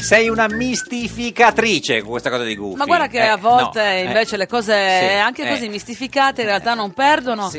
[0.00, 2.76] Sei una mistificatrice con questa cosa di Goofy.
[2.76, 5.48] Ma guarda che Eh, a volte no, eh, invece le cose sì, anche eh.
[5.50, 7.50] così mistificate in realtà non perdono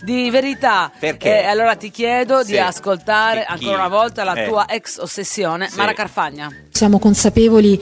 [0.00, 0.90] di verità.
[0.98, 1.42] Perché?
[1.42, 2.52] E allora ti chiedo Sì.
[2.52, 3.64] di ascoltare Di chi?
[3.64, 4.46] ancora una volta la Eh.
[4.48, 5.76] tua ex ossessione, Sì.
[5.76, 6.50] Mara Carfagna.
[6.70, 7.80] Siamo consapevoli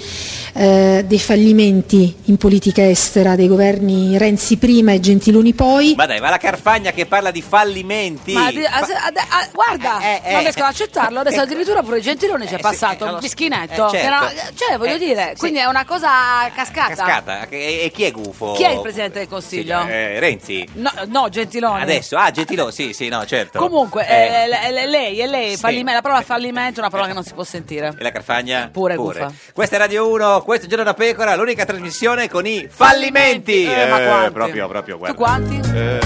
[0.53, 5.95] eh, dei fallimenti in politica estera dei governi Renzi prima e Gentiloni poi.
[5.97, 8.33] Ma dai, ma la Carfagna che parla di fallimenti.
[8.33, 11.21] Ma di- a- a- a- guarda, eh, non riesco ad accettarlo.
[11.21, 13.87] Adesso addirittura pure Gentiloni ci è passato, un pischinetto.
[13.87, 14.00] eh, certo.
[14.01, 16.09] Che era- cioè, voglio Eh, dire, quindi è una cosa
[16.55, 16.95] cascata.
[16.95, 17.49] Cascata.
[17.49, 18.53] E, e chi è gufo?
[18.53, 19.85] Chi è il Presidente del Consiglio?
[19.87, 20.67] Eh, Renzi.
[20.75, 21.83] No, no, Gentiloni.
[21.83, 23.59] Adesso, ah, Gentiloni, sì, sì, no, certo.
[23.59, 25.59] Comunque, Eh, eh, le- le- lei, e lei, Sì.
[25.59, 27.93] fallimento, la parola fallimento è una parola che non si può sentire.
[27.99, 28.69] E la Carfagna?
[28.73, 29.33] Pure gufa.
[29.53, 33.65] Questa è Radio 1, questo è Giorno da Pecora, l'unica trasmissione con i fallimenti.
[33.65, 34.33] Eh, ma quanti?
[34.33, 35.17] proprio, proprio, guarda.
[35.17, 35.61] Tu quanti?
[35.75, 35.99] Eh,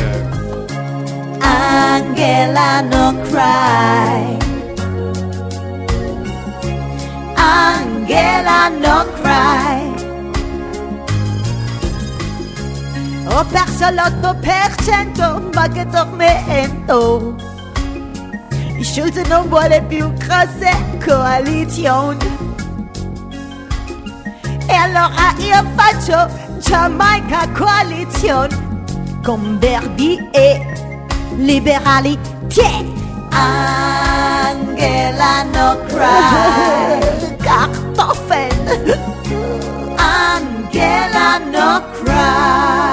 [1.40, 4.53] Angela no cry.
[7.46, 9.92] Angela no cry.
[13.26, 17.36] Ho perso l'8 per cento, ma che tormento.
[18.80, 20.72] Schulz non vuole più grosse
[21.04, 22.38] coalizioni.
[24.66, 26.26] E allora io faccio
[26.60, 28.56] Jamaica coalizione
[29.22, 31.06] con Verdi e
[31.36, 32.18] liberali.
[32.48, 33.03] Tiè!
[33.34, 37.00] Angela no cry.
[37.46, 38.64] Kartoffeln.
[39.98, 42.83] Angela no cry.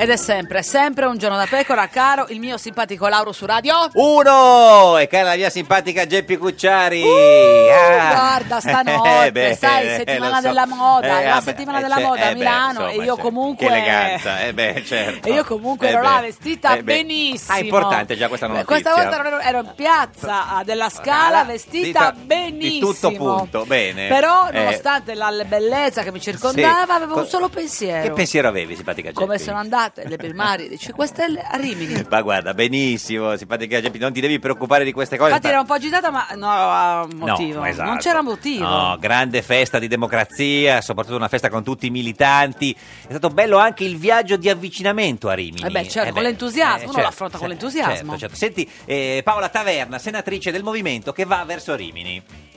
[0.00, 3.74] Ed è sempre, sempre un giorno da pecora, caro il mio simpatico Lauro su radio.
[3.92, 4.96] Uno!
[4.96, 7.02] E cara la mia simpatica Geppi Cucciari.
[7.02, 8.10] Ah.
[8.14, 10.46] Guarda, stanotte, Eh, beh, sai, eh, settimana so.
[10.48, 13.04] della moda, Eh, la settimana eh, della c'è- moda a eh, beh, Milano insomma, e
[13.04, 13.66] io c'è- comunque...
[13.66, 15.28] Che eleganza, eh beh, certo.
[15.28, 17.54] E io comunque Eh, ero là vestita Eh, benissimo.
[17.54, 18.66] Ah, importante già questa notizia.
[18.66, 22.90] Questa volta ero, ero in piazza ah, della Scala vestita Di benissimo.
[22.92, 24.08] tutto punto, bene.
[24.08, 27.02] Però, Eh, nonostante la bellezza che mi circondava, Sì.
[27.02, 28.02] avevo un solo pensiero.
[28.02, 29.20] Che pensiero avevi, simpatica Geppi?
[29.20, 29.58] Come sono
[29.90, 32.04] andate le primarie di 5 Stelle a Rimini.
[32.08, 35.30] Ma guarda, benissimo, simpatica Geppi, non ti devi preoccupare di queste cose.
[35.30, 37.60] Infatti ero un po' agitata, ma no, a motivo.
[37.60, 37.88] No, esatto.
[37.88, 38.66] Non c'era motivo.
[38.66, 42.72] No, grande festa di democrazia, soprattutto una festa con tutti i militanti.
[42.72, 45.66] È stato bello anche il viaggio di avvicinamento a Rimini.
[45.66, 48.16] Eh beh, certo, Eh con l'entusiasmo, uno certo, l'affronta con l'entusiasmo.
[48.16, 48.36] Certo, certo.
[48.36, 52.48] Senti, eh, Paola Taverna, senatrice del movimento che va verso Rimini.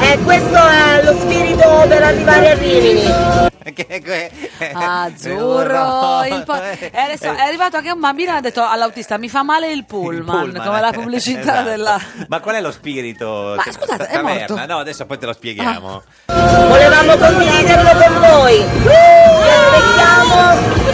[0.00, 3.46] E questo è lo spirito per arrivare a Rimini.
[4.72, 9.28] Azzurro, il po- e adesso è arrivato anche un bambino e ha detto all'autista mi
[9.28, 11.68] fa male il pullman, Pullman, come la eh, pubblicità esatto.
[11.68, 12.00] della...
[12.28, 13.54] Ma qual è lo spirito?
[13.56, 14.38] Ma Cioè, scusate, è taverna?
[14.38, 14.54] morto?
[14.56, 14.66] Ah.
[14.66, 16.02] No, adesso poi te lo spieghiamo.
[16.26, 18.64] Volevamo condividerlo con voi.
[18.64, 20.87] Vi aspettiamo.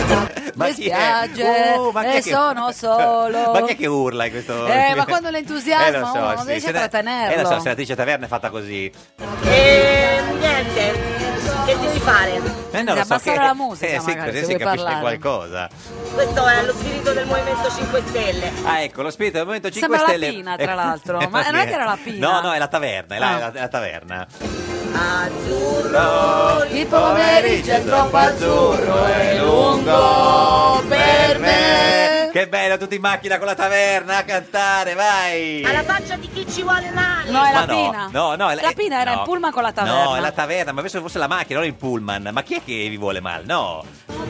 [0.56, 3.52] Ma Le spiagge Uh, ma e che- sono solo.
[3.52, 4.66] Ma chi è che urla in questo?
[4.66, 7.34] Eh, ma quando l'entusiasmo Eh, lo so, uno non sì, riesce a trattenerlo.
[7.38, 8.92] Eh, lo so, senatrice Taverna è fatta così.
[9.42, 10.92] E niente,
[11.64, 12.40] che devi fare?
[12.70, 14.84] Eh, non lo so, abbassare che- la musica, eh, sì, magari, così se si capisce
[14.84, 15.00] parlare.
[15.00, 15.68] qualcosa.
[16.14, 18.52] Questo è lo spirito del Movimento 5 Stelle.
[18.64, 20.36] Ah, ecco, lo spirito del Movimento 5 Sembra la Stelle.
[20.36, 21.18] Pina, tra l'altro.
[21.30, 22.30] Ma non è che era la Pina?
[22.30, 23.36] No, no, è la taverna, è la, Ah.
[23.36, 24.26] è la- è la taverna.
[24.96, 26.64] Azzurro.
[26.70, 32.13] Il pomeriggio è troppo azzurro e lungo per me.
[32.34, 35.62] Che bello, tutti in macchina con la taverna a cantare, vai!
[35.62, 37.30] Alla faccia di chi ci vuole male.
[37.30, 38.08] No, è la no, Pina.
[38.10, 39.18] no, no, è la- La Pina era no.
[39.18, 40.02] in pullman con la taverna.
[40.02, 42.30] No, è la taverna, ma penso fosse la macchina, non il pullman.
[42.32, 43.44] Ma chi è che vi vuole male?
[43.46, 43.84] No,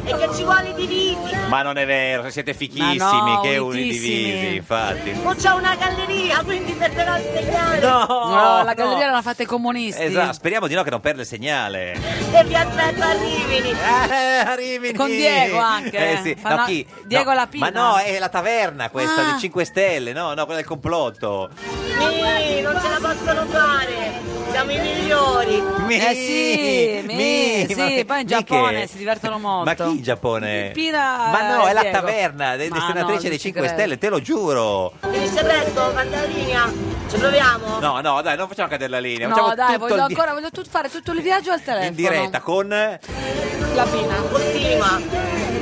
[0.04, 1.34] E che ci vuole divisi.
[1.48, 4.14] ma non è vero, siete fichissimi, Ma no, che unitissimi.
[4.24, 5.12] unidivisi, infatti.
[5.22, 7.80] Non c'è una galleria, quindi perderà il segnale.
[7.80, 10.02] No, No, la galleria l'hanno fatta i comunisti.
[10.02, 11.92] Esatto, speriamo di no che non perde il segnale.
[12.32, 13.70] E vi aspetto a Rimini.
[13.70, 14.92] Eh, a Rimini.
[14.92, 15.96] Con Diego anche.
[15.96, 16.86] Eh sì, Fanno- no, chi?
[17.06, 17.70] Diego No, La Pina.
[17.70, 19.30] Ma no, è la taverna questa Ah.
[19.30, 21.50] dei 5 Stelle, no, no, quella del complotto.
[21.98, 24.32] Mi, non ce la possono fare.
[24.50, 25.62] Siamo i migliori.
[25.86, 28.86] Mi, Eh sì, mi, sì, ma- poi in mi Giappone che?
[28.86, 29.64] si divertono molto.
[29.64, 30.70] Ma chi in Giappone?
[30.72, 31.98] Pina, Ma no, è la Diego.
[31.98, 33.76] taverna de- Ma delle no, non dei ci 5 credo.
[33.76, 34.92] Stelle, te lo giuro.
[35.00, 36.72] Finisce presto, canta la linea.
[37.10, 37.78] Ci proviamo?
[37.80, 39.26] No, no, dai, non facciamo cadere la linea.
[39.26, 41.60] No, facciamo dai, tutto voglio il di- ancora voglio tut- fare tutto il viaggio al
[41.62, 41.88] telefono.
[41.88, 44.14] in diretta con La Pina.
[44.30, 45.53] Continua.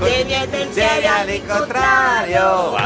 [0.00, 2.40] Dei miei pensieri all'incontrario.
[2.70, 2.78] Wow.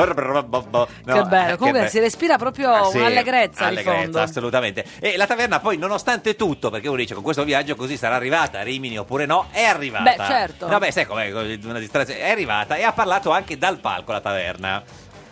[0.00, 1.52] No, che bello.
[1.52, 4.20] eh, Comunque be- si respira proprio Ah, sì, un'allegrezza di allegrezza, fondo.
[4.20, 4.84] assolutamente.
[4.98, 8.60] E la taverna poi, nonostante tutto, perché uno dice con questo viaggio così sarà arrivata
[8.60, 10.04] a Rimini oppure no, è arrivata.
[10.04, 10.68] Beh, certo.
[10.68, 11.30] No, beh, sai com'è,
[11.64, 12.20] una distrazione.
[12.20, 14.82] È arrivata e ha parlato anche dal palco la taverna.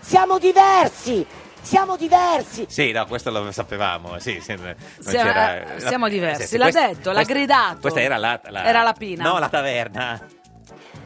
[0.01, 1.25] Siamo diversi!
[1.61, 2.67] Siamo diversi!
[2.69, 4.19] Sì, no, questo lo sapevamo.
[4.19, 7.79] Sì, sì, non Siamo- c'era- eh, siamo diversi, sì, sì, l'ha questa- detto, l'ha gridato.
[7.81, 9.23] Questa era la, la- Era la Pina.
[9.25, 10.21] No, la taverna.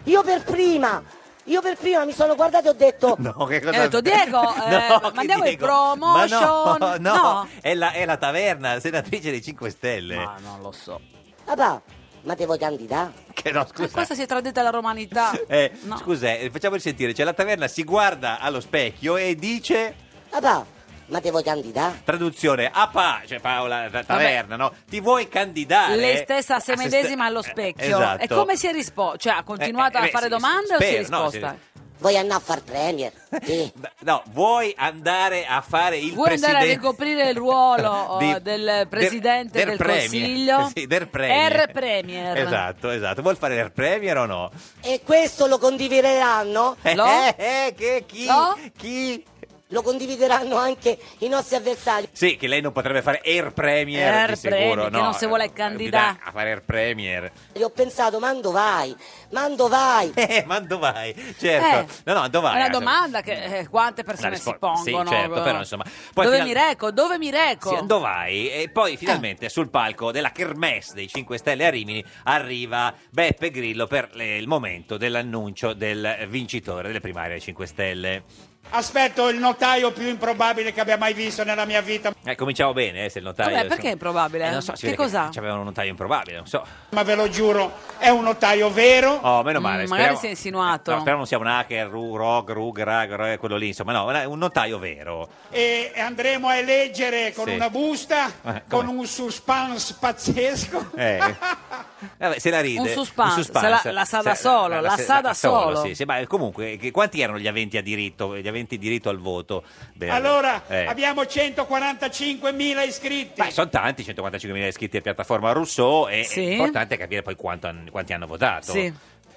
[0.05, 1.03] Io per prima!
[1.47, 3.17] Io per prima mi sono guardato e ho detto...
[3.21, 3.77] No, che cosa...
[3.77, 5.67] E ho detto, Diego, eh, No, che mandiamo il Diego?
[5.67, 6.39] promotion.
[6.41, 7.49] Ma no, no, No.
[7.61, 10.17] È, la, è la taverna, senatrice dei 5 Stelle.
[10.17, 11.01] Ma non lo so.
[11.45, 11.83] Papà,
[12.23, 13.13] ma te vuoi candidare?
[13.35, 13.89] Che no, Ma scusa.
[13.91, 15.33] questa si è tradita la romanità.
[15.49, 15.97] Eh, No.
[15.97, 17.13] Scusa, eh, facciamo sentire.
[17.13, 19.95] Cioè, la taverna si guarda allo specchio e dice.
[20.31, 20.65] Papà,
[21.07, 22.01] ma te vuoi candidare?
[22.05, 24.73] Traduzione a pa, cioè Paola ta- Taverna, no?
[24.89, 25.97] Ti vuoi candidare?
[25.97, 27.85] Lei stessa A se se medesima allo eh, specchio.
[27.97, 28.23] esatto.
[28.25, 29.19] E come si è risposto?
[29.19, 31.57] Cioè, ha continuato Eh, eh, a fare sì, domande o si è spero, no, risposta?
[31.99, 33.13] Vuoi andare a far premier?
[33.45, 33.73] Sì.
[34.03, 38.37] No, vuoi andare a fare il Vuoi presidente andare a ricoprire il ruolo oh, di-
[38.43, 40.01] del presidente del del, premier.
[40.01, 40.71] Consiglio?
[40.75, 41.53] Sì, del premier.
[41.53, 42.37] Air Premier.
[42.39, 43.23] Esatto, esatto.
[43.23, 44.51] Vuol fare il premier o no?
[44.81, 46.77] E questo lo condivideranno?
[46.95, 47.05] Lo?
[47.07, 48.27] Eh, eh, che chi?
[48.27, 48.59] No?
[48.77, 49.25] Chi?
[49.73, 52.09] Lo condivideranno anche i nostri avversari.
[52.13, 55.03] Sì, che lei non potrebbe fare Air Premier Air di sicuro, Premier, che no.
[55.03, 56.19] non si vuole Eh, candidare.
[56.23, 57.33] A fare Air Premier.
[57.53, 58.95] E ho pensato, mando vai,
[59.31, 60.13] mando vai.
[60.33, 61.35] Eh, ma dove vai?
[61.39, 61.93] Certo.
[62.11, 62.53] Eh, no, no, dove vai?
[62.55, 65.05] È una Insomma, domanda che eh, quante persone la si rispo- pongono.
[65.11, 65.85] Sì, certo, però insomma.
[66.15, 66.91] Poi dove final- mi reco?
[66.91, 67.77] Dove mi reco?
[67.77, 68.51] Sì, dove vai?
[68.51, 73.87] E poi finalmente sul palco della Kermesse dei 5 Stelle a Rimini arriva Beppe Grillo
[73.87, 78.23] per le- il momento dell'annuncio del vincitore delle primarie dei 5 Stelle.
[78.70, 83.05] Aspetto il notaio più improbabile che abbia mai visto nella mia vita, Eh, cominciamo bene,
[83.05, 83.55] eh, se il notaio...
[83.55, 84.47] Vabbè, perché è improbabile?
[84.47, 85.29] Eh, non so, si Che vede cos'ha?
[85.31, 86.64] C'avevano un notaio improbabile, non so.
[86.91, 89.19] ma ve lo giuro, è un notaio vero.
[89.20, 89.82] Oh, meno male.
[89.82, 90.91] Mm, speriamo- magari si è insinuato.
[90.91, 94.11] No, speriamo non sia un hacker, ru, rog, rug, rag, rag, quello lì, insomma, no,
[94.11, 95.29] è un notaio vero.
[95.50, 97.55] E andremo a eleggere con Sì.
[97.55, 98.99] una busta, Eh, con come?
[99.00, 100.93] un suspense pazzesco.
[100.97, 101.19] Eh.
[102.19, 102.81] Vabbè, se la ride.
[102.81, 105.82] Un suspense, se la- la sa da Se- solo, la sa da solo.
[105.85, 109.19] Sì, sì, ma comunque, che- quanti erano gli aventi a diritto, gli aventi diritto al
[109.19, 109.65] voto?
[109.95, 110.87] Beh, Allora, eh.
[110.87, 113.43] abbiamo 145.000 iscritti.
[113.43, 116.47] Beh, sono tanti, 145.000 iscritti a piattaforma Rousseau e Sì.
[116.47, 118.73] è importante capire poi quanto han- quanti hanno votato.
[118.73, 118.93] Sì.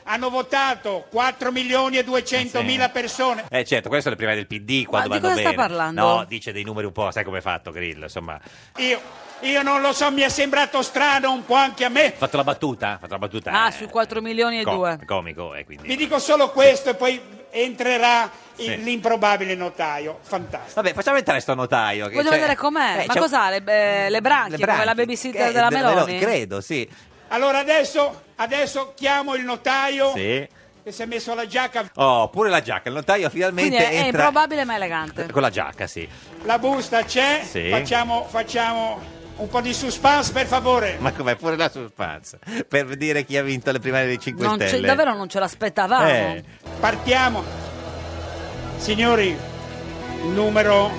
[0.07, 2.91] Hanno votato 4 milioni e 200.000 Sì.
[2.91, 3.45] persone.
[3.49, 5.55] Eh certo, queste sono le primarie del PD quando di vanno cosa sta bene.
[5.61, 6.01] parlando?
[6.01, 8.33] No, dice dei numeri un po', sai come è fatto Grillo, insomma.
[8.35, 9.01] Ha Io,
[9.41, 12.11] io non lo so, mi è sembrato strano un po' anche a me.
[12.15, 12.89] fatto la battuta?
[12.93, 13.51] Ha fatto la battuta.
[13.51, 14.99] Ah, eh, sui 4 milioni e co- due.
[15.07, 15.87] Comico, e quindi...
[15.87, 17.19] Vi dico solo questo e poi
[17.63, 18.81] entrerà Sì.
[18.83, 20.19] l'improbabile notaio.
[20.21, 20.81] Fantastico.
[20.81, 22.05] Vabbè, facciamo entrare sto notaio.
[22.09, 23.01] Voglio c'è- vedere com'è.
[23.01, 23.49] Eh, Ma cos'ha?
[23.49, 24.67] Le, eh, le branchie, le branchie.
[24.67, 26.19] come la babysitter Eh, della della Meloni?
[26.19, 26.89] Credo, sì.
[27.29, 30.47] Allora adesso, adesso chiamo il notaio Sì.
[30.83, 32.89] che si è messo la giacca, Oh, pure la giacca.
[32.89, 34.25] Il notaio finalmente Quindi è, è entra...
[34.25, 35.31] improbabile ma elegante.
[35.31, 36.07] Con la giacca, sì.
[36.43, 37.41] la busta c'è.
[37.43, 37.69] Sì.
[37.69, 39.01] Facciamo, facciamo
[39.37, 40.97] un po' di suspense per favore.
[40.99, 41.35] Ma com'è?
[41.35, 42.39] Pure la suspense.
[42.67, 44.87] Per dire chi ha vinto le primarie dei 5 Non ce- Stelle.
[44.87, 46.07] davvero non ce l'aspettavamo.
[46.07, 46.43] Eh.
[46.79, 47.43] Partiamo.
[48.77, 49.35] Signori,
[50.33, 50.91] numero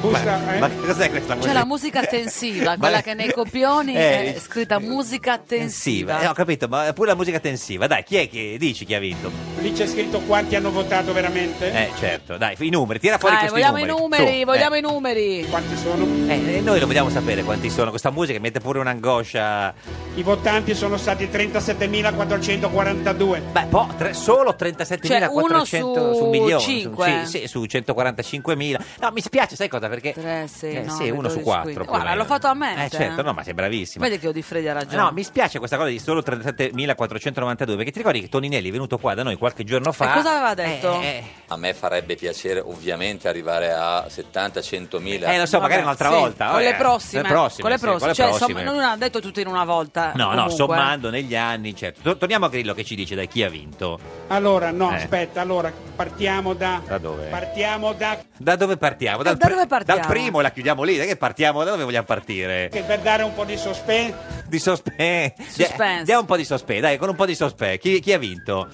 [0.00, 0.58] Ma, eh?
[0.58, 1.52] ma che cos'è questa C'è musica?
[1.52, 6.20] la musica tensiva, quella che nei copioni Eh, è scritta musica tensiva.
[6.20, 7.86] Eh, ho capito, ma pure la musica tensiva.
[7.86, 9.30] Dai, chi è che dici chi ha vinto?
[9.60, 11.72] Lì c'è scritto quanti hanno votato veramente?
[11.72, 12.36] Eh, certo.
[12.36, 14.78] Dai, i numeri, tira fuori Dai, questi vogliamo i numeri, Su, vogliamo eh.
[14.78, 15.46] i numeri.
[15.50, 16.04] Quanti sono?
[16.30, 17.90] Eh, noi lo vogliamo sapere quanti sono.
[17.90, 19.74] Questa musica mette pure un'angoscia.
[20.14, 23.40] I votanti sono stati 37.442.
[23.52, 26.62] Beh, po- tre- solo 37.400 Cioè, su su un milione.
[26.62, 27.20] cinque.
[27.24, 28.76] Su, sì, sì, su 145.000.
[29.00, 29.87] No, mi spiace, sai cosa?
[29.88, 30.12] Perché.
[30.12, 31.62] 3, 6, Eh, 9, sì, uno su 12, quattro.
[31.62, 31.72] 15.
[31.74, 32.16] più o Guarda, meno.
[32.22, 32.84] l'ho fatto a mente.
[32.84, 34.04] Eh, certo, no, ma sei bravissima.
[34.06, 34.96] Vedi che ho di Freddi ha ragione.
[35.02, 38.98] No, mi spiace questa cosa di solo 37.492 perché ti ricordi che Toninelli è venuto
[38.98, 40.10] qua da noi qualche giorno fa.
[40.12, 41.00] E cosa aveva detto?
[41.00, 45.32] Eh, eh, A me farebbe piacere ovviamente arrivare a 70-100 mila.
[45.32, 46.50] eh, lo so, magari Vabbè, un'altra sì, volta.
[46.50, 47.22] Con le prossime.
[47.22, 47.98] Le prossime, con le sì, prossime.
[47.98, 48.60] con le Cioè, prossime.
[48.60, 50.12] insomma, non ha detto tutto in una volta.
[50.14, 50.54] No, no, comunque.
[50.56, 52.00] sommando negli anni, certo.
[52.02, 53.98] To- Torniamo a Grillo che ci dice dai chi ha vinto.
[54.28, 54.96] Allora, no, Eh.
[54.96, 56.80] aspetta, allora partiamo da.
[56.86, 57.26] Da dove?
[57.26, 58.18] Partiamo da.
[58.36, 59.20] Da dove partiamo?
[59.20, 59.76] Eh, da dove partiamo?
[59.84, 60.96] Dal primo e la chiudiamo lì.
[60.96, 61.64] Da che partiamo?
[61.64, 62.68] Da dove vogliamo partire?
[62.70, 64.14] che per dare un po' di suspense.
[64.46, 65.34] Di sospe.
[65.46, 66.04] Suspense.
[66.04, 67.78] Diamo un po' di sospe, dai, con un po' di sospe.
[67.78, 68.68] Chi, chi ha vinto?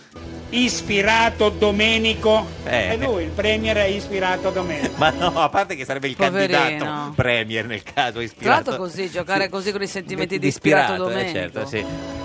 [0.51, 2.47] Ispirato Domenico.
[2.65, 2.93] Eh.
[2.93, 4.95] E lui, il premier è ispirato Domenico.
[4.97, 6.59] Ma no, a parte che sarebbe il Poverino.
[6.59, 8.71] candidato premier nel caso Tra ispirato.
[8.71, 9.51] l'altro così, giocare Sì.
[9.51, 11.33] così con i sentimenti di ispirato, eh, Domenico.
[11.33, 11.85] certo, sì.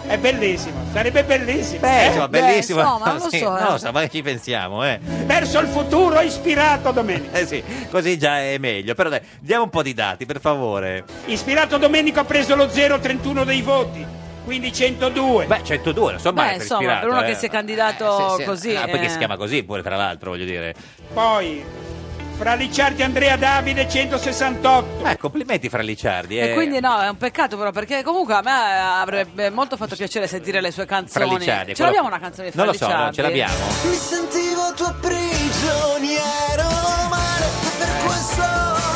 [0.10, 1.80] È bellissimo, sarebbe bellissimo.
[1.82, 2.06] Beh, eh?
[2.08, 2.80] insomma, beh, bellissimo.
[2.82, 3.62] insomma, non lo Sì, so, eh.
[3.62, 5.00] Non lo so, ma ci pensiamo, eh.
[5.26, 7.36] Verso il futuro ispirato Domenico.
[7.36, 8.69] Eh sì, così già è meglio.
[8.96, 11.04] Però dai, diamo un po' di dati, per favore.
[11.26, 14.06] Ispirato Domenico ha preso lo 0,31 dei voti.
[14.44, 15.46] quindi 102.
[15.46, 17.32] Beh, 102, non so male Beh, per insomma, ispirato, per uno eh.
[17.32, 18.44] che si è candidato Sì, sì.
[18.46, 18.76] così.
[18.76, 19.10] Ah, perché eh.
[19.10, 20.74] si chiama così pure, tra l'altro, voglio dire.
[21.14, 21.64] Poi,
[22.40, 25.06] fra Licciardi Andrea Davide 168.
[25.06, 26.40] Eh, complimenti fra Licciardi.
[26.40, 26.54] E eh.
[26.54, 30.62] quindi no, è un peccato però perché comunque a me avrebbe molto fatto piacere sentire
[30.62, 31.38] le sue Fra canzoni.
[31.38, 31.72] Licciardi.
[31.72, 33.04] Ce quello- l'abbiamo una canzone di Fra Non lo so, Licciardi?
[33.04, 33.54] non ce l'abbiamo.
[33.84, 36.64] Mi sentivo tuo prigioniero,
[37.10, 37.46] male
[37.78, 38.44] per questo.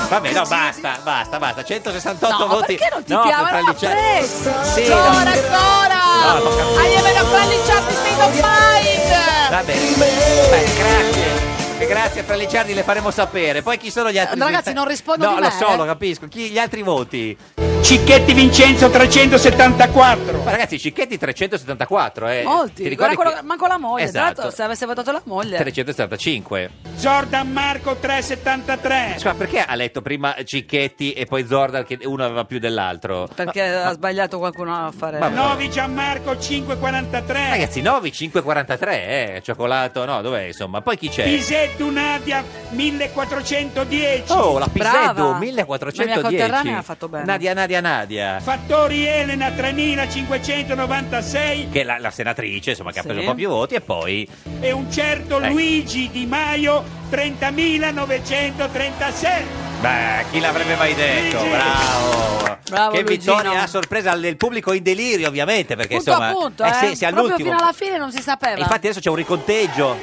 [0.07, 1.63] Vabbè, no, basta, basta, basta.
[1.65, 2.75] 168 No, voti.
[2.75, 3.99] perché non ti per Fra Ma Licciardi.
[3.99, 4.63] prezzo!
[4.63, 5.29] Sì, ancora, no.
[5.31, 6.01] ancora!
[6.23, 6.79] No, non capisco.
[6.79, 9.49] Hai vedo Fra Licciardi state of mind!
[9.49, 9.95] Va bene.
[9.97, 11.52] Beh, grazie.
[11.83, 13.61] E Grazie fra Licciardi, le faremo sapere.
[13.61, 14.39] Poi chi sono gli altri?
[14.39, 15.75] Ragazzi, non rispondo No, di lo me, so, eh.
[15.75, 16.29] lo capisco.
[16.29, 17.37] Chi, gli altri voti?
[17.83, 20.41] Cicchetti Vincenzo 374.
[20.43, 22.43] Ma ragazzi, Cicchetti 374, eh.
[22.43, 24.09] Molti, Ti ricordi guarda quello- manco la moglie.
[24.09, 24.23] Tra Esatto.
[24.41, 25.57] l'altro, se avesse votato la moglie.
[25.57, 26.69] 375.
[26.97, 29.11] Jordan Marco 373.
[29.15, 33.27] Scusa, perché ha letto prima Cicchetti e poi Zordan che uno aveva più dell'altro?
[33.35, 35.17] Perché ha sbagliato qualcuno a fare.
[35.19, 35.35] Vabbè.
[35.35, 37.49] Novi Gianmarco 543.
[37.49, 39.41] Ragazzi, 9, 543, eh.
[39.43, 40.79] Cioccolato, no, dov'è insomma?
[40.81, 41.23] Poi chi c'è?
[41.25, 44.31] Pisetto Nadia 1410.
[44.31, 45.37] Oh, la Brava.
[45.37, 45.97] 1410.
[45.97, 47.25] La mia conterranea ha fatto bene.
[47.25, 48.39] Nadia, Nadia, Nadia.
[48.41, 53.07] Fattori Elena 3596 Che è la, la senatrice, insomma, che ha Sì.
[53.07, 54.27] preso un po' più voti e poi...
[54.59, 55.51] e un certo Ecco.
[55.53, 59.43] Luigi Di Maio 30.936.
[59.81, 61.37] Beh, chi l'avrebbe mai detto?
[61.39, 61.49] Luigi.
[61.49, 62.41] Bravo!
[62.69, 63.33] Bravo, che Luigino.
[63.35, 66.29] vittoria a sorpresa del pubblico in delirio, ovviamente, perché punto insomma...
[66.29, 66.71] a punto, eh.
[66.73, 67.49] sì, sì, Proprio all'ultimo.
[67.49, 68.57] fino alla fine non si sapeva.
[68.57, 69.97] Infatti adesso c'è un riconteggio.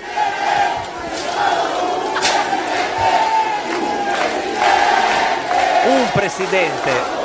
[5.86, 7.19] Un presidente.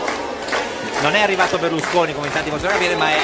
[1.05, 3.17] Non è arrivato Berlusconi come in tanti possono capire, ma è,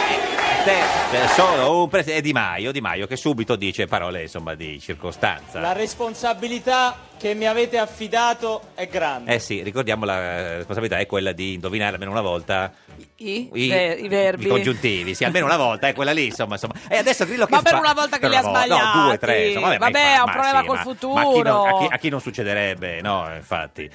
[1.13, 2.19] è solo un presidente.
[2.19, 5.59] È Di Maio, Di Maio che subito dice parole insomma di circostanza.
[5.59, 9.33] La responsabilità che mi avete affidato è grande.
[9.33, 12.71] Eh sì, ricordiamo la responsabilità è quella di indovinare almeno una volta
[13.15, 14.45] I, i, ve- i verbi.
[14.45, 16.73] i congiuntivi, sì, almeno una volta è quella lì, insomma, insomma.
[16.87, 17.79] E adesso Grillo che Ma per fa?
[17.79, 18.97] una volta che li ha sbagliati.
[18.97, 21.13] No, due, tre, insomma, vabbè, Vabbè, ha un ma problema sì, col ma- futuro.
[21.15, 23.89] Ma a chi, non, a chi- a chi non succederebbe, no, infatti.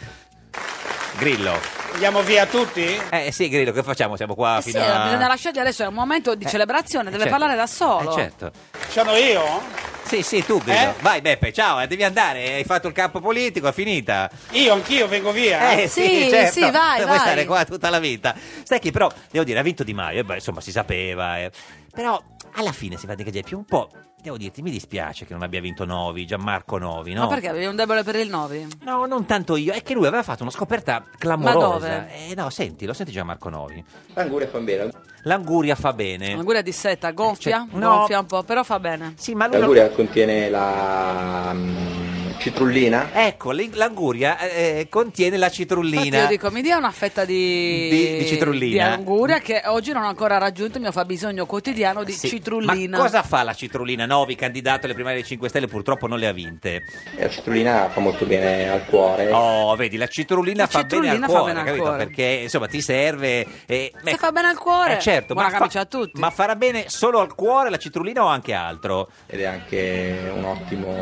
[1.19, 1.59] Grillo.
[1.93, 3.01] Andiamo via tutti?
[3.11, 4.17] Eh sì, Grillo, che facciamo?
[4.17, 5.05] Siamo qua Eh sì, fino a...
[5.05, 7.31] bisogna lasciargli adesso, è un momento di celebrazione, deve certo.
[7.39, 8.11] parlare da solo.
[8.11, 8.51] Eh, certo.
[8.89, 9.63] Sono io?
[10.05, 10.79] Sì, sì, tu Grillo.
[10.91, 10.95] Eh?
[11.01, 14.31] Vai Beppe, ciao, eh, devi andare, hai fatto il campo politico, è finita.
[14.51, 15.71] Io anch'io vengo via?
[15.73, 16.53] Eh sì, Sì, certo.
[16.53, 17.19] sì, vai, Puoi vai.
[17.19, 18.35] stare qua tutta la vita.
[18.63, 21.39] Sai che però, devo dire, ha vinto Di Maio, e beh, insomma, si sapeva.
[21.39, 21.51] eh.
[21.93, 22.23] Però
[22.57, 23.89] alla fine si va di più un po'.
[24.27, 27.21] Devo dirti, mi dispiace che non abbia vinto Novi, Gianmarco Novi, no?
[27.21, 28.67] Ma perché avevi un debole per il Novi?
[28.83, 31.59] No, non tanto io, è che lui aveva fatto una scoperta clamorosa.
[31.61, 32.09] Ma dove?
[32.31, 33.85] Eh, no, senti, lo senti Gianmarco Novi.
[34.15, 34.91] L'anguria fa bene.
[35.23, 36.35] L'anguria fa bene.
[36.35, 37.69] Una di seta, gonfia?
[37.71, 37.99] Cioè, no.
[37.99, 39.15] Gonfia un po', però fa bene.
[39.17, 43.11] Sì, ma lui non- L'anguria contiene la mm, citrullina.
[43.13, 46.19] Ecco, l'anguria eh, contiene la Infatti citrullina.
[46.23, 48.73] io dico, mi dia una fetta di, Di- di citrullina.
[48.89, 52.97] di anguria che oggi non ho ancora raggiunto il mio fabbisogno quotidiano di Sì, citrullina.
[52.97, 54.07] Ma cosa fa la citrullina?
[54.07, 56.83] Novi, candidato alle primarie dei 5 Stelle, purtroppo non le ha vinte.
[57.17, 59.31] E La citrullina fa molto bene al cuore.
[59.33, 61.85] Oh, vedi, la citrullina La fa citrullina bene al fa cuore, bene al capito?
[61.89, 62.05] cuore.
[62.07, 63.47] Perché insomma ti serve.
[63.67, 66.21] eh, Se ecco, fa bene al cuore, eh, certo, buona ma, fa- camicia a tutti.
[66.21, 69.09] ma farà bene solo al cuore la citrullina o anche altro?
[69.27, 70.95] Ed è anche un ottimo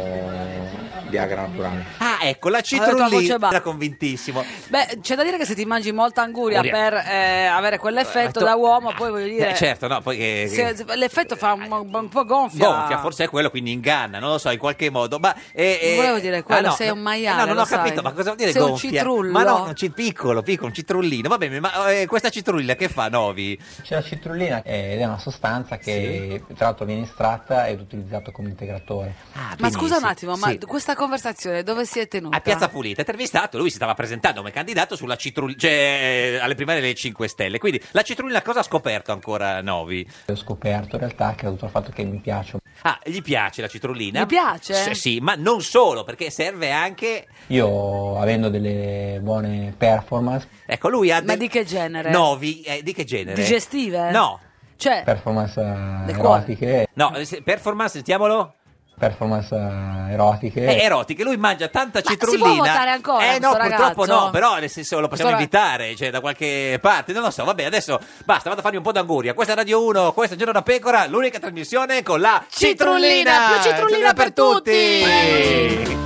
[1.14, 1.85] Viagra naturale.
[1.99, 3.54] Ah, ecco, la citrullina bassa.
[3.54, 4.44] era convintissimo.
[4.68, 6.90] Beh, c'è da dire che se ti mangi molta anguria Anguria.
[6.90, 9.50] per eh, avere quell'effetto Eh, da uomo, poi voglio dire...
[9.50, 12.66] Eh, certo, no, poi che, se- se- l'effetto fa un, un po' gonfia.
[12.66, 15.18] gonfia, forse è quello, quindi inganna, non lo so, in qualche modo.
[15.21, 17.62] Ma, eh, Non eh, volevo dire quello, ah, no, sei un maiale, No, non lo
[17.62, 18.02] ho capito, sai.
[18.02, 18.90] ma cosa vuol dire Sei un gonfia?
[18.90, 19.30] citrullo.
[19.33, 21.28] Ma no, un ci- piccolo, piccolo, un citrullino.
[21.28, 23.56] Va bene, ma eh, questa citrullina che fa, Novi?
[23.83, 28.49] C'è la citrullina ed è una sostanza che tra l'altro viene estratta ed utilizzato come
[28.49, 29.14] integratore.
[29.35, 30.59] Ah, Ma scusa un attimo, ma sì.
[30.66, 32.37] questa conversazione dove si è tenuta?
[32.37, 36.55] A Piazza Pulita, intervistato, lui si stava presentando come candidato sulla citrullina, cioè eh, alle
[36.55, 37.59] primarie delle 5 Stelle.
[37.59, 40.07] Quindi la citrullina cosa ha scoperto ancora Novi?
[40.27, 42.59] Ho scoperto in realtà che è dovuto al fatto che mi piace.
[42.83, 44.23] Ah, gli piace la citrullina?
[44.23, 44.75] Gli piace?
[44.75, 47.27] S- sì, ma non solo, perché serve anche...
[47.49, 51.17] Io avendo delle buone performance, Ecco, lui ha...
[51.21, 52.11] Ma del- di che genere?
[52.11, 53.41] Novi, eh, di che genere?
[53.41, 54.11] Digestive?
[54.11, 54.41] No.
[54.77, 55.61] Cioè, performance
[56.09, 58.55] erotiche, No, eh, performance, sentiamolo.
[58.97, 60.65] Performance eh, erotiche.
[60.65, 62.45] Eh, erotiche, lui mangia tanta Ma si citrullina.
[62.45, 64.25] può votare ancora Eh no, purtroppo ragazzo?
[64.25, 67.45] no, però nel senso lo possiamo Questo invitare, cioè da qualche parte, non lo so.
[67.45, 69.35] Vabbè, adesso basta, vado a farmi un po' d'anguria.
[69.35, 73.61] Questa è Radio 1, questo è Giorno da Pecora, l'unica trasmissione con la Citrullina, citrullina.
[73.61, 76.03] più citrullina per tutti.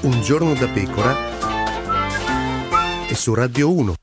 [0.00, 1.16] Un giorno da pecora
[3.08, 3.94] e su Radio 1.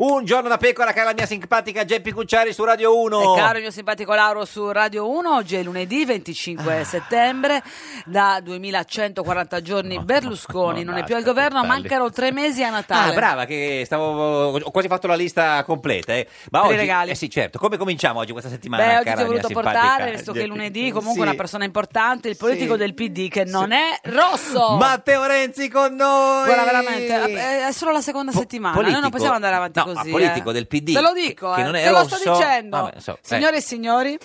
[0.00, 3.34] Un giorno da pecora, cara la mia simpatica Geppi Cucciari su Radio 1.
[3.34, 7.60] E caro il mio simpatico Lauro su Radio 1, oggi è lunedì 25 settembre,
[8.04, 13.10] da 2140 giorni Berlusconi non è più al governo, mancano tre mesi a Natale.
[13.10, 14.50] Ah, brava, che stavo.
[14.56, 16.14] Ho quasi fatto la lista completa.
[16.14, 16.28] Eh.
[16.52, 17.10] Ma Per i oggi, regali.
[17.10, 17.58] Eh sì, certo.
[17.58, 18.84] Come cominciamo oggi questa settimana?
[18.84, 20.54] Beh, oggi cara ti ho mia voluto simpatica portare, visto che è Geppi?
[20.54, 21.28] lunedì, comunque Sì.
[21.28, 22.78] una persona importante, il politico Sì.
[22.78, 24.76] del PD che non è rosso.
[24.76, 26.44] Matteo Renzi con noi!
[26.44, 29.86] Guarda, veramente, eh, è solo la seconda settimana, noi non politico- possiamo andare avanti no,
[29.94, 30.06] così.
[30.10, 30.52] ma politico eh.
[30.52, 32.16] del PD, Te lo dico, che- eh, non è te lo rosso.
[32.16, 32.76] sto dicendo.
[32.76, 33.18] Vabbè, so, eh.
[33.22, 34.18] Signore e signori,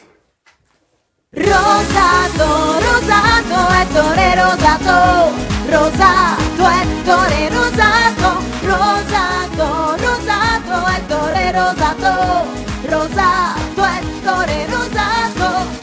[1.36, 5.34] Rosato, rosato, Ettore rosato,
[5.68, 12.46] rosato, Ettore rosato, rosato, rosato, Ettore rosato,
[12.86, 15.83] rosato, Ettore rosato.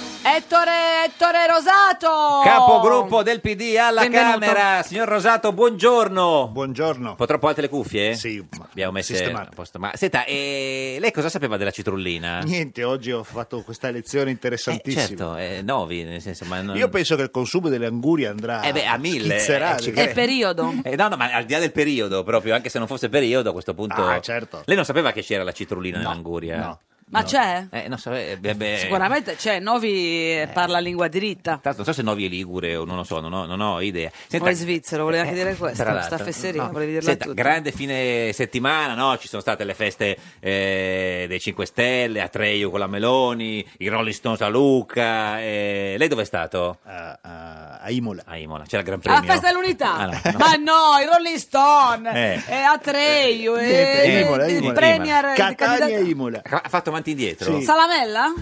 [1.12, 2.40] Ettore, Rosato!
[2.44, 4.38] Capogruppo del PD alla Benvenuto.
[4.38, 6.48] Camera, signor Rosato, buongiorno.
[6.52, 7.10] Buongiorno.
[7.10, 8.14] Un po' troppo alte le cuffie?
[8.14, 9.48] Sì, abbiamo messo sistemate.
[9.50, 9.80] a posto.
[9.80, 12.38] Ma senta, eh, lei cosa sapeva della citrullina?
[12.42, 15.04] Niente, oggi ho fatto questa lezione interessantissima.
[15.04, 16.76] Certo, eh, novi, nel senso, ma non...
[16.76, 19.36] Io penso che il consumo delle angurie andrà Eh beh, a mille.
[19.36, 20.72] schizzerà, eh, ci è periodo.
[20.84, 23.50] Eh, no, no, ma al di là del periodo, proprio, anche se non fosse periodo,
[23.50, 24.06] a questo punto.
[24.06, 24.62] Ah, certo.
[24.64, 26.56] Lei non sapeva che c'era la citrullina nell'anguria?
[26.58, 26.80] no.
[27.10, 27.66] Ma c'è?
[27.70, 31.58] Eh, non so, eh, beh, beh, Sicuramente c'è, Novi eh, parla lingua diritta.
[31.60, 33.80] Tanto non so se Novi è Ligure o non lo so, non ho, non ho
[33.80, 34.10] idea.
[34.38, 36.70] O è svizzero, volevo anche dire questo, tra sta fesseria, No.
[36.72, 37.42] volevi dirla Senta, tutta.
[37.42, 39.18] grande fine settimana, no?
[39.18, 43.88] Ci sono state le feste eh, dei 5 Stelle, a Treio con la Meloni, i
[43.88, 45.40] Rolling Stones a Luca.
[45.40, 46.78] eh, Lei dove è stato?
[46.84, 48.22] a Imola.
[48.26, 49.22] A Imola, c'era il Gran Premio.
[49.22, 49.94] festa dell'unità?
[49.96, 50.38] Ah, no, no.
[50.38, 52.42] Ma no, i Rolling Stone, Eh.
[52.46, 54.72] e Atreio, e Niente, Imola, il Imola.
[54.74, 56.42] Premier, il Catania candidato- e Imola.
[56.44, 57.58] Ha fatto avanti e indietro?
[57.58, 57.64] Sì.
[57.64, 58.32] Salamella?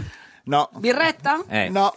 [0.45, 0.71] No.
[0.77, 1.45] Birretta?
[1.49, 1.69] Eh.
[1.69, 1.93] No.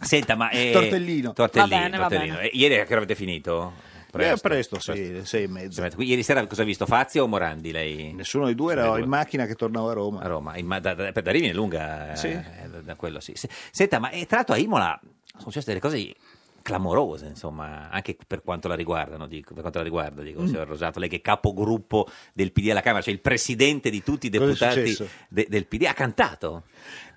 [0.00, 0.50] Senta, ma...
[0.50, 1.32] eh, Tortellino.
[1.32, 2.36] Tortellino, Va bene, va tortellino.
[2.36, 2.48] bene.
[2.50, 3.88] Eh, ieri a che ora avete finito?
[4.12, 5.84] Eh, presto, sì, sei e mezzo.
[5.98, 6.84] Ieri sera cosa ha visto?
[6.84, 8.12] Fazio o Morandi lei?
[8.12, 10.20] Nessuno dei due era in macchina che tornava a Roma.
[10.22, 12.32] A Roma, in ma- da, da, da Rimini è lunga, eh, Sì.
[12.32, 13.34] da, da quello sì.
[13.36, 14.98] Se- Senta, ma eh, tra l'altro a Imola
[15.30, 16.12] sono successe delle cose
[16.62, 20.46] clamorose, insomma, anche per quanto la riguardano, dico, per quanto la riguarda, dico, Mm.
[20.46, 24.26] signor Rosato, lei che è capogruppo del PD alla Camera, cioè il presidente di tutti
[24.26, 24.96] i deputati
[25.28, 26.64] de- del PD, ha cantato.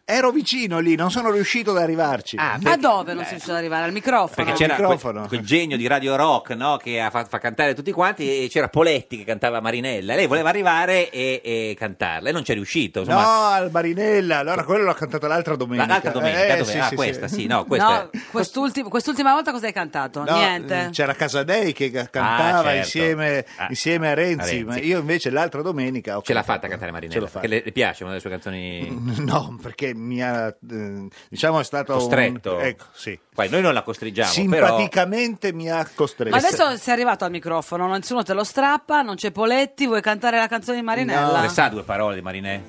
[0.06, 2.36] Ero vicino lì, non sono riuscito ad arrivarci.
[2.38, 3.86] Ah, Ma dove non si riuscito ad arrivare?
[3.86, 4.46] Al microfono?
[4.46, 7.90] Perché c'era quel, quel genio di Radio Rock no, che ha fa, fa cantare tutti
[7.94, 10.14] quanti e c'era Poletti che cantava Marinella.
[10.16, 13.00] Lei voleva arrivare e, e cantarla e non c'è riuscito.
[13.00, 15.88] Insomma, No, al Marinella, allora quello l'ho cantato l'altra domenica.
[15.88, 17.36] L'altra domenica, Eh, dove- sì, ah, sì, questa, sì.
[17.36, 20.26] sì, no, questa No, quest'ultima, quest'ultima volta cosa hai cantato?
[20.26, 20.90] No, Niente.
[20.92, 22.78] C'era Casadei che cantava certo.
[22.78, 24.64] insieme, Ah, insieme a Renzi, a Renzi.
[24.66, 27.22] ma io invece l'altra domenica ho ce l'ha fatta cantare Ce Marinella.
[27.22, 28.82] l'ho Perché le, le piace una delle sue canzoni
[29.24, 32.60] No, perché mi ha, eh, diciamo, è stato un- costretto?
[32.60, 33.18] ecco, sì.
[33.34, 34.68] Poi noi non la costringiamo, però...
[34.68, 36.30] Simpaticamente mi ha costretto.
[36.30, 40.38] Ma adesso sei arrivato al microfono, nessuno te lo strappa, non c'è Poletti, vuoi cantare
[40.38, 41.42] la canzone di Marinella?
[41.42, 42.64] Le sa due parole di Marinella?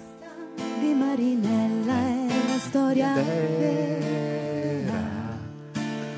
[0.79, 3.13] Di Marinella è la storia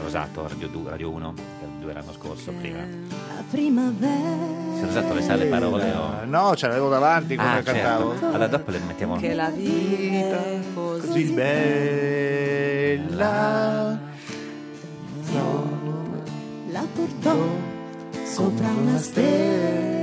[0.03, 1.35] Rosato, Radio 2, Radio 1,
[1.81, 3.06] due l'anno scorso, prima.
[3.51, 4.55] Primavera.
[4.79, 6.25] Se Rosato le sa le parole o...
[6.27, 8.11] No, ce l'avevo davanti quando Ah, cantavo.
[8.13, 8.27] certo.
[8.27, 9.17] Allora dopo le mettiamo...
[9.17, 11.33] Che la vita è così, Così
[12.93, 13.99] bella.
[16.71, 17.37] La portò
[18.25, 19.96] sopra una stella.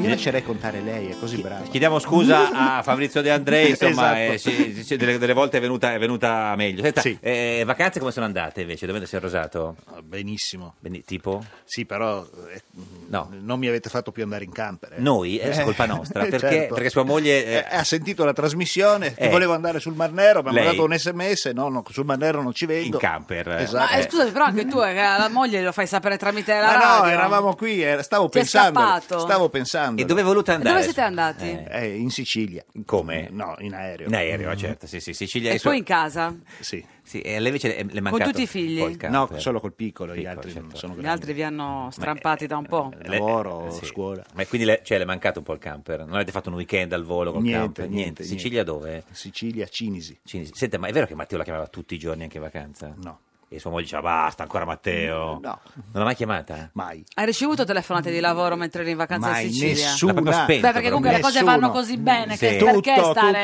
[0.00, 1.64] Io lascerei contare lei, è così brava.
[1.64, 4.48] Chiediamo scusa a Fabrizio De Andrei, insomma, Esatto.
[4.50, 6.82] eh, sì, sì, delle, delle volte è venuta, è venuta meglio.
[6.82, 7.16] Senta, Sì.
[7.20, 8.86] eh, vacanze come sono andate invece?
[8.86, 9.76] Dove si è rosato?
[10.02, 10.74] Benissimo.
[10.78, 11.44] Beni- tipo?
[11.64, 12.62] Sì, però eh,
[13.08, 13.28] No.
[13.40, 14.92] non mi avete fatto più andare in camper.
[14.94, 15.00] eh.
[15.00, 15.38] Noi?
[15.38, 16.74] È colpa nostra, Eh, perché, certo.
[16.74, 17.44] perché sua moglie...
[17.44, 19.28] eh, Eh, ha sentito la trasmissione che Eh.
[19.30, 22.40] volevo andare sul Mar Nero, mi ha mandato un sms, no, no, sul Mar Nero
[22.42, 22.98] non ci in vengo.
[22.98, 23.48] camper.
[23.48, 23.62] eh.
[23.62, 23.92] Esatto.
[23.92, 26.66] Ma eh, scusami, però anche tu, eh, che alla moglie lo fai sapere tramite la
[26.66, 27.02] Ma radio.
[27.04, 28.78] no, eravamo qui, eh, stavo Ti è pensando.
[28.80, 29.18] scappato?
[29.20, 29.86] Stavo pensando.
[29.96, 30.72] E dove è voluta E andare?
[30.74, 31.44] dove siete andati?
[31.46, 32.64] Eh, Eh, in Sicilia.
[32.84, 33.28] come?
[33.30, 34.08] No, in aereo.
[34.08, 35.50] In aereo, certo, sì, sì, Sicilia.
[35.52, 36.36] E i suoi- poi in casa?
[36.60, 36.84] Sì.
[37.08, 38.80] Sì, e a lei invece le, le è mancato tutti i figli?
[38.80, 40.76] un po' il No, solo col piccolo, gli altri non certo.
[40.76, 41.20] sono Gli grandi.
[41.20, 42.92] altri vi hanno strampati da un po'.
[42.98, 43.86] Le- Lavoro, eh, sì.
[43.86, 44.22] scuola.
[44.34, 46.00] Ma quindi le, cioè, le è mancato un po' il camper?
[46.00, 47.88] Non avete fatto un weekend al volo col Niente, camper?
[47.88, 49.04] niente, Sicilia dove?
[49.10, 50.18] Sicilia, Cinisi.
[50.22, 50.52] Cinisi.
[50.54, 52.94] Senta, ma è vero che Matteo la chiamava tutti i giorni anche in vacanza?
[53.02, 53.20] No.
[53.50, 55.38] E sua moglie diceva basta ancora Matteo.
[55.40, 55.40] No.
[55.40, 55.58] Non
[55.92, 56.68] l'ha mai chiamata?
[56.74, 57.02] Mai.
[57.14, 59.86] Hai ricevuto telefonate di lavoro mentre eri in vacanza Mai in Sicilia?
[59.86, 60.12] nessuna.
[60.12, 61.58] L'ha proprio spento, Beh, perché comunque le cose Nessuno.
[61.58, 62.46] vanno così bene Sì.
[62.46, 63.42] che Tutto, perché stare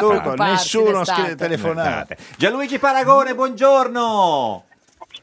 [0.00, 2.16] tutto, a tutto, nessuno scrive telefonate.
[2.36, 4.64] Gianluigi Paragone, buongiorno.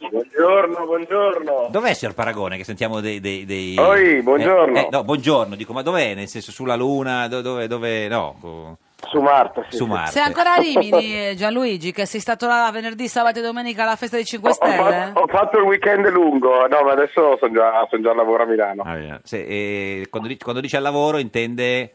[0.10, 1.68] Buongiorno, buongiorno.
[1.70, 3.20] Dov'è signor Paragone che sentiamo dei...
[3.20, 4.78] dei, dei- Oi, buongiorno.
[4.78, 6.16] Eh, eh, no, buongiorno, dico, ma dov'è?
[6.16, 7.68] Nel senso, sulla Luna, do- dove...
[7.68, 8.78] dove no,
[9.10, 9.78] Su Marte, sì.
[9.78, 9.90] su sì.
[9.90, 10.12] Marte.
[10.12, 13.96] Sei ancora a Rimini, eh, Gianluigi, che sei stato là venerdì, sabato e domenica alla
[13.96, 14.76] festa dei 5 Ho Stelle?
[14.76, 18.44] fatto, ho fatto il weekend lungo, no, ma adesso sono già, son già al lavoro
[18.44, 18.84] a Milano.
[18.86, 19.20] Ah, via.
[19.24, 21.94] Se- e quando, dice, quando dice al lavoro intende...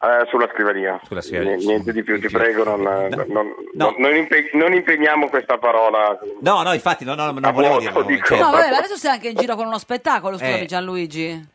[0.00, 1.00] Eh, sulla scrivania.
[1.02, 3.94] Sulla scrivania, N- Niente di più, ti prego, non, non- non- No.
[3.98, 6.16] non impe- non impegniamo questa parola.
[6.40, 8.02] No, no, infatti, no, no, non A volevo dirlo.
[8.02, 8.26] dico.
[8.28, 8.44] certo.
[8.44, 10.66] No, vabbè, ma adesso sei anche in giro con uno spettacolo, scusami Eh.
[10.66, 11.48] Gianluigi.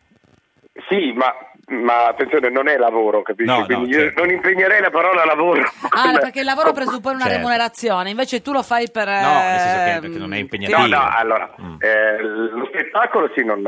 [0.89, 1.33] Sì, ma,
[1.81, 3.51] ma attenzione, non è lavoro, capisci?
[3.51, 4.19] No, no, Quindi certo.
[4.21, 5.61] io non impegnerei la parola lavoro.
[5.89, 7.37] Ah, perché il lavoro presuppone una Certo.
[7.37, 9.07] remunerazione, invece tu lo fai per...
[9.07, 10.79] No, nel senso che non è impegnativo.
[10.79, 11.75] No, no, allora, Mm.
[11.79, 13.61] eh, lo spettacolo sì, non,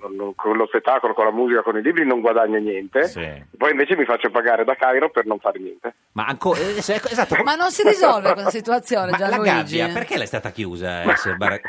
[0.00, 3.26] non- non- con lo spettacolo, con la musica, con i libri non guadagno niente, Sì.
[3.56, 5.94] poi invece mi faccio pagare da Cairo per non fare niente.
[6.12, 9.76] Ma ancora, esatto, Ma non si risolve questa situazione, Ma la Gianluigi?
[9.78, 11.14] gabbia, perché l'è stata chiusa, eh, Ma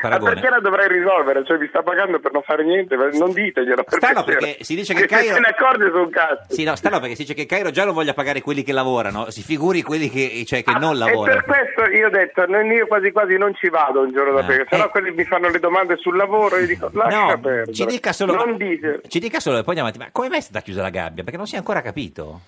[0.02, 0.34] Paragone?
[0.34, 1.46] perché la dovrei risolvere?
[1.46, 3.84] Cioè mi sta pagando per non fare niente, non diteglielo.
[3.84, 4.46] Per Strano piacere.
[4.46, 6.54] perché si dice che se Cairo- se ne accorge su un cazzo.
[6.54, 9.30] Sì, no, strano perché si dice che Cairo già non voglia pagare quelli che lavorano,
[9.30, 11.42] si figuri quelli che, cioè, che non E lavorano.
[11.44, 14.46] per questo io ho detto, io quasi quasi non ci vado un giorno da Ah,
[14.46, 14.90] perché sennò eh.
[14.90, 17.74] quelli mi fanno le domande sul lavoro e io dico lascia No, perdere.
[17.74, 19.02] ci dica solo, Non dite.
[19.08, 20.06] ci dica solo e poi andiamo avanti.
[20.06, 21.24] Ma come mai è stata chiusa la gabbia?
[21.24, 22.42] Perché non si è ancora capito.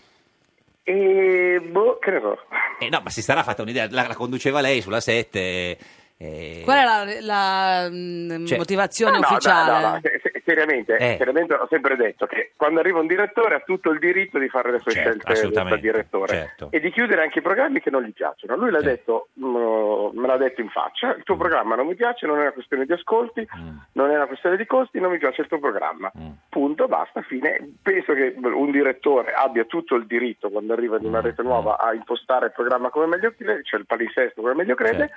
[0.83, 2.37] E boh, che ne so.
[2.79, 5.77] Eh, no, ma si sarà fatta un'idea, la, la conduceva lei sulla 7.
[6.17, 9.71] eh, Qual è la, la, mm, Cioè- motivazione No, ufficiale?
[9.81, 9.99] no, no,
[10.45, 11.15] seriamente, Eh.
[11.17, 14.71] seriamente ho sempre detto che quando arriva un direttore ha tutto il diritto di fare
[14.71, 16.67] le sue Certo, scelte da direttore certo.
[16.71, 18.55] e di chiudere anche i programmi che non gli piacciono.
[18.55, 22.25] Lui l'ha detto, mm, me l'ha detto in faccia, il tuo programma non mi piace,
[22.25, 23.77] non è una questione di ascolti, Mm.
[23.93, 26.11] non è una questione di costi, non mi piace il tuo programma.
[26.49, 27.73] Punto, basta, fine.
[27.81, 31.23] Penso che un direttore abbia tutto il diritto quando arriva in una Mm.
[31.23, 34.97] rete nuova a impostare il programma come meglio crede, cioè il palinsesto come meglio crede,
[35.07, 35.15] Certo.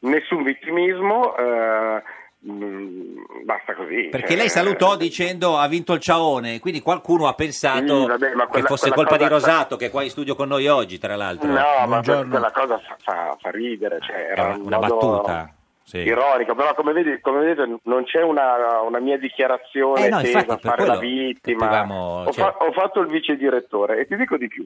[0.00, 1.36] nessun vittimismo.
[1.36, 4.08] eh, mm, basta così.
[4.10, 8.34] Perché cioè- lei salutò dicendo ha vinto il Ciaone, quindi qualcuno ha pensato Sì, vabbè,
[8.34, 10.66] ma che quella- fosse quella colpa di Rosato, che è qua in studio con noi
[10.66, 11.48] oggi, tra l'altro.
[11.48, 12.30] No, ma Buongiorno.
[12.30, 15.54] quella cosa fa, fa- fa ridere, cioè, era una, un una modo battuta.
[15.82, 15.98] Sì.
[15.98, 20.38] ironico, però come, vedi, come vedete non c'è una, una mia dichiarazione Eh, no, tesa
[20.38, 21.58] infatti, a per fare la vittima.
[21.66, 24.64] capivamo, Ho, cioè- fa- ho fatto il vice direttore e ti dico di più.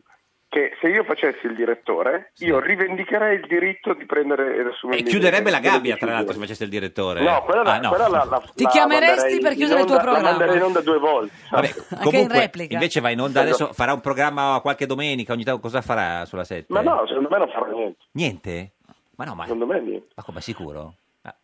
[0.54, 5.02] Che se io facessi il direttore, io rivendicherei il diritto di prendere ed assumere E
[5.02, 7.22] chiuderebbe la gabbia, tra l'altro, se facesse il direttore.
[7.24, 7.88] No, quella, la- Ah, no.
[7.88, 10.30] quella la, la- Ti la chiameresti per in chiudere il tuo onda- programma?
[10.30, 11.34] La manderei in onda due volte.
[11.50, 11.70] Vabbè,
[12.04, 12.72] comunque, replica.
[12.74, 16.44] invece va in onda adesso, farà un programma qualche domenica, ogni tanto cosa farà sulla
[16.44, 16.66] 7?
[16.72, 17.98] Ma no, secondo me non farà niente.
[18.12, 18.72] Niente?
[19.16, 20.06] Ma no, ma, Secondo me niente.
[20.14, 20.94] ma come sicuro?
[21.22, 21.34] Ah.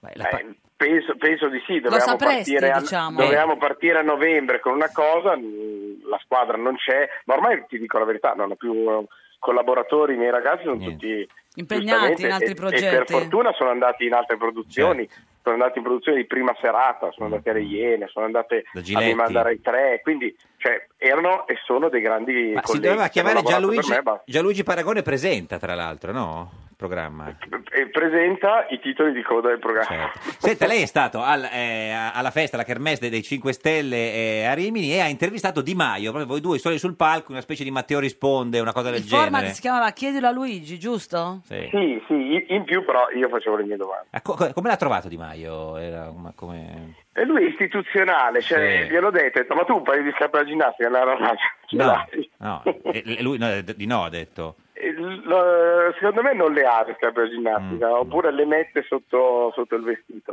[0.00, 0.54] Ma la Eh,
[0.86, 3.20] penso, penso di sì, dovevamo, sapresti, partire a, diciamo.
[3.20, 7.78] dovevamo partire a novembre con una cosa, mh, la squadra non c'è, ma ormai ti
[7.78, 9.06] dico la verità, non ho più eh,
[9.38, 12.96] collaboratori, i miei ragazzi sono tutti Impegnati in altri e- E, progetti.
[12.96, 15.22] per fortuna sono andati in altre produzioni, Certo.
[15.42, 19.00] sono andati in produzioni di prima serata, sono andati alle Iene, sono andate Da a
[19.00, 23.92] rimandare ai tre, quindi cioè, erano e sono dei grandi Ma si doveva chiamare Gianluigi.
[24.24, 26.50] Gianluigi Paragone presenta, tra l'altro, no?
[26.74, 27.28] Il programma.
[27.70, 29.86] E presenta i titoli di coda del programma.
[30.10, 30.18] Certo.
[30.38, 34.54] Senta, lei è stato al- eh, alla festa, alla kermesse dei 5 Stelle eh, a
[34.54, 37.70] Rimini e ha intervistato Di Maio, proprio voi due soli sul palco, una specie di
[37.70, 39.52] Matteo risponde, una cosa del Il format genere.
[39.54, 41.42] si chiamava Chiedilo a Luigi, giusto?
[41.44, 41.68] Sì.
[41.70, 44.08] Sì, sì, in più però io facevo le mie domande.
[44.10, 45.76] Ah, co- co- come l'ha trovato Di Maio?
[45.76, 46.94] Era una- come...
[47.12, 48.90] E lui è istituzionale, cioè Sì.
[48.92, 51.36] gliel'ho detto, ho detto, ma tu un paio di scarpe da ginnastica raggio,
[51.68, 52.04] ce No,
[52.38, 54.56] no, e- e lui no, di no ha detto.
[54.76, 60.32] Secondo me non le ha da ginnastica, Mm, oppure le mette sotto, sotto il vestito.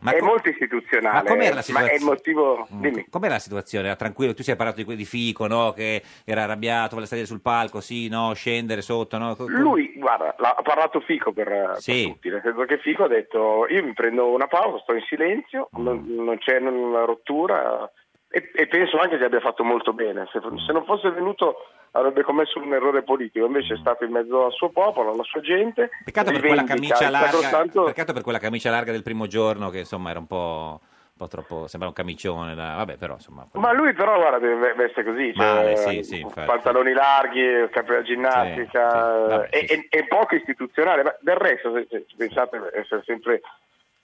[0.00, 2.04] Ma è co- molto istituzionale, Ma la eh, ma è il situazione?
[2.04, 2.68] motivo...
[2.72, 2.98] Mm.
[3.10, 3.86] Com'era la situazione?
[3.86, 4.32] Era tranquillo?
[4.34, 5.72] Tu si hai parlato di, di Fico, no?
[5.72, 8.32] Che era arrabbiato, voleva salire sul palco, sì, no?
[8.34, 9.34] Scendere sotto, no?
[9.34, 12.04] Co- co- Lui, guarda, ha parlato Fico per, per Sì.
[12.04, 15.68] tutti, nel senso che Fico ha detto io mi prendo una pausa, sto in silenzio,
[15.78, 15.82] Mm.
[15.82, 17.90] non, non c'è una rottura
[18.30, 20.28] e, e penso anche che abbia fatto molto bene.
[20.32, 20.56] Se, Mm.
[20.58, 24.52] se non fosse venuto avrebbe commesso un errore politico, invece è stato in mezzo al
[24.52, 25.90] suo popolo, alla sua gente.
[26.04, 26.64] Peccato per quella
[27.10, 27.26] larga.
[27.26, 31.16] sacrosanto- Peccato per quella camicia larga del primo giorno, che insomma era un po', un
[31.16, 31.66] po' troppo.
[31.66, 32.54] Sembrava un camicione.
[32.54, 33.46] da- Vabbè, però insomma.
[33.54, 39.48] Ma lui però guarda deve veste così, cioè, Male, sì, sì, pantaloni larghi, da ginnastica
[39.50, 43.40] Sì, sì, e- e poco istituzionale, ma del resto se, se pensate essere sempre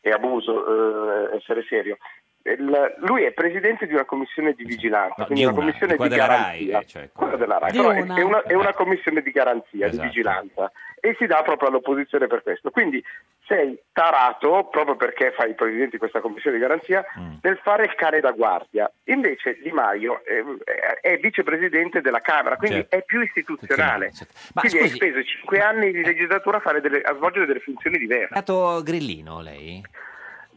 [0.01, 1.97] è abuso eh, essere serio.
[2.47, 5.97] Il- lui è presidente di una commissione di vigilanza, No, quindi di una una, commissione
[5.97, 6.73] di di, quella della garanzia.
[6.77, 8.15] Rai, eh, cioè, Quella della Rai, Di però è- una.
[8.17, 10.03] È, una, è una commissione di garanzia, Esatto.
[10.03, 12.71] di vigilanza e si dà proprio all'opposizione per questo.
[12.71, 13.03] Quindi
[13.47, 17.35] sei tarato, proprio perché fai il presidente di questa commissione di garanzia, Mm.
[17.43, 18.91] nel fare il cane da guardia.
[19.05, 20.43] Invece Di Maio è,
[21.01, 22.97] è vicepresidente della Camera, quindi Certo.
[22.97, 24.11] è più istituzionale.
[24.55, 27.61] Ma quindi scusi- hai speso cinque anni di legislatura a, fare delle- a svolgere delle
[27.61, 28.25] funzioni diverse.
[28.35, 29.83] È stato grillino lei?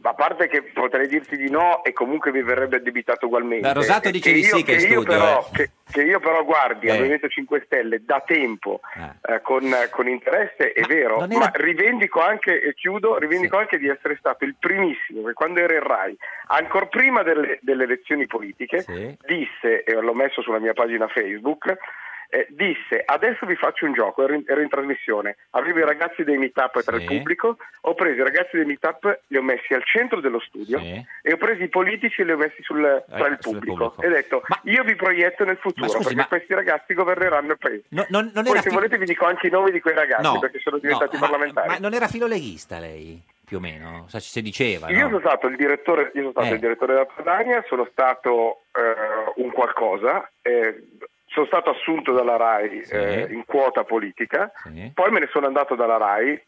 [0.02, 3.66] A parte che potrei dirti di no e comunque mi verrebbe addebitato ugualmente.
[3.66, 5.56] Ma Rosato Eh, dice di io- sì che io studio, però, eh.
[5.56, 6.90] che, che io però guardi Eh.
[6.92, 8.80] al Movimento 5 Stelle da tempo
[9.28, 13.76] eh, con, con interesse, è vero, non era- ma rivendico anche, e chiudo, rivendico anche
[13.78, 18.26] di essere stato il primissimo che quando era in RAI, ancora prima delle, delle elezioni
[18.26, 18.84] politiche,
[19.26, 21.76] disse, e l'ho messo sulla mia pagina Facebook,
[22.30, 26.22] eh, disse adesso vi faccio un gioco, ero in, ero in trasmissione, avevo i ragazzi
[26.24, 29.84] dei meetup tra il pubblico, ho preso i ragazzi dei meetup, li ho messi al
[29.84, 33.38] centro dello studio e ho preso i politici e li ho messi sul, tra il
[33.40, 34.02] pubblico, pubblico.
[34.02, 37.58] e ho detto io vi proietto nel futuro scusi, perché ma- questi ragazzi governeranno il
[37.58, 37.82] paese.
[37.88, 40.22] No, non- non Poi se fi- volete vi dico anche i nomi di quei ragazzi
[40.22, 41.68] No, perché sono diventati no, ma- parlamentari.
[41.68, 44.06] Ma non era filoleghista lei, più o meno?
[44.08, 45.06] Si diceva, Io no?
[45.08, 46.52] sono stato il direttore, io sono stato Eh.
[46.52, 50.84] il direttore della Padania, sono stato eh, un qualcosa, eh,
[51.30, 54.50] sono stato assunto dalla RAI eh, in quota politica,
[54.94, 56.42] poi me ne sono andato dalla RAI,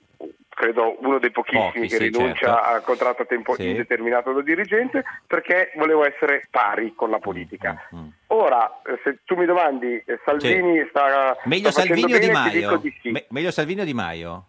[0.49, 2.77] credo uno dei pochissimi Pochi, che sì, rinuncia certo.
[2.77, 3.71] a contratto a tempo Sì.
[3.71, 7.89] indeterminato da dirigente, perché volevo essere pari con la politica.
[7.95, 12.27] Mm, Ora, eh, se tu mi domandi, eh, Salvini sta, Meglio sta Salvini o Di
[12.31, 12.77] bene, ti dico Maio?
[12.79, 13.11] di sì.
[13.11, 14.45] Me- meglio Salvini o Di Maio?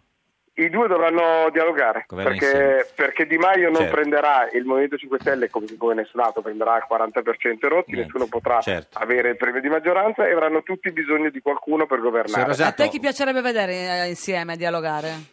[0.56, 3.94] I due dovranno dialogare Governo perché, perché Di Maio non Certo.
[3.96, 8.60] prenderà il Movimento 5 Stelle come, come nessun altro prenderà il 40% rotti, nessuno potrà
[8.60, 8.98] Certo.
[8.98, 12.52] avere il premio di maggioranza e avranno tutti bisogno di qualcuno per governare.
[12.62, 13.72] A te chi piacerebbe vedere
[14.04, 15.32] eh, insieme dialogare?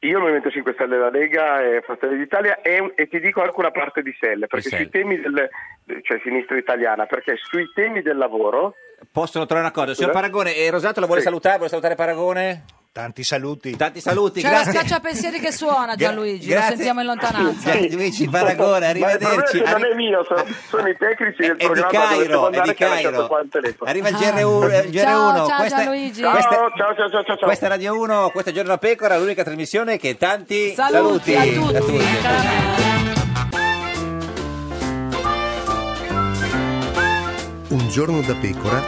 [0.00, 3.54] Io il Movimento 5 Stelle della Lega e Fratelli d'Italia e, e ti dico anche
[3.56, 4.82] una parte di Selle, perché Selle.
[4.82, 5.48] sui temi del
[6.02, 8.74] cioè sinistra italiana, perché sui temi del lavoro
[9.10, 9.94] Possono trovare un accordo.
[9.94, 10.12] Signor?
[10.12, 11.26] Paragone, eh, Rosato la vuole Sì.
[11.26, 11.54] salutare?
[11.56, 12.64] Vuole salutare Paragone?
[12.92, 13.74] Tanti saluti.
[13.74, 14.72] Tanti saluti, C'è la grazie.
[14.80, 16.74] scacciapensieri che suona Gianluigi, lo grazie.
[16.76, 17.72] sentiamo in lontananza.
[17.90, 19.58] Luigi Paragone, Ma il problema arrivederci.
[19.58, 22.46] è che non è mio, sono, sono i tecnici del è di programma dove Cairo,
[22.46, 23.26] è di andare che ha lasciato Cairo.
[23.28, 23.90] qua il telefono.
[23.90, 25.00] Arriva il GR1, eh, il GR1.
[25.00, 26.22] Ciao, ciao, questa, Gianluigi.
[26.22, 27.46] questa- Ciao, ciao, ciao, ciao, ciao, ciao.
[27.46, 31.42] questa è Radio 1, questo è Giorno da Pecora, l'unica trasmissione che tanti Saluti a
[31.44, 31.74] tutti.
[31.76, 32.91] a tutti.
[37.92, 38.82] Giorno da pecora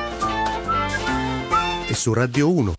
[1.87, 2.75] e su Radio 1.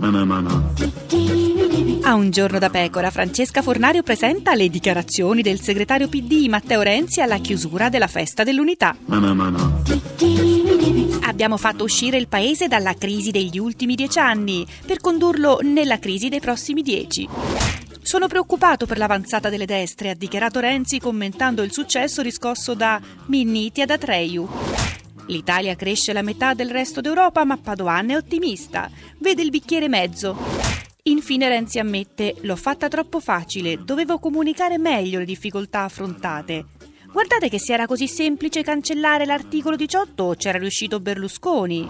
[2.01, 7.21] A un giorno da pecora, Francesca Fornario presenta le dichiarazioni del segretario PD Matteo Renzi
[7.21, 8.97] alla chiusura della festa dell'unità.
[11.21, 16.29] Abbiamo fatto uscire il paese dalla crisi degli ultimi dieci anni per condurlo nella crisi
[16.29, 17.29] dei prossimi dieci.
[18.01, 23.81] Sono preoccupato per l'avanzata delle destre, ha dichiarato Renzi commentando il successo riscosso da Minniti
[23.81, 24.49] ad Atreyu.
[25.27, 28.89] L'Italia cresce la metà del resto d'Europa, ma Padoan è ottimista.
[29.19, 30.37] Vede il bicchiere mezzo.
[31.03, 36.65] Infine Renzi ammette: l'ho fatta troppo facile, dovevo comunicare meglio le difficoltà affrontate.
[37.11, 41.87] Guardate che se era così semplice cancellare l'articolo 18 c'era riuscito Berlusconi.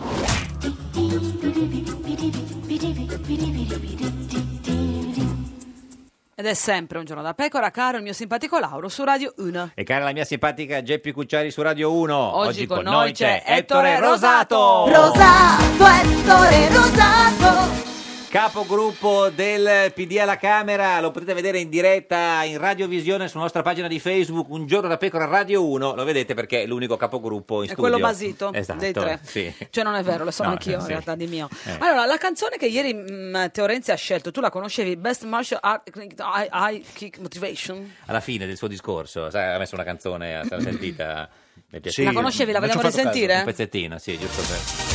[6.38, 9.72] Ed è sempre un giorno da pecora, caro il mio simpatico Lauro su Radio 1.
[9.74, 12.36] E cara la mia simpatica Geppi Cucciari su Radio 1.
[12.36, 14.86] Oggi con noi c'è Ettore Ettore Rosato.
[14.86, 17.95] Rosato, Ettore Rosato.
[18.36, 23.88] Capogruppo del PD alla Camera, lo potete vedere in diretta in radiovisione sulla nostra pagina
[23.88, 27.70] di Facebook, Un giorno da pecora Radio 1, lo vedete perché è l'unico capogruppo in
[27.70, 27.82] È studio.
[27.90, 29.22] quello basito esatto, dei tre.
[29.24, 29.54] Sì.
[29.70, 30.88] Cioè non è vero, lo sono No, anch'io eh, in sì.
[30.90, 31.48] realtà di mio.
[31.64, 31.78] Eh.
[31.80, 35.60] Allora, la canzone che ieri mm, Matteo Renzi ha scelto, tu la conoscevi, Best Martial
[35.64, 37.90] Art High, High Kick Motivation?
[38.08, 41.30] Alla fine del suo discorso, sai, ha messo una canzone, l'ha sentita?
[41.70, 41.90] Mi è.
[41.90, 42.52] Sì, La conoscevi?
[42.52, 43.08] La vogliamo fatto caso.
[43.08, 43.38] risentire?
[43.38, 44.95] Un pezzettino, sì, giusto per...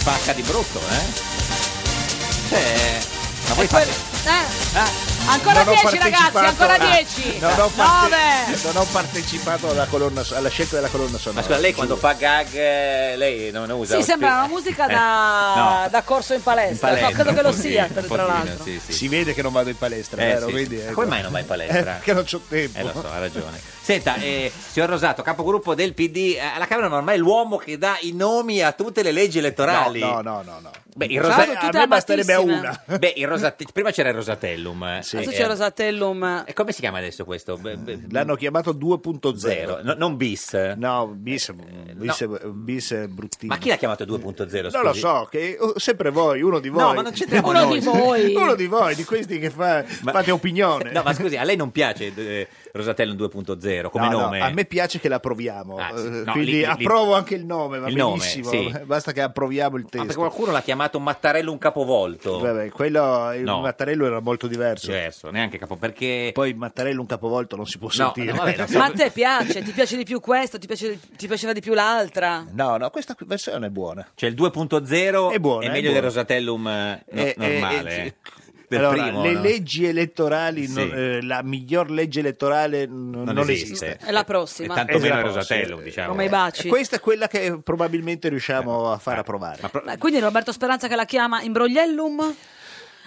[0.00, 1.28] spacca di brutto, eh?
[2.48, 2.98] Cioè,
[3.48, 3.90] ma voi fate...
[4.24, 7.38] Eh, ancora Non ho 10 ragazzi, ancora Ah, 10.
[7.38, 8.16] Non ho, parte-
[8.46, 8.58] 9.
[8.64, 11.40] non ho partecipato alla, colonna, alla scelta della colonna sonora.
[11.40, 13.96] Ma scusa, lei quando fa gag, eh, lei non usa...
[13.96, 15.88] Sì, sembra una musica da, no.
[15.90, 16.90] da corso in palestra.
[16.90, 18.64] In palestra, No, credo che un lo pochino, sia, un tra, pochino, l'altro.
[18.64, 18.92] sì, sì.
[18.92, 20.46] Si vede che non vado in palestra, Eh, vero?
[20.48, 20.52] sì.
[20.52, 20.92] Vedi, ecco.
[20.94, 21.96] Come mai non vai in palestra?
[21.98, 22.78] Eh, che non c'ho tempo.
[22.78, 23.60] Eh, lo so, ha ragione.
[23.82, 27.76] Senta, eh, signor Rosato, capogruppo del PD, eh, alla Camera non è ormai l'uomo che
[27.78, 29.98] dà i nomi a tutte le leggi elettorali.
[30.00, 30.70] No, no, no, no.
[30.94, 32.78] Beh, il Sono Rosa- tutte a me basterebbe a amatissime.
[32.86, 32.98] una.
[32.98, 34.82] Beh, il Rosate- prima c'era il Rosatellum.
[34.84, 34.90] eh.
[34.96, 36.44] Adesso Eh, c'è Rosatellum.
[36.46, 37.56] E come si chiama adesso questo?
[37.56, 39.36] Beh, beh, L'hanno chiamato 2.0.
[39.36, 40.52] Zero, no- non bis.
[40.76, 41.52] No, bis,
[41.94, 43.52] bis, bis è bruttino.
[43.54, 44.70] Ma chi l'ha chiamato 2.0?
[44.72, 44.98] Non lo scusi?
[45.00, 46.82] so, che oh, sempre voi, uno di voi.
[46.82, 47.78] No, ma non c'entriamo Uno noi.
[47.78, 48.34] di voi.
[48.40, 50.90] Uno di voi, di questi che fa- Ma- fate opinione.
[50.92, 54.40] No, ma scusi, a lei non piace eh, Rosatellum 2.0 come No, no, nome?
[54.40, 56.06] a me piace che l'approviamo, Ah, sì.
[56.06, 58.72] eh, No, quindi lì- lì- approvo anche il nome, va Il nome, benissimo, sì.
[58.84, 60.20] basta che approviamo il Ah, perché testo.
[60.20, 62.38] qualcuno l'ha chiamato Mattarello un capovolto.
[62.38, 63.60] Vabbè, quello, il No.
[63.60, 64.86] Mattarello era molto diverso.
[64.86, 68.32] Diverso, neanche capo perché Poi Mattarello un capovolto non si può No, sentire.
[68.32, 69.62] no, vabbè, no, Ma a te piace?
[69.62, 70.58] Ti piace di più questo?
[70.58, 72.44] Ti, piace- ti piaceva di più l'altra?
[72.52, 74.06] No, no, questa versione è buona.
[74.14, 76.02] C'è il 2.0 È buono, è è meglio del.
[76.02, 78.04] Rosatellum eh, no- Eh, eh, normale.
[78.04, 78.14] eh,
[78.70, 79.22] del Allora, primo.
[79.22, 79.40] le no?
[79.42, 80.74] leggi elettorali, Sì.
[80.74, 83.96] non- eh, la miglior legge elettorale n- non, esiste.
[84.00, 84.74] È la prossima.
[84.74, 85.36] E tanto Esatto, meno il sì.
[85.36, 86.08] Rosatellum, diciamo.
[86.10, 86.68] Come i baci.
[86.68, 89.68] Questa è quella che probabilmente riusciamo a far approvare.
[89.84, 92.34] Beh, Quindi Roberto Speranza che la chiama Imbrogliellum?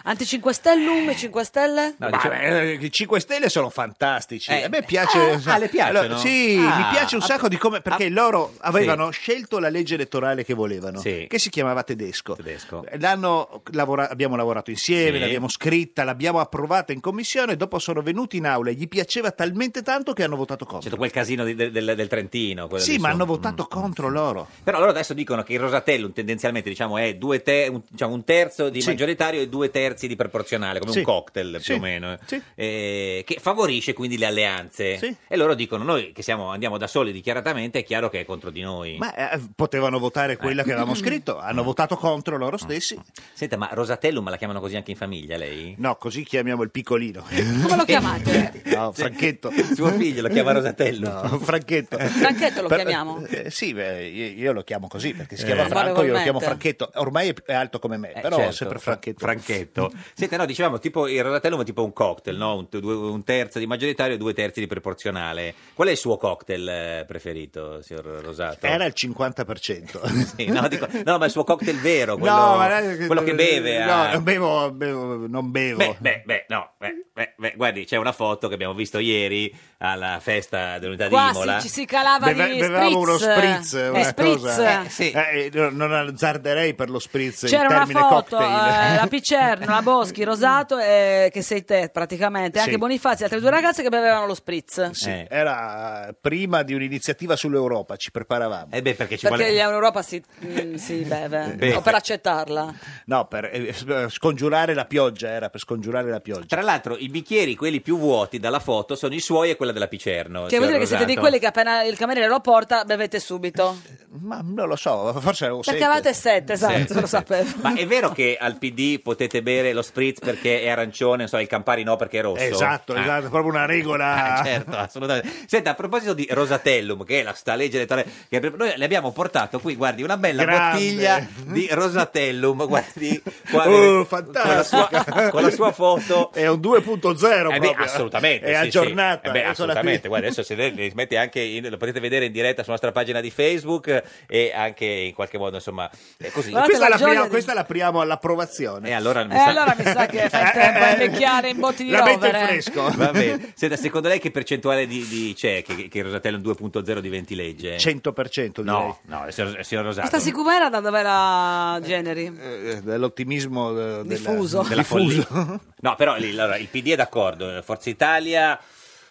[0.05, 1.95] Anti 5 Stellum e 5 Stelle?
[1.97, 4.51] No, diciamo- eh, I 5 Stelle sono fantastici.
[4.51, 5.39] Eh, a me piace.
[5.45, 5.99] ah, le piacciono?
[5.99, 7.79] Allora, sì, Ah, mi piace un ah, sacco di come.
[7.79, 11.25] Perché ah, loro avevano scelto la legge elettorale che volevano, Sì.
[11.29, 12.35] che si chiamava tedesco.
[12.35, 12.83] Tedesco.
[12.99, 15.19] L'hanno lavora- abbiamo lavorato insieme, Sì.
[15.23, 17.55] l'abbiamo scritta, l'abbiamo approvata in commissione.
[17.55, 20.89] Dopo sono venuti in aula e gli piaceva talmente tanto che hanno votato contro.
[20.89, 22.67] C'è quel casino di- del, del- del Trentino.
[22.67, 24.49] quello Sì, lì ma hanno votato contro loro.
[24.63, 28.23] Però loro adesso dicono che il Rosatellum tendenzialmente diciamo, è due te- un, diciamo, un
[28.25, 28.89] terzo di Sì.
[28.89, 30.99] maggioritario e due terzi di proporzionale, come Sì.
[30.99, 31.71] un cocktail più Sì.
[31.73, 32.41] o meno, Sì.
[32.55, 34.97] eh, che favorisce quindi le alleanze.
[34.97, 35.15] Sì.
[35.27, 38.49] E loro dicono noi che siamo, andiamo da soli dichiaratamente, è chiaro che è contro
[38.49, 38.97] di noi.
[38.97, 42.99] Ma eh, potevano votare quella che avevamo scritto, hanno votato contro loro stessi.
[43.33, 45.75] Senta, ma Rosatellum la chiamano così anche in famiglia lei?
[45.77, 47.23] No, così chiamiamo il piccolino.
[47.63, 48.61] Come lo chiamate?
[48.65, 49.51] No, Franchetto.
[49.73, 51.11] Suo figlio lo chiama Rosatellum.
[51.11, 51.97] No, Franchetto.
[51.97, 53.25] Franchetto lo Per- chiamiamo?
[53.25, 55.45] eh, sì, beh, io, io lo chiamo così perché si Eh.
[55.47, 56.39] chiama Franco, io lo chiamo.
[56.39, 56.89] Franchetto.
[56.95, 59.82] Ormai è, è alto come me, Eh, però certo, sempre Fra- Franchetto.
[59.89, 60.11] Franchetto.
[60.15, 62.55] Senta, no, dicevamo, tipo il Rosatellum è tipo un cocktail, no?
[62.57, 65.53] un, due- un terzo di maggioritario e due terzi di proporzionale.
[65.73, 68.65] Qual è il suo cocktail eh, preferito, signor Rosato?
[68.65, 70.21] Era il 50%.
[70.35, 72.67] Sì, no, dico- no, ma il suo cocktail vero, quello, no, ma
[73.05, 73.83] quello che beve.
[73.85, 74.11] No, ah.
[74.13, 75.77] non bevo, bevo- non bevo.
[75.77, 79.53] Beh, beh, beh, no, beh, beh, beh, guardi, c'è una foto che abbiamo visto ieri
[79.79, 81.59] alla festa dell'unità Qua di Imola.
[81.59, 83.05] ci si calava Beve- di bevevamo spritz.
[83.05, 84.39] uno spritz, Eh, una spritz.
[84.41, 84.83] cosa.
[84.85, 85.11] Eh, sì.
[85.11, 88.93] Eh, eh, non azzarderei per lo spritz C'era il una termine foto, cocktail.
[88.93, 92.65] eh, la Picerno, la Boschi, Rosato, eh, che sei te praticamente, Sì.
[92.65, 94.91] anche Bonifazzi e altre due ragazze che bevevano lo spritz.
[94.91, 95.27] Sì, Eh.
[95.29, 98.67] Era eh, prima di un'iniziativa sull'Europa, ci preparavamo.
[98.71, 99.59] Eh beh, perché ci Perché vuole...
[99.59, 101.75] in Europa si, mm, si beve, Beh.
[101.75, 102.73] o per accettarla.
[103.05, 103.73] No, per eh,
[104.09, 106.45] scongiurare la pioggia, era per scongiurare la pioggia.
[106.47, 109.87] Tra l'altro i bicchieri, quelli più vuoti dalla foto, sono i suoi e quella della
[109.87, 110.45] Picerno.
[110.45, 113.77] Che vuol dire che siete di quelli che appena il cameriere lo porta bevete subito.
[114.21, 116.99] Ma non lo so, forse avevo Perché avete sette, esatto, Sì.
[116.99, 117.49] lo sapevo.
[117.61, 121.37] Ma è vero che al PD potete bere lo spritz perché è arancione, non so,
[121.39, 122.43] il Campari no perché è rosso?
[122.43, 123.01] Esatto, Ah.
[123.01, 124.35] esatto, proprio una regola.
[124.39, 125.29] Ah, certo, assolutamente.
[125.47, 129.11] Senta, a proposito di Rosatellum, che è la sta legge elettorale, che noi le abbiamo
[129.11, 130.71] portato qui, guardi, una bella Grande.
[130.73, 134.89] bottiglia di Rosatellum, guardi, qua, Oh, con, la sua,
[135.31, 136.31] con la sua foto.
[136.33, 137.85] È un 2.0 Eh beh, proprio.
[137.85, 139.21] assolutamente, È sì, aggiornata.
[139.23, 139.27] sì.
[139.27, 140.07] Eh beh, assolutamente.
[140.07, 143.21] Guarda, adesso se le, mette anche in- lo potete vedere in diretta sulla nostra pagina
[143.21, 146.49] di Facebook e anche in qualche modo, insomma, è così.
[146.49, 148.89] Guardate Questa, la la gioia apriamo, di- questa l'apriamo all'approvazione.
[148.89, 151.59] E allora mi E sa- allora mi sa che fa il tempo a invecchiare in
[151.59, 152.45] botti di La mette in rovere.
[152.61, 152.89] fresco.
[152.95, 153.51] Va bene.
[153.55, 157.77] Senta, secondo lei che percentuale di, di- c'è che, che il Rosatellum 2.0 diventi legge?
[157.77, 158.63] 100% direi.
[158.63, 160.07] No, no, signor, signor Rosato.
[160.09, 162.25] Questa sicumera da dove la generi?
[162.41, 164.61] Eh, dell'ottimismo eh, della- Diffuso.
[164.63, 165.21] della diffuso.
[165.23, 165.59] follia.
[165.83, 168.57] No, però lì, allora, il PD è d'accordo, Forza Italia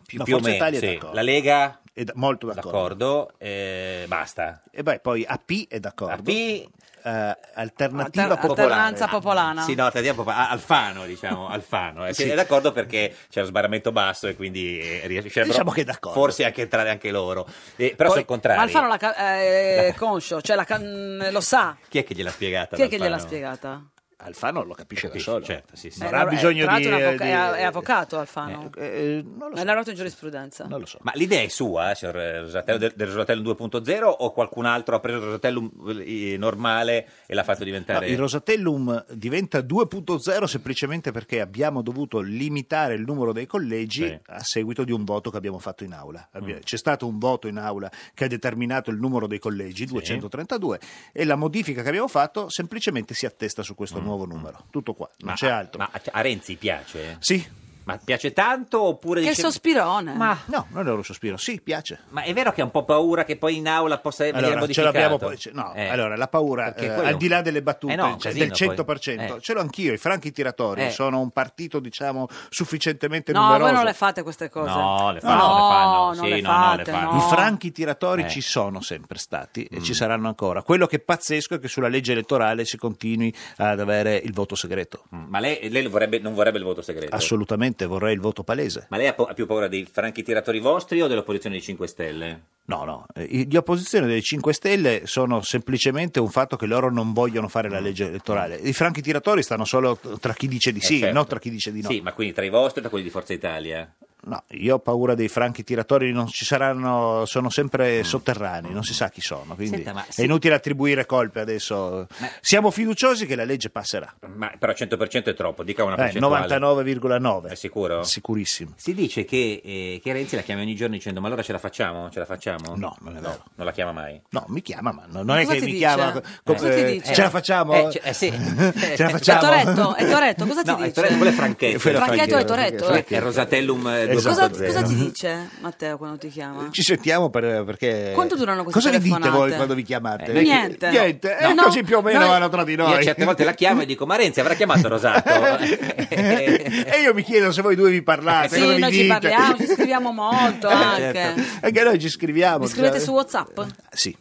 [0.07, 0.95] più, No, più o Forza meno, Italia è sì.
[0.95, 1.15] d'accordo.
[1.15, 2.71] la Lega È molto d'accordo.
[2.71, 4.63] d'accordo, eh, basta.
[4.71, 6.15] E beh, poi AP è d'accordo.
[6.31, 6.67] AP
[7.05, 8.63] Eh, alternativa Alter- popolare.
[8.73, 9.63] alternanza popolana.
[9.63, 12.07] Sì, no, alternativa popolare, Alfano, diciamo, Alfano.
[12.07, 12.29] Eh, Sì.
[12.29, 16.19] È d'accordo perché c'è lo sbarramento basso e quindi eh, Diciamo che d'accordo.
[16.19, 17.47] forse anche entrare anche loro.
[17.77, 18.61] Eh, però Poi- sul contrario.
[18.61, 21.77] Ma Alfano la ca- è conscio, cioè la ca- mm, lo sa.
[21.89, 22.77] Chi è che gliel'ha spiegata?
[22.77, 23.83] Chi è che gliel'ha spiegata?
[24.23, 25.45] Alfano lo capisce da Capisci, solo.
[25.45, 26.01] certo, sì, sì.
[26.03, 26.85] Non Eh, ha no, eh, bisogno tra di...
[26.85, 28.71] l'altro è, avvoca- di- è- è avvocato Alfano.
[28.77, 29.65] Eh, non lo è so.
[29.65, 30.65] laureato in giurisprudenza.
[30.67, 30.99] Non lo so.
[31.03, 35.01] Ma l'idea è sua, eh, signor Rosatello, del, del Rosatellum 2.0 o qualcun altro ha
[35.01, 35.71] preso il Rosatellum
[36.05, 38.07] eh, normale e l'ha fatto No, diventare...
[38.09, 44.19] il Rosatellum diventa 2.0 semplicemente perché abbiamo dovuto limitare il numero dei collegi Sì.
[44.27, 46.29] a seguito di un voto che abbiamo fatto in aula.
[46.33, 46.59] Abbi- Mm.
[46.63, 50.79] C'è stato un voto in aula che ha determinato il numero dei collegi, 232,
[51.13, 54.65] e la modifica che abbiamo fatto semplicemente si attesta su questo nuovo numero.
[54.71, 55.29] Tutto qua, non Mm.
[55.29, 55.79] Ma- c'è altro.
[55.79, 57.17] Ma a Renzi piace?
[57.21, 57.45] Sì,
[57.85, 59.21] Ma piace tanto oppure...
[59.23, 60.15] Che dice- sospirone.
[60.15, 62.01] Ma, no, non è un sospiro, sì, piace.
[62.11, 64.55] ma è vero che ha un po' paura che poi in aula possa venire Allora,
[64.55, 64.93] ce modificato?
[64.93, 65.89] l'abbiamo poi, ce- no, Eh.
[65.89, 68.33] allora la paura, Perché eh, quello- al di là delle battute, Eh no, un cioè,
[68.33, 69.37] casino del 100%, poi.
[69.37, 69.41] Eh.
[69.41, 70.91] ce l'ho anch'io, i franchi tiratori Eh.
[70.91, 73.65] sono un partito, diciamo, sufficientemente No, numeroso.
[73.65, 74.71] voi non le fate queste cose.
[74.71, 76.05] No, le fanno, No, le fanno.
[76.05, 77.11] non Sì, le no, no, le fate, fanno.
[77.13, 77.19] no.
[77.19, 78.29] I franchi tiratori Eh.
[78.29, 79.83] ci sono sempre stati e Mm.
[79.83, 80.63] ci saranno ancora.
[80.63, 84.55] Quello che è pazzesco è che sulla legge elettorale si continui ad avere il voto
[84.55, 85.05] segreto.
[85.15, 87.15] Mm, Ma lei, lei vorrebbe- non vorrebbe il voto segreto?
[87.17, 88.87] Assolutamente vorrei il voto palese.
[88.91, 91.87] Ma lei ha, po- ha più paura dei franchi tiratori vostri o dell'opposizione dei 5
[91.87, 92.43] Stelle?
[92.65, 97.13] No, no, eh, di opposizione dei 5 Stelle sono semplicemente un fatto che loro non
[97.13, 98.57] vogliono fare la legge elettorale.
[98.57, 101.15] I franchi tiratori stanno solo tra chi dice di Eh, sì, certo.
[101.15, 101.89] non tra chi dice di no.
[101.91, 103.93] Sì, ma quindi tra i vostri e tra quelli di Forza Italia?
[104.25, 108.95] No, io ho paura dei franchi tiratori, non ci saranno, sono sempre sotterranei, non si
[108.95, 110.25] sa chi sono, quindi Senta, ma è sì.
[110.25, 112.07] inutile attribuire colpe adesso.
[112.41, 114.15] Siamo fiduciosi che la legge passerà.
[114.37, 116.47] Ma però 100% è troppo, dica una Eh, percentuale.
[116.47, 117.49] 99,9.
[117.51, 118.05] È sicuro?
[118.05, 118.75] Sicurissimo.
[118.77, 121.59] Si dice che, eh, che Renzi la chiama ogni giorno dicendo ma allora ce la
[121.59, 122.09] facciamo?
[122.11, 122.77] Ce la facciamo?
[122.77, 123.43] No, non è vero.
[123.57, 124.21] non la chiama mai?
[124.31, 125.79] No, mi chiama, ma non non è Cosa che mi dice?
[125.79, 126.13] chiama.
[126.45, 127.13] co- eh, dice?
[127.15, 127.91] Ce la facciamo?
[127.91, 128.31] Eh, eh, sì.
[128.31, 129.41] Ce la È facciamo?
[129.41, 130.93] Toretto, è Toretto, cosa ti No, è dice?
[130.93, 131.77] Toretto, quello è Franchetto.
[131.77, 132.89] È Franchetto è Toretto.
[132.93, 134.49] È Rosatellum eh, Esatto.
[134.51, 136.69] Cosa, cosa ti dice Matteo quando ti chiama?
[136.71, 138.11] Ci sentiamo per- perché.
[138.15, 139.39] Quanto durano queste Cosa ne dite telefonate?
[139.49, 140.25] voi quando vi chiamate?
[140.33, 140.91] Eh, Niente.
[140.91, 141.49] Niente, No.
[141.49, 142.93] eh, No, così più o meno noi- vanno tra di noi.
[142.95, 145.29] Io certe volte la chiamo e dico ma Renzi avrà chiamato Rosato?
[146.09, 149.13] e io mi chiedo se voi due vi parlate, Sì, cosa vi noi ci dite?
[149.13, 151.13] parliamo, ci scriviamo molto anche.
[151.13, 151.43] certo.
[151.67, 152.59] Anche noi ci scriviamo.
[152.59, 153.61] Mi scrivete cioè- su WhatsApp?
[153.91, 154.17] Sì.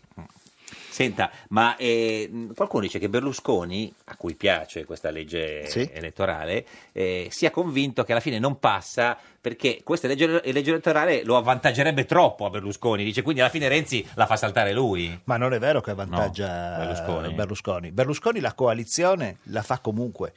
[0.94, 5.90] Senta, ma eh, qualcuno dice che Berlusconi, a cui piace questa legge Sì.
[5.92, 11.36] elettorale, eh, sia convinto che alla fine non passa perché questa legge, legge elettorale lo
[11.36, 13.04] avvantaggerebbe troppo a Berlusconi.
[13.04, 15.20] Dice quindi alla fine Renzi la fa saltare lui.
[15.24, 17.34] Ma non è vero che avvantaggia No, Berlusconi.
[17.34, 17.92] Berlusconi.
[17.92, 20.34] Berlusconi la coalizione la fa comunque.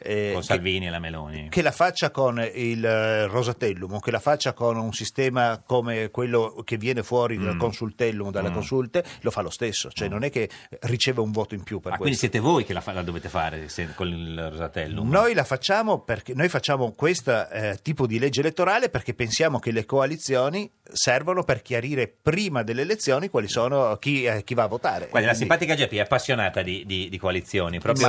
[0.00, 1.48] Eh, Con che- Salvini e la Meloni.
[1.48, 6.10] Che la faccia con il eh, Rosatellum o che la faccia con un sistema come
[6.10, 7.58] quello che viene fuori dal Mm.
[7.58, 8.54] consultellum, dalle Mm.
[8.54, 9.90] consulte, lo fa lo stesso.
[9.90, 10.48] Cioè non è che
[10.82, 12.36] riceve un voto in più per Ma quindi questo.
[12.38, 15.08] siete voi che la, fa- la dovete fare se- con il Rosatellum?
[15.08, 19.70] Noi la facciamo perché noi facciamo questo eh, tipo di legge elettorale perché pensiamo che
[19.72, 24.66] le coalizioni servono per chiarire prima delle elezioni quali sono chi, eh, chi va a
[24.68, 25.08] votare.
[25.08, 28.06] Guardi, la Quindi- simpatica Geppi è appassionata di, di- di coalizioni, proprio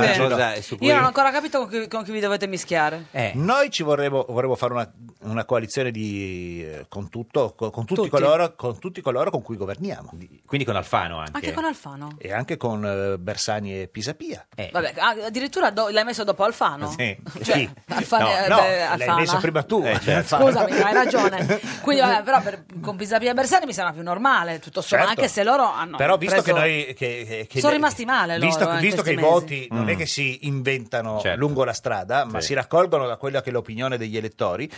[0.60, 0.76] Sì.
[0.76, 0.86] cui...
[0.86, 3.06] Io non ho ancora capito con chi, con chi vi dovete mischiare.
[3.10, 7.84] Eh, Noi ci vorremmo, vorremmo fare una, una coalizione di, eh, con, tutto, con, con
[7.84, 8.08] tutti Tutti.
[8.10, 10.12] Coloro, con tutti coloro con cui governiamo.
[10.46, 11.32] quindi con Alfano anche.
[11.34, 12.16] Anche con Alfano?
[12.18, 14.46] E anche con eh, Bersani e Pisapia.
[14.72, 16.88] Vabbè, ah, addirittura do- l'hai messo dopo Alfano?
[16.90, 17.16] Sì.
[17.42, 17.70] Cioè, Sì.
[17.88, 18.56] Alfano, No, eh, no,
[18.96, 19.82] beh, l'hai messa prima tu.
[19.84, 20.36] Eh, certo.
[20.36, 20.44] Alfano.
[20.46, 21.60] Scusami, hai ragione.
[21.82, 25.20] Quindi, vabbè, però per, con Pisapia e Bersani mi sembra più normale, tutto sommato, Certo.
[25.22, 26.94] anche se loro hanno Però visto preso- che noi...
[26.94, 29.66] Che, che- Sono che- rimasti male loro, Visto, eh, in visto che i questi voti
[29.70, 29.88] non Mm.
[29.88, 31.38] è che si inventano Certo.
[31.38, 32.48] lungo la strada, ma Sì.
[32.48, 34.68] si raccolgono da quella che è l'opinione degli elettori,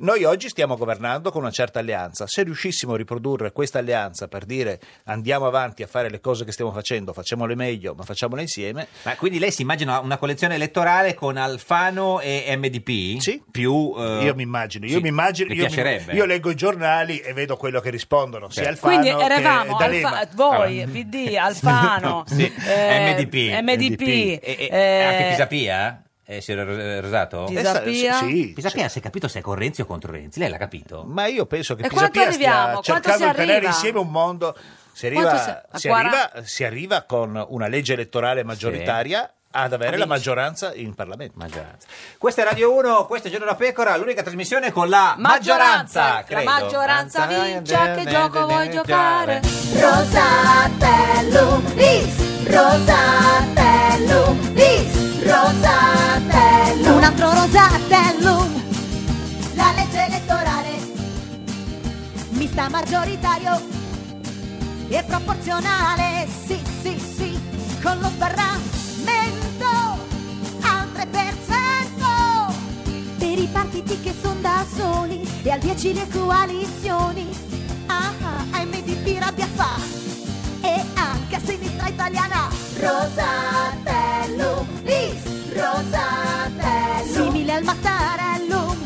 [0.00, 2.24] noi oggi stiamo governando con una certa alleanza.
[2.28, 6.52] Se riuscissimo a riprodurre questa alleanza per dire andiamo avanti a fare le cose che
[6.52, 11.14] stiamo facendo, facciamole meglio, ma facciamole insieme, Ma quindi lei si immagina una collezione elettorale
[11.14, 13.20] con Alfano e MDP?
[13.20, 13.42] Sì.
[13.50, 16.12] Più, eh, io mi immagino, io sì, mi immagino, io, mi- piacerebbe?
[16.12, 18.86] io leggo i giornali e vedo quello che rispondono, sia Certo.
[18.86, 19.84] Alfano Quindi eravamo che.
[19.84, 23.60] Alfa- voi, PD, Alfano, Sì, eh, MDP.
[23.62, 26.02] MDP, E, e- eh, anche Pisapia?
[26.30, 27.44] Eh, signor Ros- Rosato?
[27.44, 28.12] Pisapia?
[28.18, 30.38] Sì, Pisapia si è capito se è con Renzi o contro Renzi?
[30.38, 31.04] Lei l'ha capito?
[31.06, 34.54] Ma io penso che E Pisapia stia cercando si di tenere insieme un mondo.
[34.92, 35.38] Si arriva,
[35.72, 36.30] si- si, 40?
[36.32, 40.08] arriva, si arriva con una legge elettorale maggioritaria ad avere la Amici.
[40.18, 41.32] maggioranza in Parlamento.
[41.38, 41.86] Maggioranza.
[42.18, 46.34] Questa è Radio 1, questo è Giorno da Pecora, l'unica trasmissione con la maggioranza, maggioranza,
[46.34, 49.40] la maggioranza vince, che gioco vuoi giocare?
[49.72, 56.96] Rosatellum bis, Rosatellum bis, Rosatellum.
[56.96, 58.62] Un altro Rosatellum,
[59.54, 60.78] La legge elettorale
[62.38, 63.60] mista maggioritario
[64.88, 67.38] e proporzionale, sì, sì, sì,
[67.82, 69.66] con lo sbarramento
[70.62, 72.54] al 3%.
[73.18, 77.28] Per i partiti che sono da soli e al 10 le coalizioni,
[77.86, 79.76] ah, ah, MDP rabbia fa
[80.60, 82.67] e anche a sinistra italiana.
[82.80, 85.22] Rosatellum bis,
[85.52, 87.12] Rosatellum.
[87.12, 88.76] Simile al Mattarellum,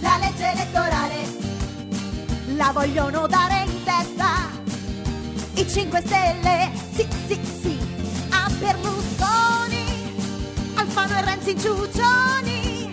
[0.00, 1.42] La legge elettorale
[2.56, 4.48] la vogliono dare in testa.
[5.54, 7.78] I 5 Stelle, sì, sì, sì,
[8.30, 10.14] a Berlusconi,
[10.74, 12.92] Alfano e Renzi ciuccioni.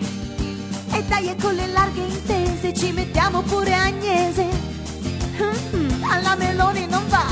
[0.92, 4.48] E dai, e con le larghe intese ci mettiamo pure Agnese.
[6.10, 7.26] Alla Meloni non va,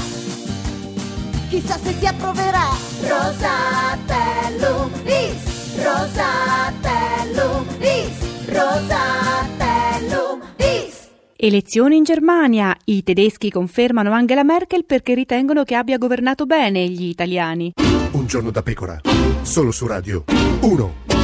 [1.49, 2.69] chissà se si approverà.
[3.01, 11.07] Rosatellum bis, Rosatellum bis, Rosatellum bis.
[11.35, 12.75] Elezioni in Germania.
[12.85, 17.73] I tedeschi confermano Angela Merkel perché ritengono che abbia governato bene gli italiani.
[18.11, 18.99] Un giorno da pecora,
[19.41, 20.23] solo su Radio
[20.61, 21.18] 1.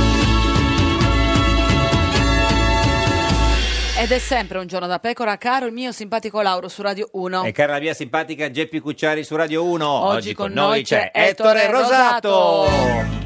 [4.06, 7.44] Ed è sempre un giorno da pecora, caro il mio simpatico Lauro su Radio 1.
[7.44, 9.84] E cara la mia simpatica Geppi Cucciari su Radio 1.
[9.84, 12.68] Oggi con noi c'è Ettore Rosato.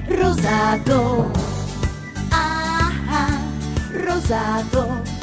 [0.07, 1.31] Rosato,
[2.29, 3.41] ah, ah,
[3.91, 5.18] rosato.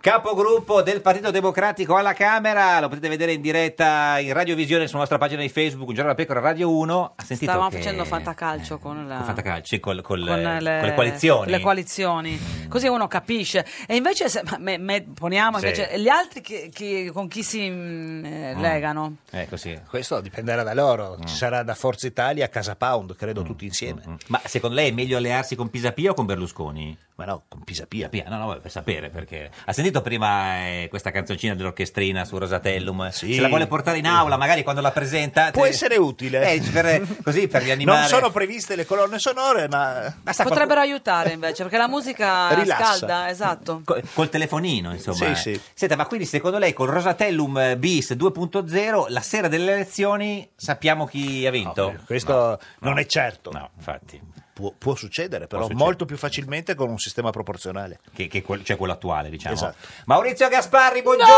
[0.00, 2.80] Capogruppo del Partito Democratico alla Camera.
[2.80, 6.16] Lo potete vedere in diretta in radiovisione sulla nostra pagina di Facebook, Un giorno da
[6.16, 7.12] pecora Radio 1.
[7.16, 7.76] Ha sentito Stavamo che...
[7.76, 11.50] facendo fantacalcio con, la- Con Fantacalci, col- col- con con le coalizioni.
[11.50, 12.40] le coalizioni.
[12.68, 13.66] Così uno capisce.
[13.86, 15.64] E invece, se- me- me- poniamo Sì.
[15.66, 19.16] invece gli altri che- che- con chi si mm, eh, legano.
[19.30, 19.78] Eh, così.
[19.86, 21.18] Questo dipenderà da loro.
[21.26, 24.00] Ci sarà da Forza Italia a Casa Pound, credo tutti insieme.
[24.28, 26.96] Ma secondo lei è meglio allearsi con Pisapia o con Berlusconi?
[27.16, 28.08] Ma no, con Pisapia.
[28.28, 29.50] no, no, per sapere perché.
[29.66, 33.08] Ha sentito prima eh, questa canzoncina dell'orchestrina su Rosatellum?
[33.10, 35.50] Se la vuole portare in aula, magari quando la presenta.
[35.50, 36.52] Può essere utile.
[36.52, 37.98] Eh, per- così per rianimare.
[38.00, 40.14] Non sono previste le colonne sonore, ma...
[40.42, 42.84] Potrebbero aiutare invece, perché la musica Rilassa.
[42.94, 43.82] scalda, esatto.
[43.84, 45.34] Co- Col telefonino, insomma.
[45.34, 45.60] Sì, sì.
[45.74, 51.06] Senta, ma quindi secondo lei con Rosatellum eh, bis 2.0 la sera delle elezioni sappiamo
[51.06, 51.96] chi ha vinto?
[52.06, 53.50] Questo non è certo.
[53.50, 54.20] No, infatti.
[54.60, 55.84] Può, può succedere, però succedere.
[55.86, 58.00] molto più facilmente con un sistema proporzionale.
[58.14, 59.54] Che, che quel- cioè quello attuale, diciamo.
[59.54, 59.76] Esatto.
[60.04, 61.30] Maurizio Gasparri, buongiorno!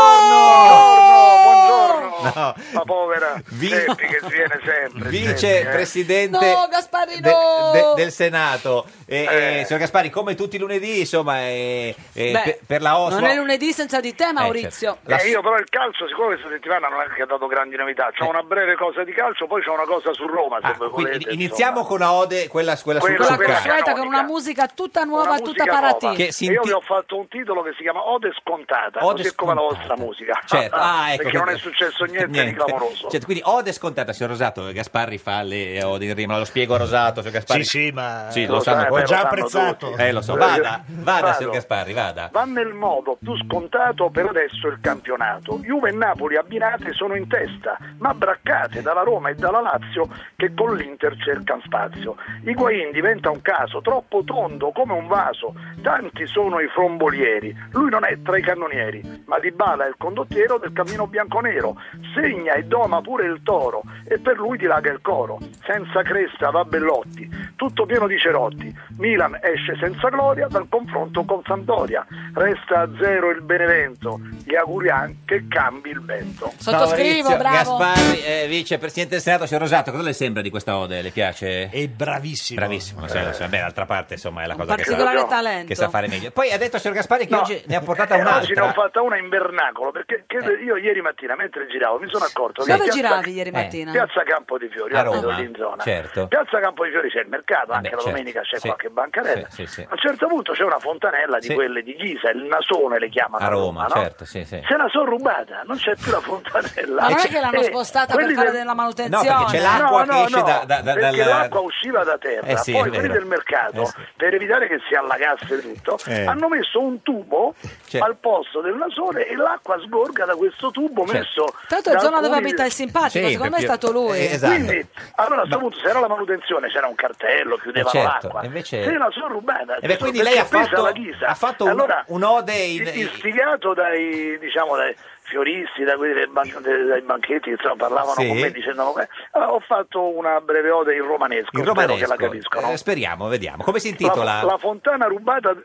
[1.43, 2.55] Buongiorno, No.
[2.73, 5.09] Ma povera Vi- che sviene sempre.
[5.09, 7.71] Vicepresidente No, Gasparri, de- no!
[7.73, 8.85] de- del Senato.
[9.05, 9.59] E, Eh.
[9.59, 13.19] e, signor Gasparri, come tutti i lunedì, insomma, Beh, per, per la Oslo...
[13.19, 14.97] Non è lunedì senza di te, Maurizio.
[15.05, 18.09] Eh, io però il calcio, siccome questa settimana non è che ha dato grandi novità,
[18.17, 20.61] c'ho una breve cosa di calcio, poi c'è una cosa su Roma, Eh.
[20.67, 21.31] Ah, Quindi volete.
[21.33, 23.69] iniziamo con una ode, quella, quella, Quella quella calcio.
[23.69, 25.79] Aspetta, con una musica tutta nuova, tutta musica nuova.
[25.81, 26.13] paratina.
[26.13, 29.35] Che si io vi ho fatto un titolo che si chiama Ode scontata, Ode così
[29.35, 30.39] come la vostra musica.
[30.45, 33.09] Certo, ah, ecco Perché non è successo niente, di clamoroso.
[33.09, 34.71] Certo, quindi ode scontata, signor Rosato.
[34.71, 36.37] Gasparri fa le ode in rima.
[36.37, 37.63] Lo spiego Rosato, signor Gasparri.
[37.63, 38.95] Sì, sì, ma Sì, lo lo sanno.
[38.97, 39.05] lo
[39.47, 40.01] sanno tutti.
[40.01, 40.35] Eh, lo so.
[40.35, 42.29] Vada, vada, signor Gasparri, vada.
[42.31, 45.59] Va nel modo più scontato per adesso il campionato.
[45.59, 50.53] Juve e Napoli abbinate sono in testa, ma braccate dalla Roma e dalla Lazio che
[50.53, 52.15] con l'Inter cercano spazio.
[52.43, 55.55] Higuain diventa un caso, troppo tondo come un vaso.
[55.81, 57.53] Tanti sono i frombolieri.
[57.71, 61.75] Lui non è tra i cannonieri, ma Dybala è il condottiero del cammino bianconero.
[62.13, 65.39] Segna e doma pure il toro e per lui dilaga il coro.
[65.65, 67.27] Senza cresta va Bellotti,
[67.67, 68.73] tutto pieno di cerotti.
[68.97, 72.05] Milan esce senza gloria dal confronto con Sampdoria.
[72.33, 74.19] Resta a zero il Benevento.
[74.45, 76.51] Gli auguriamo che cambi il vento.
[76.57, 77.77] Sottoscrivo, Maurizio bravo.
[77.77, 81.01] Gasparri, eh, vicepresidente del Senato, signor Rosato, cosa le sembra di questa ode?
[81.01, 81.69] Le piace?
[81.69, 82.59] È bravissimo.
[82.59, 83.47] Bravissimo, sì, lo so.
[83.47, 85.67] Beh, d'altra parte, insomma, è la Un cosa che particolare sa, talento.
[85.67, 86.31] che sa fare meglio.
[86.31, 87.41] Poi ha detto signor Gasparri che No.
[87.41, 88.81] oggi ne ha portata Eh, oggi ne ho un'altra.
[88.83, 92.71] fatta una in vernacolo perché che io ieri mattina mentre giravo mi sono accorto che
[92.71, 93.53] Dove Piazza- giravi ieri Eh.
[93.53, 93.91] mattina?
[93.91, 95.81] Piazza Campo di Fiori, A Roma, in zona.
[95.83, 96.27] certo.
[96.27, 98.67] Piazza Campo di Fiori c'è il mercato, Eh anche beh, la certo, domenica c'è sì.
[98.67, 99.47] qualche bancarella.
[99.49, 99.81] Sì, sì, sì.
[99.81, 101.53] A un certo punto c'è una fontanella di Sì.
[101.53, 103.89] quelle di Ghisa, il nasone le chiamano A Roma, no?
[103.95, 104.61] certo, sì, sì.
[104.67, 107.01] Se la sono rubata, non c'è più la fontanella.
[107.01, 109.27] Ma non è che l'hanno e spostata per fare del- della No, manutenzione?
[109.27, 112.55] perché c'è l'acqua che esce da- da- da- perché dal- l'acqua usciva da terra, Eh
[112.71, 113.93] poi quelli del mercato, Eh sì.
[114.15, 116.25] per evitare che si allagasse tutto, Eh.
[116.25, 117.53] hanno messo un tubo
[117.87, 121.13] C'è- al posto del nasone e l'acqua sgorga da questo tubo Certo.
[121.17, 124.17] messo l'altro è zona dove abita il simpatico, secondo me è stato lui.
[124.17, 124.53] eh, esatto.
[124.53, 128.27] quindi, allora a questo punto, se era la manutenzione, c'era un cartello, chiudevano Eh, certo,
[128.27, 128.45] l'acqua.
[128.45, 130.91] invece- Se la sono rubata, Eh beh, quindi lei ha fatto- la
[131.27, 137.01] ha fatto un- allora, un'ode in- istigato dai, diciamo, dai fioristi, da quelli ban- dai
[137.01, 138.27] banchetti, insomma, parlavano Sì.
[138.27, 141.99] con me dicendo "Eh, ho fatto una breve ode in romanesco, spero romanesco.
[141.99, 142.71] che la capiscono.
[142.71, 143.63] Eh, speriamo, vediamo.
[143.63, 144.43] Come si La, intitola?
[144.43, 145.55] la fontana rubata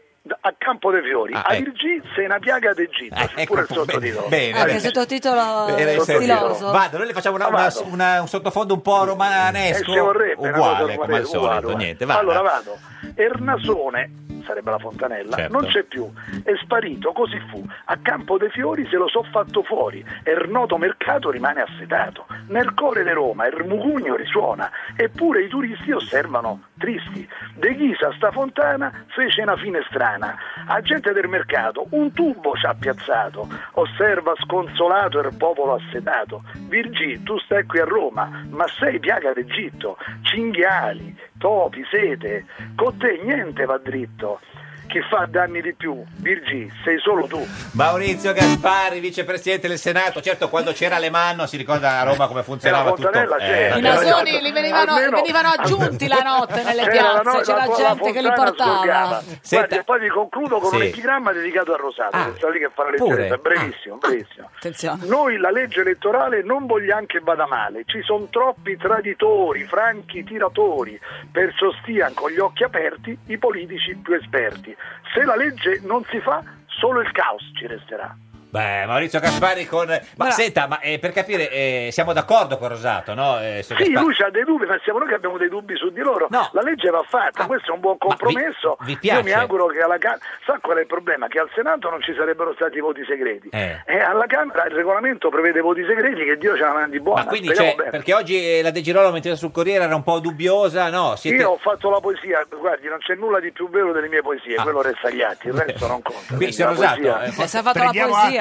[0.40, 1.64] a Campo dei Fiori, Ah, a ecco.
[1.64, 4.28] Virgì se è una piaga d'Egitto, Ah, c'è ecco, pure il bene, sottotitolo.
[4.28, 4.80] bene, bene.
[4.80, 6.70] sottotitolo il stiloso.
[6.70, 7.84] Vado, noi le facciamo una- una- vado.
[7.90, 9.92] una- un sottofondo un po' Eh, romanesco.
[9.92, 11.38] ci vorrebbe uguale come al solito.
[11.66, 11.74] uguale.
[11.76, 12.20] Niente, vada.
[12.20, 12.78] Allora vado.
[13.14, 14.10] Ernasone,
[14.48, 15.52] sarebbe la fontanella, Certo.
[15.52, 16.10] non c'è più.
[16.42, 17.62] È sparito, così fu.
[17.84, 20.02] A Campo dei Fiori se lo so fatto fuori.
[20.22, 22.26] Ernoto Mercato rimane assetato.
[22.48, 24.70] Nel cuore di Roma il mugugno risuona.
[24.96, 27.28] Eppure i turisti osservano tristi.
[27.56, 30.34] De Ghisa sta fontana fece una fine strana.
[30.66, 33.48] A gente del mercato un tubo ci ha piazzato.
[33.72, 36.42] Osserva sconsolato il popolo assetato.
[36.68, 39.98] Virgì, tu stai qui a Roma, ma sei piaga d'Egitto.
[40.22, 42.44] Cinghiali, topi, sete.
[42.76, 44.40] Con te niente va dritto.
[44.88, 46.02] Chi fa danni di più?
[46.16, 47.46] Virgì, sei solo tu.
[47.72, 50.22] Maurizio Gasparri, vicepresidente del Senato.
[50.22, 53.10] Certo, quando c'era Alemanno si ricorda a Roma come funzionava la tutto.
[53.10, 53.36] c'era.
[53.74, 57.42] I Eh, nasoni li venivano, Almeno- venivano aggiunti la notte nelle C'era la piazze, no-
[57.44, 59.20] c'era la- la gente che li portava.
[59.42, 60.76] Senta- Guardi, e poi vi concludo con Sì.
[60.76, 63.10] un epigramma dedicato a Rosato, Ah, che sta lì che fa la pure?
[63.16, 64.50] letteretta, brevissimo, brevissimo.
[64.56, 65.06] Attenzione.
[65.06, 70.98] Noi la legge elettorale non vogliamo che vada male, ci sono troppi traditori, franchi tiratori,
[71.30, 74.74] perciò stiano con gli occhi aperti i politici più esperti.
[75.12, 78.14] Se la legge non si fa, solo il caos ci resterà.
[78.50, 79.86] Beh, Maurizio Gaspari con...
[80.16, 83.38] Ma senta, ma eh, per capire, eh, siamo d'accordo con Rosato, no?
[83.40, 83.92] Eh, Sì, Gaspari?
[83.92, 86.26] lui ha dei dubbi, ma siamo noi che abbiamo dei dubbi su di loro.
[86.30, 88.04] La legge va fatta, questo è un buon Ah.
[88.04, 88.76] vi- compromesso.
[88.80, 89.18] vi piace?
[89.20, 90.20] Io mi auguro che alla Camera.
[90.46, 91.26] Sa qual è il problema?
[91.28, 93.48] Che al Senato non ci sarebbero stati voti segreti.
[93.52, 93.82] Eh.
[93.84, 97.24] E alla Camera il regolamento prevede voti segreti che Dio ce la mandi buona.
[97.24, 100.20] Ma quindi, cioè, perché oggi eh, la De Girolamo mentre sul Corriere era un po'
[100.20, 101.16] dubbiosa, no?
[101.16, 101.36] Siete...
[101.42, 104.54] Io ho fatto la poesia, guardi, non c'è nulla di più vero delle mie poesie,
[104.56, 104.62] Ah.
[104.62, 106.34] quello resta agli atti, il resto non conta.
[106.34, 108.37] Quindi, Rosato, poesia- eh, Si è fatto la poesia.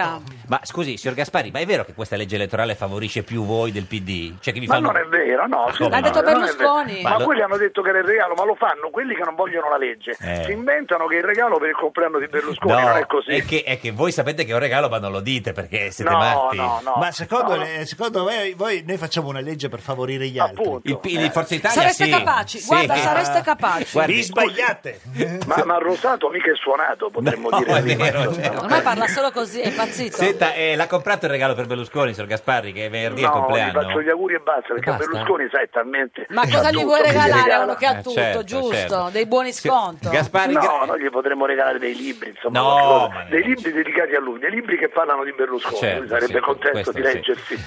[0.47, 3.85] Ma scusi, signor Gaspari, ma è vero che questa legge elettorale favorisce più voi del
[3.85, 4.35] PD?
[4.39, 4.91] Cioè che vi Ma fanno...
[4.91, 5.65] non è vero, no.
[5.65, 7.01] Ma sì, come no, L'ha detto non è Berlusconi.
[7.01, 9.23] Ma Ma lo- quelli hanno detto che era il regalo, ma lo fanno quelli che
[9.23, 10.15] non vogliono la legge.
[10.19, 10.43] Eh.
[10.45, 13.31] Si inventano che il regalo per il compleanno di Berlusconi No, non è così.
[13.31, 15.91] È che, è che voi sapete che è un regalo, ma non lo dite perché
[15.91, 16.55] siete No, matti.
[16.57, 16.93] no, no.
[16.97, 20.79] Ma secondo, No, le- secondo me voi, noi facciamo una legge per favorire gli altri.
[20.83, 22.09] Il, P- il Forza Italia Sareste sì.
[22.11, 22.67] capaci, Sì.
[22.67, 23.91] guarda, sareste capaci.
[23.91, 24.99] Guardi, Vi sbagliate.
[25.45, 28.03] Ma, ma Rosato mica è suonato, potremmo No, dire è prima.
[28.03, 28.43] vero, insomma.
[28.43, 28.61] certo.
[28.61, 30.17] Ormai parla solo così, è impazzito.
[30.17, 33.31] Senta, eh, l'ha comprato il regalo per Berlusconi, signor Gasparri, che è venerdì è il
[33.31, 33.81] No, compleanno?
[33.81, 35.05] faccio gli auguri e basta, perché Basta?
[35.05, 36.25] Berlusconi sai talmente.
[36.29, 37.63] Ma cosa gli vuoi regalare a regala.
[37.63, 38.73] uno che ha Eh, tutto, certo, giusto?
[38.73, 39.09] certo.
[39.11, 40.09] Dei buoni sconto.
[40.09, 44.13] Gasparri, No, noi gli potremmo regalare dei libri, insomma, No, qualcosa- ma- dei libri dedicati
[44.15, 47.01] a lui, dei libri che parlano di Berlusconi, Certo, lui sarebbe sì, contento di sì.
[47.01, 47.63] leggersi.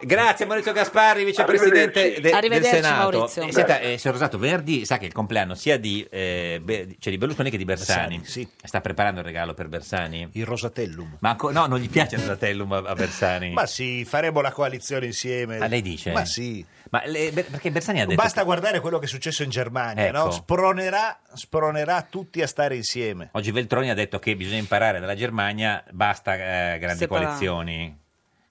[0.00, 3.10] Grazie Maurizio Gasparri, vicepresidente de- del Arrivederci, Senato.
[3.18, 3.42] Maurizio.
[3.42, 6.96] Eh, senta, eh, signor Rosato, venerdì sa che è il compleanno sia di, eh, Be-
[6.98, 8.18] cioè di Berlusconi che di Bersani.
[8.18, 10.28] Bersani, Sta preparando il regalo per Bersani?
[10.32, 11.16] Il Rosatellum.
[11.20, 13.50] Ma anco- no, non gli piace il Rosatellum a, a Bersani.
[13.52, 15.58] Ma sì, faremo la coalizione insieme.
[15.58, 16.12] Ah, lei dice?
[16.12, 16.64] Ma sì.
[16.90, 18.22] Ma le- perché Bersani ha detto...
[18.22, 20.16] Basta guardare quello che è successo in Germania, Ecco.
[20.16, 20.30] no?
[20.30, 23.30] Spronerà, spronerà tutti a stare insieme.
[23.32, 27.24] Oggi Veltroni ha detto che bisogna imparare dalla Germania, basta eh, grandi Separare.
[27.26, 28.02] coalizioni.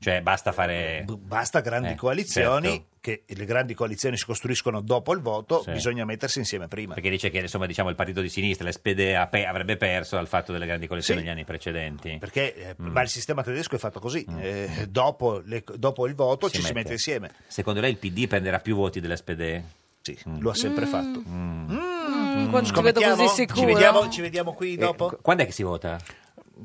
[0.03, 1.05] Cioè, basta fare...
[1.17, 2.85] Basta grandi Eh, coalizioni, certo.
[2.99, 5.71] che le grandi coalizioni si costruiscono dopo il voto, Sì.
[5.71, 6.93] bisogna mettersi insieme prima.
[6.93, 9.13] Perché dice che insomma, diciamo, il partito di sinistra, l'SPD,
[9.47, 11.25] avrebbe perso al fatto delle grandi coalizioni Sì.
[11.25, 12.17] negli anni precedenti.
[12.19, 12.87] Perché eh, Mm.
[12.87, 16.63] ma il sistema tedesco è fatto così, eh, dopo, le- dopo il voto ci si
[16.63, 16.73] mette.
[16.73, 17.31] mette insieme.
[17.47, 19.61] Secondo lei il PD prenderà più voti dell'SPD?
[20.01, 21.23] Sì, lo ha sempre fatto.
[21.25, 23.59] Mm, quando ci vedo così sicuro.
[23.59, 25.07] Ci vediamo, ci vediamo qui Eh, dopo?
[25.07, 25.97] qu- quando è che si vota?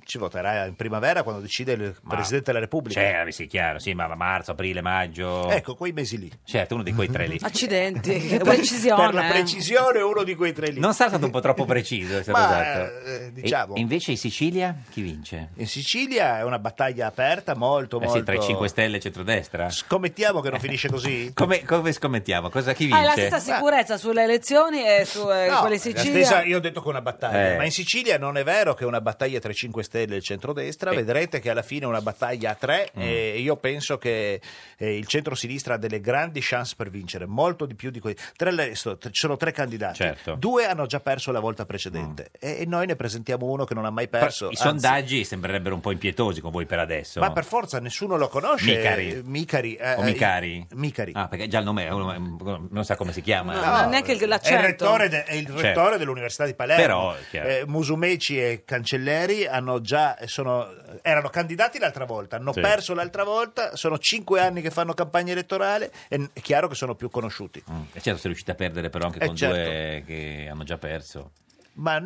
[0.05, 3.01] Ci voterà in primavera quando decide il Presidente della Repubblica.
[3.01, 5.49] Cioè, sì, chiaro, sì, ma marzo, aprile, maggio.
[5.51, 6.31] Ecco, quei mesi lì.
[6.45, 7.39] Certo, uno di quei tre lì.
[7.43, 9.03] Accidenti, che precisione.
[9.07, 9.31] Per la eh.
[9.31, 10.79] precisione uno di quei tre lì.
[10.81, 13.05] Non sarà stato un po' troppo preciso, signor Ma, Rosato?
[13.07, 13.75] eh, diciamo.
[13.77, 15.51] E invece in Sicilia chi vince?
[15.55, 18.19] In Sicilia è una battaglia aperta, molto, Eh molto...
[18.19, 19.71] sì, tra i 5 Stelle e centrodestra.
[19.71, 21.33] Scommettiamo che non finisce così?
[21.35, 22.51] Come, come scommettiamo?
[22.51, 23.29] Cosa, chi Hai la vince?
[23.29, 26.25] stessa sicurezza sulle elezioni e su eh, No, quelle in la Sicilia.
[26.25, 27.57] stessa- io ho detto che è una battaglia, Eh.
[27.57, 30.03] ma in Sicilia non è vero che è una battaglia tra i 5 Stelle e
[30.03, 33.01] il centrodestra, vedrete che alla fine è una battaglia a tre Mm.
[33.01, 34.41] e io penso che
[34.77, 38.17] eh, il centro-sinistra ha delle grandi chance per vincere, molto di più di quelli.
[38.37, 40.35] Tra l'altro, ci sono tre candidati, Certo.
[40.39, 43.85] due hanno già perso la volta precedente e, e noi ne presentiamo uno che non
[43.85, 44.45] ha mai Però perso.
[44.47, 47.21] I anzi- sondaggi sembrerebbero un po' impietosi con voi per adesso.
[47.21, 48.77] Ma per forza nessuno lo conosce.
[48.77, 49.11] Micari.
[49.11, 49.75] eh, Micari.
[49.77, 50.67] eh, O Micari?
[50.75, 51.13] Micari.
[51.15, 53.55] Ah, perché già il nome è uno- non sa come si chiama.
[53.55, 54.63] No, no, neanche il- È il l'accento.
[54.67, 55.61] rettore, de- è il Certo.
[55.63, 56.83] rettore dell'Università di Palermo.
[56.83, 57.59] Però, è.
[57.61, 60.67] Eh, Musumeci e Cancelleri hanno già, sono,
[61.03, 62.61] erano candidati l'altra volta, hanno Sì.
[62.61, 66.95] perso l'altra volta, sono cinque anni che fanno campagna elettorale e è chiaro che sono
[66.95, 67.63] più conosciuti.
[67.71, 67.81] Mm.
[67.93, 69.55] E certo, sei riusciti a perdere però anche Eh, con certo.
[69.57, 71.33] due che hanno già perso.
[71.75, 72.03] Ma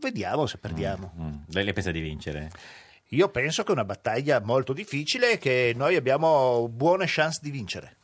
[0.00, 1.12] vediamo se perdiamo.
[1.20, 1.34] Mm.
[1.48, 2.50] Lei, lei pensa di vincere?
[3.08, 7.50] Io penso che è una battaglia molto difficile e che noi abbiamo buone chance di
[7.50, 7.96] vincere.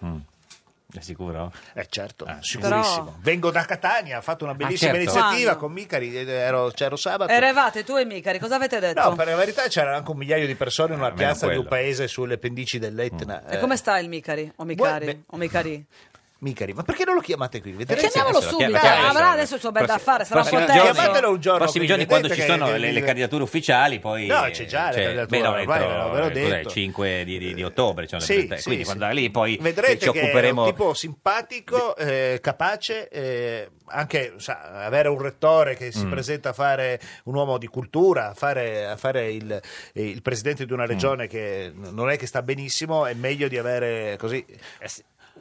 [0.91, 0.99] Mm.
[0.99, 1.53] È sicuro?
[1.75, 3.05] Eh certo, Ah, sicurissimo.
[3.05, 5.05] Però- Vengo da Catania, ho fatto una bellissima certo.
[5.11, 5.59] iniziativa Quando?
[5.61, 7.31] con Micari, ed ero, c'ero sabato.
[7.31, 9.03] Eravate tu e Micari, cosa avete detto?
[9.03, 11.59] No, per la verità c'era anche un migliaio di persone in una almeno piazza di
[11.59, 13.47] un paese sulle pendici dell'Etna.
[13.47, 14.51] E Eh, come sta il Micari?
[14.57, 15.05] O Micari?
[15.05, 15.85] Beh, o Micari?
[16.41, 17.73] Micari, ma perché non lo chiamate qui?
[17.73, 18.01] Vedete?
[18.09, 19.55] Chiamiamolo subito, chiamo- chiamo avrà adesso.
[19.57, 20.83] il suo bel da fare, sarà prossimi contento.
[20.85, 24.27] giorni- Chiamatelo un giorno prossimi giorni quando ci sono che- le, le candidature ufficiali poi
[24.27, 26.69] No, c'è già la cioè, candidatura, beh, no, ormai eh, detto.
[26.69, 28.85] il 5 di, di- di ottobre ci sono le Sì, sì, quindi sì.
[28.85, 33.71] quando da lì poi Vedrete ci che occuperemo è un tipo simpatico, eh, capace, eh,
[33.87, 36.11] anche sa, avere un rettore che si Mm.
[36.11, 40.67] presenta a fare un uomo di cultura, a fare, a fare il, eh, il presidente
[40.67, 40.89] di una Mm.
[40.89, 44.45] regione che non è che sta benissimo, è meglio di avere così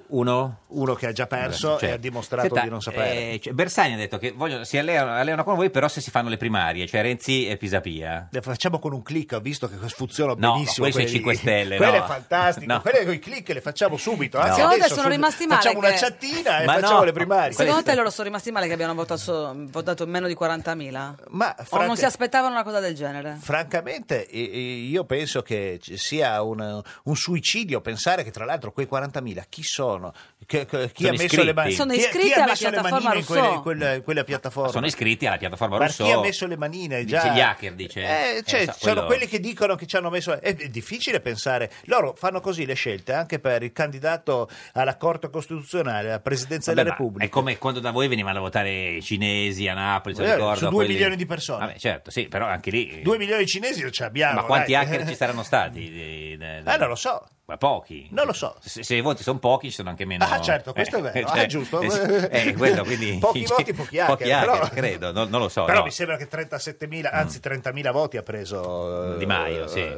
[0.09, 1.85] uno uno che ha già perso Certo.
[1.85, 3.31] e ha dimostrato Senta, di non sapere.
[3.33, 6.11] eh, cioè, Bersani ha detto che voglio- si alleano, alleano con voi però se si
[6.11, 9.75] fanno le primarie cioè Renzi e Pisapia Le facciamo con un click, ho visto che
[9.87, 10.85] funziona No, benissimo.
[10.85, 12.03] sui quelli- 5 Stelle, Quelle no.
[12.03, 12.81] è fantastico, No.
[12.81, 14.37] quelle con i click le facciamo subito.
[14.39, 17.03] Anzi, Secondo te adesso sono rimasti male Facciamo una che- chattina e Ma facciamo no.
[17.05, 17.51] le primarie.
[17.53, 21.15] Secondo te loro sono rimasti male che abbiano votato, votato meno di 40.000?
[21.29, 23.37] Ma O franca- non si aspettavano una cosa del genere?
[23.39, 29.63] Francamente, io penso che sia un, un suicidio pensare che tra l'altro quei 40.000 chi
[29.63, 29.96] sono?
[29.97, 30.13] Sono?
[30.45, 31.53] Che- che- chi Sono ha messo le iscritti.
[31.53, 31.71] mani?
[31.73, 33.61] Sono chi- iscritti chi alla le piattaforma manine in quelle, Rousseau.
[33.61, 34.71] quelle- quelle piattaforme?
[34.71, 36.07] Sono iscritti alla piattaforma Ma Rousseau.
[36.07, 37.03] chi ha messo le manine?
[37.03, 37.33] Dice Già...
[37.33, 38.01] gli hacker, dice.
[38.01, 40.39] Eh, cioè, Eh, so, sono quello- quelli che dicono che ci hanno messo.
[40.39, 41.71] È, difficile pensare.
[41.85, 46.83] Loro fanno così le scelte anche per il candidato alla Corte Costituzionale, alla Presidenza Vabbè,
[46.83, 47.25] della ma Repubblica.
[47.25, 50.55] È come quando da voi venivano a votare i cinesi a Napoli, se Eh, ricordo.
[50.59, 51.65] su due quelli- milioni di persone.
[51.65, 53.01] Vabbè, certo, sì, però anche lì.
[53.01, 54.35] Due milioni di cinesi non ce l'abbiamo.
[54.41, 54.83] ma quanti dai.
[54.85, 56.35] hacker ci saranno stati?
[56.37, 56.37] Eh,
[56.77, 57.27] non lo so.
[57.49, 58.09] Ma pochi.
[58.11, 58.57] Non lo so.
[58.59, 60.25] Se, se i voti sono pochi, ci sono anche meno.
[60.25, 61.27] Ah, certo, questo è vero.
[61.29, 61.79] Ah, giusto.
[61.79, 65.47] Eh, eh, quello, quindi, Pochi voti, pochi hacker, Pochi hacker, però- credo, non, non lo
[65.47, 65.63] so.
[65.63, 65.83] Però no.
[65.83, 65.85] Mm.
[65.85, 69.79] mi sembra che 37.000, anzi 30.000 voti ha preso eh, Di Maio, sì.
[69.79, 69.95] eh,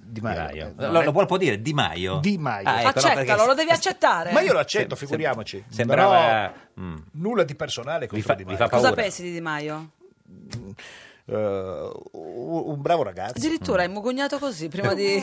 [0.00, 0.46] Di Maio.
[0.52, 0.74] Di Maio.
[0.78, 2.18] Eh, Lo, lo vuol può dire Di Maio?
[2.18, 2.68] Di Maio.
[2.68, 4.30] Ah, ecco, no, Accettalo, perché lo devi accettare.
[4.32, 5.64] Ma io lo accetto, Sem- figuriamoci.
[5.68, 6.96] sembrava- Però mm.
[7.14, 8.68] nulla di personale contro fa- Di Maio.
[8.68, 9.90] Cosa pensi di Di Maio?
[11.28, 13.34] Eh, un bravo ragazzo.
[13.36, 15.18] Addirittura hai mugugnato così prima di...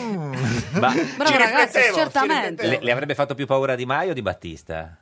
[0.79, 2.67] Ma Bravo ragazzo, certamente.
[2.67, 4.97] le, le avrebbe fatto più paura Di Maio o Di Battista?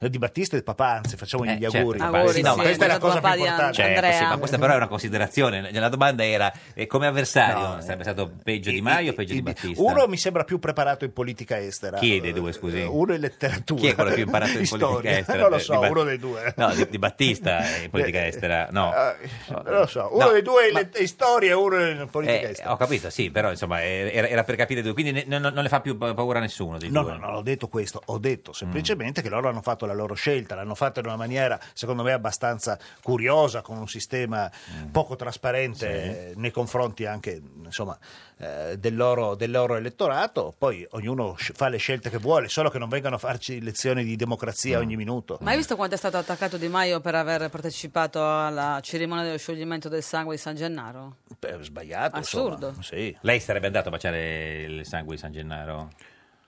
[0.00, 1.98] Eh, Di Battista e di papà, anzi, facciamogli Eh, gli certo, auguri.
[1.98, 3.72] papà, sì, no, sì, ma questa è la il cosa più importante.
[3.74, 4.12] Certo, Andrea.
[4.18, 5.72] sì, ma questa però è una considerazione.
[5.72, 9.42] La domanda era: eh, come avversario No, sarebbe stato peggio Di Maio o peggio di
[9.42, 9.82] Battista?
[9.82, 11.98] Uno mi sembra più preparato in politica estera.
[11.98, 12.80] Chi dei due, scusi?
[12.80, 13.80] Eh, Uno in letteratura.
[13.80, 15.40] Chi è quello più imparato in politica estera?
[15.40, 16.52] Non lo so, uno dei due.
[16.56, 18.92] No, di, di Battista in politica Eh, estera, no.
[18.94, 22.08] Eh, non lo so, uno No, dei due in, ma- in storia e uno in
[22.10, 22.72] politica Eh, estera.
[22.72, 25.62] ho capito, sì, però insomma eh, era, era per capire due, quindi ne- non, non
[25.62, 27.12] le fa più pa- paura a nessuno dei No, due.
[27.12, 28.54] no, no, ho detto questo, ho detto Mm.
[28.54, 32.12] semplicemente che loro hanno fatto la loro scelta, l'hanno fatta in una maniera secondo me
[32.12, 34.90] abbastanza curiosa, con un sistema Mm.
[34.90, 37.98] poco trasparente eh, nei confronti anche insomma,
[38.38, 42.78] eh, del, loro, del loro elettorato, poi ognuno fa le scelte che vuole, solo che
[42.78, 44.16] non vengano a farci lezioni di Mm.
[44.16, 45.38] democrazia ogni minuto.
[45.40, 49.38] Ma hai visto quanto è stato attaccato Di Maio per aver partecipato alla cerimonia dello
[49.38, 51.16] scioglimento del sangue di San Gennaro?
[51.38, 52.74] Beh, sbagliato, Assurdo.
[52.80, 53.16] sì.
[53.22, 55.90] Lei sarebbe andato a baciare il sangue di San Gennaro?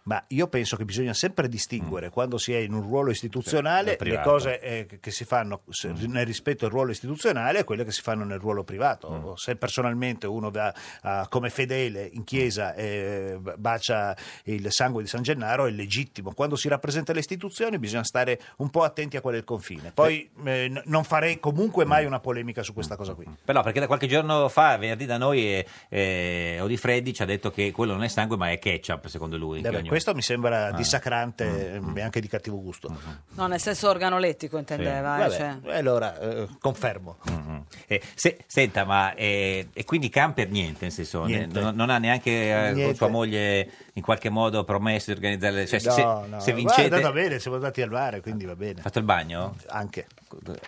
[0.06, 4.22] Ma io penso che bisogna sempre distinguere quando si è in un ruolo istituzionale le
[4.22, 8.02] cose eh, che si fanno se- nel rispetto del ruolo istituzionale e quelle che si
[8.02, 9.10] fanno nel ruolo privato.
[9.10, 9.32] Mm.
[9.34, 15.08] Se personalmente uno va ah, come fedele in chiesa e b- bacia il sangue di
[15.08, 16.32] San Gennaro è legittimo.
[16.34, 19.90] Quando si rappresenta le istituzioni bisogna stare un po' attenti a qual è il confine.
[19.92, 23.26] Poi eh, n- non farei comunque mai una polemica su questa cosa qui.
[23.44, 27.26] Però perché da qualche giorno fa, venerdì da noi, eh, eh, Odi Freddi ci ha
[27.26, 29.60] detto che quello non è sangue ma è ketchup, secondo lui.
[29.60, 30.72] Beh, che ogni- questo mi sembra Ah.
[30.72, 32.94] dissacrante e anche di cattivo gusto.
[33.34, 35.16] No, nel senso organolettico intendeva.
[35.16, 35.56] eh, Vabbè, cioè.
[35.74, 37.16] e allora eh, confermo.
[37.30, 37.56] Mm-hmm.
[37.86, 41.60] Eh, se- senta, ma eh, e quindi Camper niente, nel senso, ne- Niente.
[41.60, 42.94] non, non ha neanche eh, con Niente.
[42.96, 47.00] sua moglie in qualche modo promesso di organizzare, cioè, no, se, no, se guarda, vincete...
[47.00, 48.82] va bene, siamo andati al mare, quindi va bene.
[48.82, 49.56] Fatto il bagno?
[49.68, 50.06] Anche.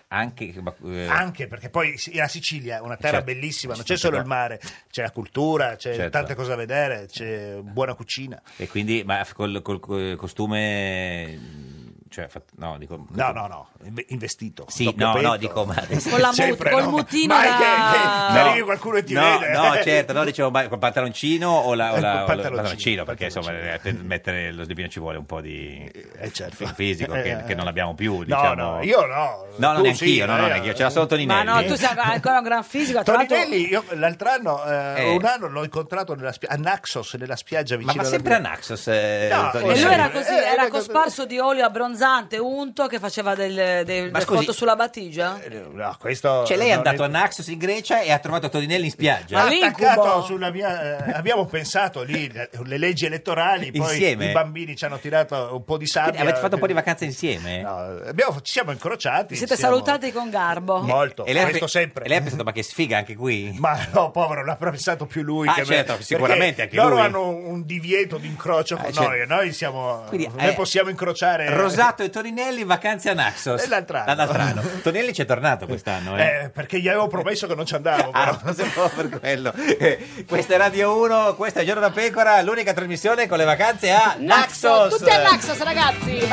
[0.09, 3.33] Anche, ma, eh, Anche perché poi la Sicilia è una terra Certo.
[3.33, 6.11] bellissima, non c'è solo il mare, c'è la cultura, c'è Certo.
[6.11, 8.41] tante cose da vedere, c'è buona cucina.
[8.57, 11.87] E quindi, ma col, col- col costume...
[12.11, 13.07] Cioè, fat- no, dico...
[13.11, 14.65] No, no, no, inve- investito.
[14.69, 15.27] Sì, no, petto.
[15.27, 15.75] no, dico, ma...
[15.75, 16.91] Con la mut- Sempre col no.
[16.91, 18.47] mutino Mai da- che, che No.
[18.49, 19.53] arrivi qualcuno e ti no, vede.
[19.53, 23.25] no, certo, no, dicevo, ma col pantaloncino o, la, o, Eh, la, pantaloncino, pantaloncino, perché
[23.25, 25.91] insomma eh, per mettere lo slipino ci vuole un po' di
[26.33, 26.67] certo.
[26.75, 28.55] fisico che, Eh, che non abbiamo più, No, diciamo.
[28.55, 29.47] no, io no.
[29.57, 30.49] No, non neanche sì, io, no, no, eh.
[30.49, 31.45] neanche io, ce l'ha solo Ma Toninelli.
[31.45, 33.03] no, tu sei ancora un gran fisico.
[33.03, 35.11] Toninelli, io l'altro anno, eh, Eh.
[35.17, 38.87] un anno l'ho incontrato a Naxos, nella spiaggia Ma, vicino ma sempre a Naxos.
[38.89, 39.53] eh, No.
[39.53, 41.65] E lui era così, Eh, era eh, cosparso di olio
[42.03, 45.39] abbronzante, unto, che faceva del, del- delle scusi- foto sulla battigia?
[45.73, 48.91] No, questo Cioè lei è andato a Naxos in Grecia e ha trovato Toninelli in
[48.91, 49.43] spiaggia.
[49.45, 54.29] Ma attaccato sulla mia, eh, abbiamo pensato lì le, le leggi elettorali, poi Insieme?
[54.29, 56.11] i bambini ci hanno tirato un po' di sabbia.
[56.13, 57.63] Quindi avete fatto un po' di vacanze insieme?
[57.63, 57.77] No,
[58.07, 59.27] abbiamo- ci siamo incrociati.
[59.33, 60.81] Vi siete siamo- salutati con garbo.
[60.83, 62.05] Molto, E lei, ha questo pe- sempre.
[62.05, 63.55] e lei ha pensato, ma che sfiga anche qui?
[63.59, 66.95] Ma no, povero, l'ha pensato più lui Ah, che me, certo, perché sicuramente anche loro
[66.97, 67.01] lui.
[67.01, 69.09] hanno un divieto di incrocio con Eh, certo.
[69.09, 71.47] noi, e noi siamo Quindi, noi eh, possiamo incrociare
[71.89, 73.63] Rosato e Toninelli in vacanze a Naxos.
[73.63, 74.15] E l'altro anno.
[74.15, 74.63] L'altro anno.
[74.83, 76.23] Toninelli ci è tornato quest'anno, eh?
[76.45, 78.11] Eh, perché gli avevo promesso che non ci andavo.
[78.19, 78.39] Ah, però.
[78.39, 79.53] forse un po' per quello.
[79.55, 83.91] Eh, Questa è Radio 1, questa è Giorno da Pecora, l'unica trasmissione con le vacanze
[83.93, 84.97] a Naxos.
[84.97, 86.29] Tutti a Naxos, ragazzi!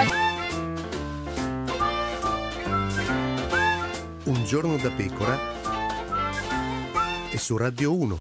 [4.24, 5.38] Un giorno da pecora
[7.30, 8.18] e su Radio 1.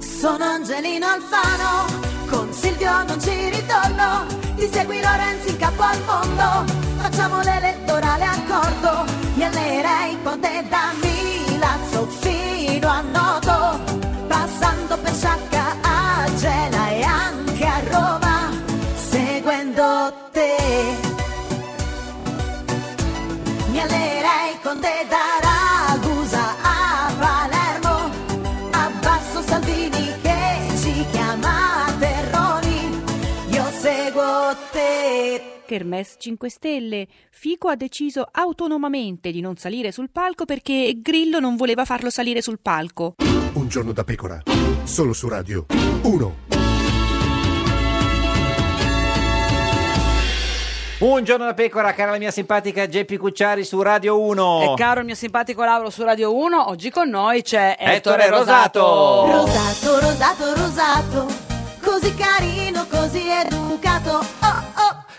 [0.00, 1.86] Sono Angelino Alfano,
[2.26, 4.26] con Silvio non ci ritorno,
[4.56, 9.04] ti seguirò Renzi in capo al mondo, facciamo l'elettorale accordo,
[9.34, 13.78] mi allerei con te da Milazzo fino a Noto,
[14.26, 18.50] passando per Sciacca a Gela e anche a Roma,
[18.94, 20.56] seguendo te.
[23.70, 25.45] Mi allerei con te da
[35.66, 37.06] Kermesse 5 Stelle.
[37.30, 42.40] Fico ha deciso autonomamente di non salire sul palco perché Grillo non voleva farlo salire
[42.40, 43.16] sul palco.
[43.52, 44.42] Un giorno da pecora,
[44.84, 45.66] solo su Radio
[46.02, 46.34] 1.
[50.98, 54.72] Un giorno da pecora, cara la mia simpatica Geppi Cucciari su Radio 1.
[54.72, 58.28] E caro il mio simpatico Lauro su Radio 1, oggi con noi c'è Ettore Ettore
[58.30, 59.26] Rosato.
[59.26, 61.26] Rosato, rosato, rosato,
[61.82, 64.24] così carino, così educato.
[64.40, 64.65] Oh.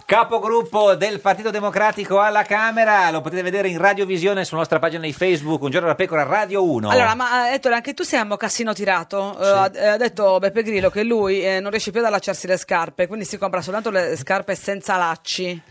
[0.08, 5.12] Capogruppo del Partito Democratico alla Camera, lo potete vedere in radiovisione sulla nostra pagina di
[5.12, 6.88] Facebook, Un giorno da pecora Radio 1.
[6.88, 9.38] Allora, ma eh, Ettore, anche tu sei un mocassino tirato.
[9.38, 12.47] Eh, ha, eh, ha detto Beppe Grillo che lui eh, non riesce più ad allacciarsi
[12.47, 15.62] le scarpe, quindi si compra soltanto le scarpe senza lacci.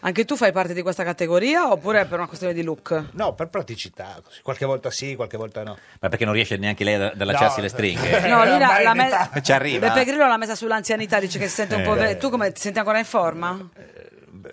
[0.00, 3.04] Anche tu fai parte di questa categoria oppure è per una questione di look?
[3.12, 4.20] No, per praticità.
[4.22, 4.40] così.
[4.42, 5.76] Qualche volta sì, qualche volta no.
[6.00, 7.62] Ma perché non riesce neanche lei ad allacciarsi No.
[7.62, 8.20] le stringhe?
[8.28, 9.40] No, lui la, la me-.
[9.42, 9.88] Ci arriva.
[9.88, 11.94] Beppe Grillo l'ha messa sull'anzianità, dice che si sente un po'.
[11.94, 11.98] Eh.
[11.98, 13.68] ve- Tu come ti senti ancora in forma?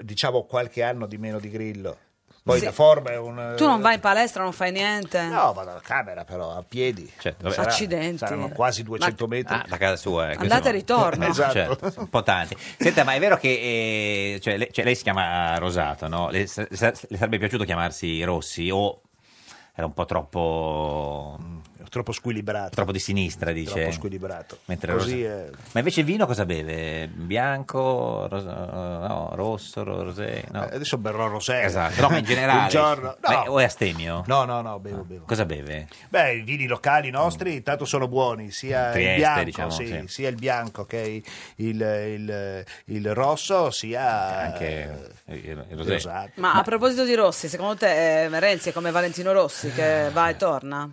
[0.02, 1.98] Diciamo qualche anno di meno di Grillo.
[2.44, 2.66] Poi Sì.
[2.66, 3.54] la forma è un...
[3.56, 5.22] Tu non vai in palestra, non fai niente?
[5.24, 7.10] No, vado alla camera però, a piedi.
[7.18, 7.56] Certo, vabbè.
[7.56, 8.18] Sarà- Accidenti.
[8.18, 9.56] Saranno quasi 200 metri.
[9.56, 10.32] Ah, da casa sua.
[10.32, 10.78] eh, Andate e no.
[10.78, 11.26] ritorno.
[11.34, 11.54] Esatto.
[11.54, 12.58] Certo, un po' tanti.
[12.78, 13.48] Senta, ma è vero che
[14.36, 16.30] eh, cioè, lei, cioè, lei si chiama Rosato, no?
[16.30, 19.02] Le, le sarebbe piaciuto chiamarsi Rossi o
[19.74, 21.39] era un po' troppo...
[21.90, 22.70] Troppo squilibrato.
[22.76, 23.74] Troppo di sinistra, dice.
[23.74, 24.58] Troppo squilibrato.
[24.66, 27.08] Mentre Così Rosa- è- Ma invece il vino cosa beve?
[27.08, 30.44] Bianco, ros- no, rosso, rosé?
[30.52, 30.64] No.
[30.70, 31.62] Eh, Adesso berrò rosé.
[31.64, 32.62] Esatto, no, ma in generale.
[32.64, 33.16] Un giorno...
[33.20, 33.44] Beh, No.
[33.52, 34.24] o è astemio?
[34.28, 35.26] no, no, no, bevo, bevo.
[35.26, 35.88] Cosa beve?
[36.10, 40.04] Beh, i vini locali nostri intanto sono buoni, sia Trieste, il bianco, diciamo, sì, sì.
[40.08, 41.22] sia il bianco che
[41.56, 45.92] il, il- il rosso, sia Anche il, il rosé.
[45.94, 46.32] rosato.
[46.36, 50.30] Ma a proposito di Rossi, secondo te eh, Renzi è come Valentino Rossi che va
[50.30, 50.90] e torna?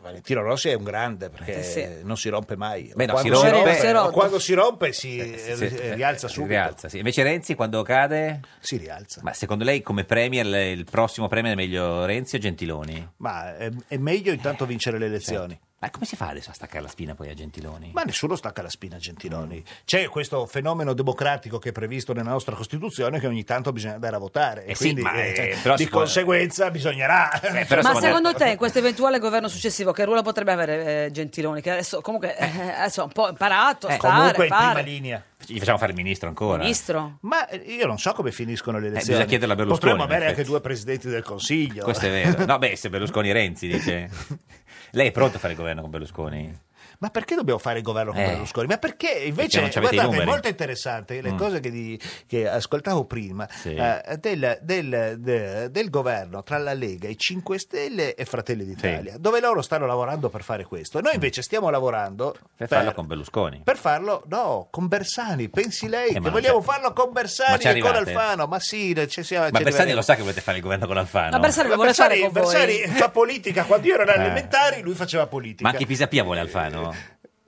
[0.00, 1.86] Valentino Rossi è un grande perché Eh, sì.
[2.02, 2.92] non si rompe mai.
[2.94, 4.10] Beh, no, quando, si si rompe- rompe, Si rotto.
[4.10, 6.52] quando si rompe si Eh, sì, eh, eh, rialza si subito.
[6.52, 6.98] rialza, sì.
[6.98, 8.40] Invece Renzi quando cade?
[8.60, 9.20] Si rialza.
[9.22, 13.10] Ma secondo lei come premier il prossimo premier è meglio Renzi o Gentiloni?
[13.18, 15.58] Ma è, è meglio intanto vincere le elezioni.
[15.84, 17.90] Ma come si fa adesso a staccare la spina poi a Gentiloni?
[17.92, 19.62] Ma nessuno stacca la spina a Gentiloni.
[19.84, 24.16] C'è questo fenomeno democratico che è previsto nella nostra Costituzione che ogni tanto bisogna andare
[24.16, 24.64] a votare.
[24.64, 27.28] Eh e sì, quindi ma, eh, eh, però di si può- conseguenza bisognerà.
[27.38, 31.10] però Ma secondo- secondo te in questo eventuale governo successivo che ruolo potrebbe avere eh,
[31.10, 31.60] Gentiloni?
[31.60, 34.82] Che adesso comunque eh, adesso ha un po' imparato Eh, stare, Comunque in prima fare.
[34.84, 35.22] linea.
[35.46, 36.62] Gli facciamo fare il ministro ancora?
[36.62, 37.18] Ministro?
[37.20, 39.08] Ma eh, io non so come finiscono le elezioni.
[39.18, 41.84] bisogna chiederlo a Berlusconi, Potremmo avere anche due presidenti del Consiglio.
[41.84, 42.44] Questo è vero.
[42.46, 44.08] No, beh, se Berlusconi Renzi dice...
[44.94, 46.56] Lei è pronto a fare il governo con Berlusconi?
[46.98, 48.26] Ma perché dobbiamo fare il governo con Eh.
[48.26, 48.66] Berlusconi?
[48.66, 51.36] Ma perché Perché invece, i guardate, è molto interessante le Mm.
[51.36, 53.74] cose che, di- che ascoltavo prima Sì.
[53.74, 59.16] eh, del, del- de- del governo tra la Lega, i 5 Stelle e Fratelli d'Italia,
[59.18, 61.00] dove loro stanno lavorando per fare questo.
[61.00, 62.44] Noi invece stiamo lavorando Mm.
[62.56, 63.60] Per farlo con Berlusconi.
[63.64, 65.48] per farlo, no, con Bersani.
[65.48, 67.94] Pensi lei Eh, che vogliamo c'è- farlo con Bersani e con?
[67.96, 68.46] Alfano?
[68.46, 71.30] Ma sì, ci siamo, Ma Bersani lo sa che volete fare il governo con Alfano?
[71.30, 72.96] Ma Bersani Ma Bersani, fare con Bersani voi?
[72.96, 73.64] fa politica.
[73.64, 74.20] Quando io ero alle Eh.
[74.26, 75.64] elementari, lui faceva politica.
[75.64, 76.83] Ma anche Pisapia vuole Alfano?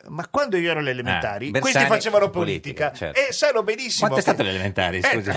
[0.08, 3.28] Ma quando io ero alle elementari, Ah, questi facevano politica, politica, certo.
[3.28, 4.06] e sanno benissimo.
[4.06, 5.30] Quanto è stato alle elementari, scusi?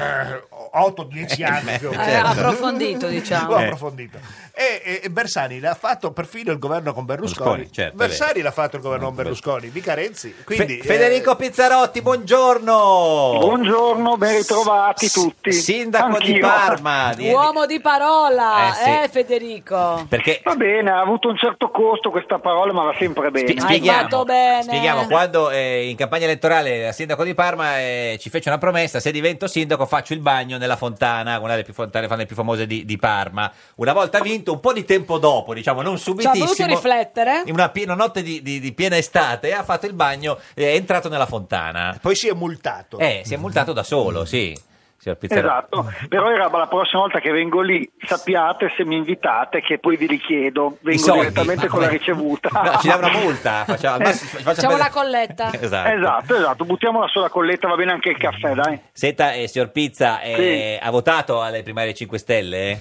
[0.75, 2.27] 8-10 anni più o Eh, meno.
[2.27, 3.57] approfondito, diciamo.
[3.57, 3.63] Eh.
[3.65, 4.17] approfondito.
[4.53, 7.49] E, e- e Bersani l'ha fatto perfino il governo con Berlusconi.
[7.49, 10.35] Berlusconi, certo, Bersani l'ha fatto il governo con Berlusconi, mica Renzi.
[10.43, 13.37] Quindi, Fe- Federico Pizzarotti, buongiorno!
[13.39, 15.51] Buongiorno, ben ritrovati tutti.
[15.53, 16.39] Sindaco di Anch'io.
[16.47, 17.13] Parma.
[17.15, 18.89] di- Uomo di parola, Eh, sì.
[18.89, 20.05] eh, Federico?
[20.09, 23.51] Perché Va bene, ha avuto un certo costo questa parola, ma va sempre bene.
[23.51, 24.63] Hai spieghiamo, fatto bene.
[24.63, 28.99] spieghiamo, quando eh, in campagna elettorale a sindaco di Parma eh, ci fece una promessa,
[28.99, 32.67] se divento sindaco faccio il bagno nella fontana, una delle più, fontane fontane più famose
[32.67, 33.51] di, di Parma.
[33.75, 37.41] Una volta vinto, un po' di tempo dopo, diciamo, non Ci ha voluto subitissimo, riflettere?
[37.45, 41.09] in una piena notte di, di- di piena estate, ha fatto il bagno, è entrato
[41.09, 41.97] nella fontana.
[41.99, 42.99] Poi si è multato.
[42.99, 44.67] Eh, si è multato da solo, sì.
[45.01, 49.95] Esatto, però era la prossima volta che vengo lì, sappiate se mi invitate che poi
[49.95, 52.49] vi richiedo, vengo soldi, direttamente con la ricevuta.
[52.51, 55.51] No, ci dà una multa, facciamo, Eh, Facciamo la colletta.
[55.59, 55.89] Esatto.
[55.89, 58.79] Esatto, esatto, buttiamo la sola colletta, va bene anche il caffè, dai.
[58.91, 62.79] Senta, eh, signor Pizza, eh, ha votato alle primarie 5 Stelle?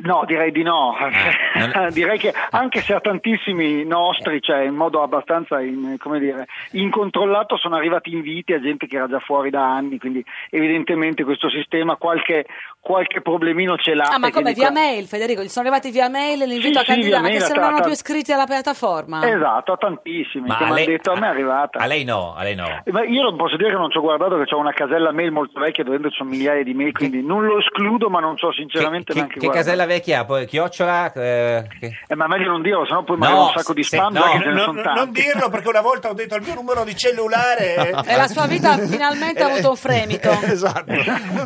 [0.00, 0.94] No, direi di no.
[1.74, 6.46] non- direi che anche se a tantissimi nostri, cioè in modo abbastanza in- come dire,
[6.72, 11.50] incontrollato, sono arrivati inviti a gente che era già fuori da anni, quindi evidentemente questo
[11.50, 12.46] sistema qualche,
[12.88, 14.04] qualche problemino ce l'ha.
[14.04, 15.42] Ah, ma come via qua- mail, Federico?
[15.42, 17.80] Gli sono arrivati via mail l'invito Sì, a sì, candidare, anche mail, se non erano
[17.82, 19.28] più iscritti alla piattaforma.
[19.28, 21.78] Esatto, a tantissimi, Ma che hanno lei- detto a me è arrivata.
[21.80, 22.66] A lei no, a lei no.
[22.84, 25.12] Eh, Ma io non posso dire che non ci ho guardato che ho una casella
[25.12, 28.38] mail molto vecchia dove ci sono migliaia di mail, quindi non lo escludo, ma non
[28.38, 29.64] so sinceramente Che, neanche che guardare.
[29.66, 31.12] casella vecchia, poi chiocciola.
[31.12, 33.96] eh, che- Eh, ma meglio non dirlo, sennò poi No, magari un sacco di se-
[33.98, 35.20] spam no, perché ce ne Non, sono non tanti.
[35.22, 37.66] dirlo perché una volta ho detto il mio numero di cellulare.
[38.08, 40.30] E la sua vita finalmente ha avuto un fremito.
[40.48, 40.92] esatto.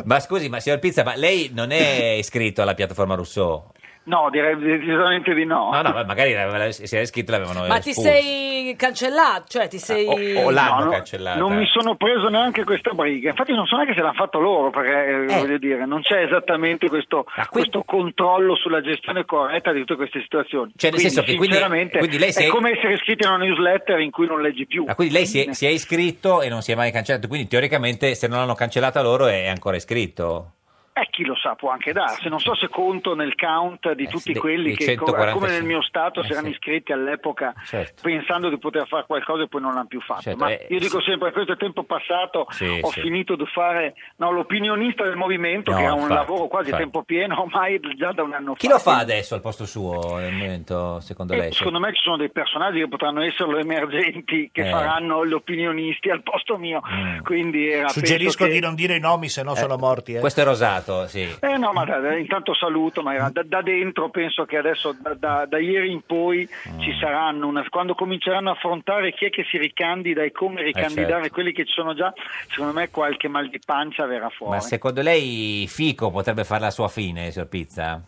[0.05, 3.71] Ma scusi, ma signor Pizza, ma lei non è iscritto alla piattaforma Rousseau?
[4.05, 5.69] No, direi decisamente di no.
[5.71, 6.31] No, no, ma magari
[6.73, 10.05] si era iscritto l'avevano Ma ti sei cancellato, cioè ti sei...
[10.43, 11.39] o l'hanno No, cancellata.
[11.39, 13.29] Non mi sono preso neanche questa briga.
[13.29, 16.89] Infatti, non so neanche se l'hanno fatto loro, perché eh, voglio dire, non c'è esattamente
[16.89, 20.73] questo, questo controllo sulla gestione corretta di tutte queste situazioni.
[20.75, 23.25] Cioè, nel Quindi, senso che quindi- sinceramente, quindi lei si è è- come essere iscritti
[23.25, 24.83] a una newsletter in cui non leggi più.
[24.85, 27.47] Ah, quindi lei si è, si è iscritto e non si è mai cancellato, quindi
[27.47, 30.55] teoricamente se non l'hanno cancellata loro è ancora iscritto.
[30.95, 32.29] Eh, chi lo sa, può anche darsi.
[32.29, 35.39] Non so se conto nel count di tutti Eh, sì, quelli che, co- 145.
[35.39, 36.53] come nel mio stato, Eh, si erano sì.
[36.53, 38.01] iscritti all'epoca Certo.
[38.03, 40.21] pensando di poter fare qualcosa e poi non l'hanno più fatto.
[40.21, 43.01] Certo, Ma eh, io dico sempre, questo è tempo passato, Sì, ho sì.
[43.01, 46.77] finito di fare no, l'opinionista del movimento, No, che è un infatti, lavoro quasi a
[46.77, 48.73] tempo pieno, ormai già da un anno Chi fa.
[48.73, 51.51] lo fa adesso al posto suo nel momento, secondo eh, lei?
[51.53, 54.69] secondo me ci sono dei personaggi che potranno essere emergenti, che Eh.
[54.69, 56.81] faranno gli opinionisti al posto mio.
[57.23, 60.13] Quindi era, Suggerisco che- di non dire i nomi, se no sono morti.
[60.13, 60.19] eh.
[60.19, 61.27] Questo è Rosato, sì.
[61.39, 65.57] Eh no, ma da- intanto saluto, ma da, da dentro penso che adesso da, da-
[65.57, 66.79] ieri in poi Mm.
[66.79, 71.21] ci saranno, una- quando cominceranno a affrontare chi è che si ricandida e come ricandidare
[71.23, 71.33] certo.
[71.33, 72.13] quelli che ci sono già,
[72.49, 74.53] secondo me qualche mal di pancia verrà fuori.
[74.53, 78.01] Ma secondo lei Fico potrebbe fare la sua fine, signor Pizza?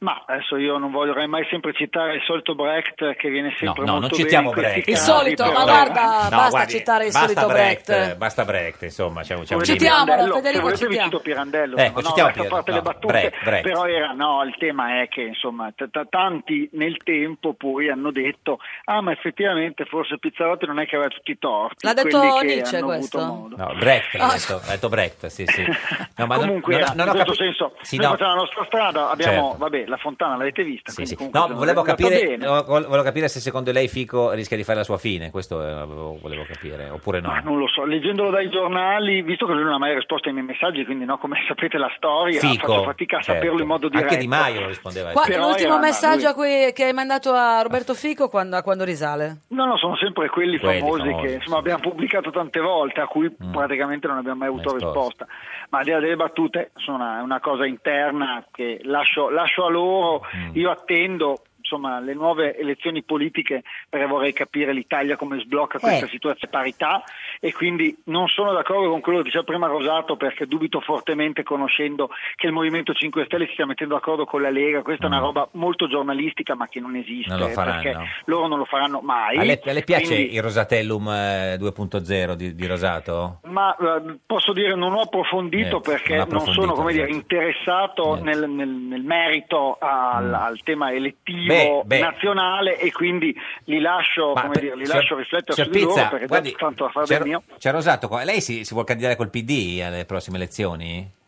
[0.00, 3.92] Ma adesso io non vorrei mai sempre citare il solito Brecht che viene sempre no,
[3.92, 4.88] molto non citiamo bene Brecht.
[4.88, 8.16] Il solito, però- ma guarda, No, basta guardi, citare il basta solito Brecht.
[8.16, 9.20] Basta Brecht, insomma.
[9.20, 9.62] C'è, un- c'è un.
[9.64, 10.34] Citiamolo?
[10.36, 11.04] Federico, citiamo.
[11.10, 13.62] cito Pirandello, Ecco, no, citiamo Pirandello, parte le no, battute, Brecht, Brecht.
[13.62, 18.10] però era, no, il tema è che insomma t- t- tanti nel tempo poi hanno
[18.10, 22.18] detto ah ma effettivamente forse Pizzarotti non è che aveva tutti i torti, L'ha detto
[22.18, 23.18] quelli che Nietzsche hanno questo?
[23.18, 23.56] avuto modo.
[23.58, 24.32] No, Brecht, l'ha Ah.
[24.32, 25.62] detto, ha detto Brecht, sì, sì.
[26.16, 28.12] No, ma non- Comunque, non, non ho in questo senso, Sì, noi no.
[28.12, 29.58] facciamo la nostra strada, abbiamo, Certo.
[29.58, 31.16] vabbè, la fontana l'avete vista, Sì, sì.
[31.32, 34.96] No, volevo capire, no, volevo capire se secondo lei Fico rischia di fare la sua
[34.96, 37.28] fine, questo eh, volevo, capire, oppure no.
[37.28, 40.34] Ma non lo so, leggendolo dai giornali, visto che lui non ha mai risposto ai
[40.34, 43.40] miei messaggi, quindi no, come sapete la storia, Fico, faccio fatica a certo.
[43.42, 44.06] saperlo in modo diretto.
[44.08, 45.10] Anche Di Maio rispondeva.
[45.12, 46.34] Qua- l'ultimo era- no, messaggio lui- a
[46.64, 49.40] cui- che hai mandato a Roberto Fico quando, a quando risale?
[49.48, 53.06] No, no, sono sempre quelli, Quelli famosi, famosi, che insomma, abbiamo pubblicato tante volte, a
[53.06, 53.52] cui Mm.
[53.52, 54.98] praticamente non abbiamo mai avuto Risposta.
[54.98, 55.26] risposta.
[55.70, 59.64] Ma al di là delle battute, sono una, è una cosa interna che lascio, lascio
[59.64, 59.78] a loro.
[60.20, 60.56] Mm.
[60.56, 66.08] Io attendo insomma, le nuove elezioni politiche perché vorrei capire l'Italia come sblocca questa Eh.
[66.08, 67.02] situazione parità
[67.38, 72.10] e quindi non sono d'accordo con quello che diceva prima Rosato perché dubito fortemente conoscendo
[72.34, 75.18] che il Movimento 5 Stelle si stia mettendo d'accordo con la Lega, questa è una
[75.20, 75.22] Mm.
[75.22, 77.94] roba molto giornalistica ma che non esiste Non lo perché
[78.24, 79.36] loro non lo faranno mai.
[79.36, 83.40] A lei, a lei piace Quindi- il Rosatellum eh, 2.0 di, di Rosato?
[83.44, 86.92] ma eh, posso dire non ho approfondito Niente, perché non ha non, approfondito, sono come
[86.92, 91.98] dire, interessato nel, nel- nel merito al, al tema elettivo Beh, beh.
[92.00, 93.34] nazionale e quindi
[93.64, 96.26] li lascio, Ma per- dire, li signor- lascio riflettere su signor di loro Pizza, perché
[96.26, 97.42] guardi, tanto a fare c'è, del mio.
[97.58, 101.18] c'è Rosato, lei si, si vuole candidare col PD alle prossime elezioni?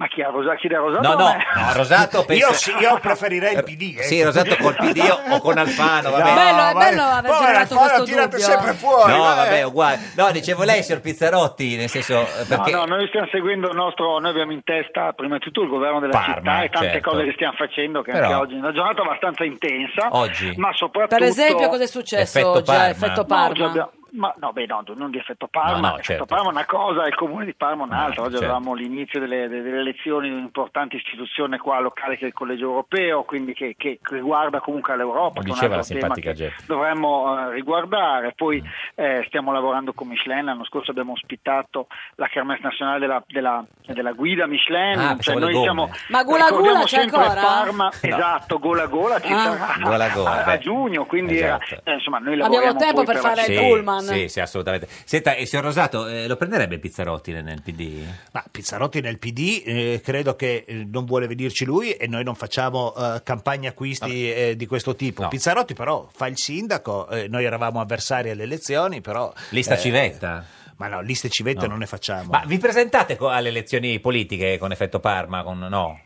[0.00, 0.66] Ma chi ha Rosato?
[0.66, 1.06] A Rosato?
[1.08, 2.46] No, no, no, Rosato penso...
[2.46, 3.98] Io, sì, io preferirei il PD.
[3.98, 4.02] eh.
[4.04, 4.98] Sì, Rosato col PD
[5.28, 6.22] o, con Alfano, vabbè.
[6.30, 8.44] No, bello, è bello aver poi generato Alfano questo tirate dubbio.
[8.46, 9.12] sempre fuori.
[9.12, 9.36] No, vai.
[9.36, 9.98] vabbè, uguale.
[10.16, 12.18] No, dicevo lei, signor Pizzarotti, nel senso...
[12.22, 12.70] eh, Perché...
[12.70, 15.68] No, no, noi stiamo seguendo il nostro, noi abbiamo in testa prima di tutto il
[15.68, 17.10] governo della Parma, città e tante certo.
[17.10, 20.54] cose che stiamo facendo, che Però- anche oggi è una giornata abbastanza intensa, Oggi?
[20.56, 21.16] ma soprattutto...
[21.18, 22.88] Per esempio, cosa è successo Effetto oggi a Parma.
[22.88, 23.66] effetto No, Parma?
[23.66, 25.72] abbiamo- ma no, beh, no, non di effetto Parma.
[25.72, 26.26] No, no, effetto certo.
[26.26, 28.22] Parma è una cosa, il comune di Parma un'altra.
[28.22, 28.44] Ah, Oggi certo.
[28.52, 33.22] avevamo l'inizio delle, delle elezioni di un'importante istituzione qua locale che è il Collegio Europeo,
[33.24, 35.40] quindi che, che riguarda comunque l'Europa.
[35.40, 36.66] Lo che è un diceva la altro tema simpatica che Geppi.
[36.66, 38.32] dovremmo eh, riguardare.
[38.36, 38.66] Poi Mm.
[38.96, 40.44] eh, stiamo lavorando con Michelin.
[40.44, 41.86] L'anno scorso abbiamo ospitato
[42.16, 44.98] la Kermesse nazionale della, della- della guida Michelin.
[44.98, 47.40] Ah, cioè, noi siamo, Ma ricordiamo Gula c'è sempre ancora?
[47.40, 49.38] Parma, esatto, Gola Gola ci Ah.
[49.38, 51.64] sarà Gola Gola, a, a giugno, quindi Esatto.
[51.74, 54.18] era, eh, insomma, noi Abbiamo tempo per fare Sì, il pullman.
[54.18, 54.88] Sì, sì, assolutamente.
[55.04, 58.02] Senta, e signor Rosato, eh, lo prenderebbe Pizzarotti nel, PD?
[58.32, 62.34] Ma Pizzarotti nel PD eh, credo che eh, non vuole venirci lui e noi non
[62.34, 65.22] facciamo eh, campagne acquisti eh, di questo tipo.
[65.22, 65.28] No.
[65.28, 69.32] Pizzarotti però fa il sindaco, eh, noi eravamo avversari alle elezioni, però...
[69.50, 70.44] Lista eh, civetta?
[70.76, 71.72] Ma no, liste civette No.
[71.72, 72.30] non ne facciamo.
[72.30, 75.42] Ma vi presentate co- alle elezioni politiche con effetto Parma?
[75.42, 75.58] Con...
[75.58, 76.00] No.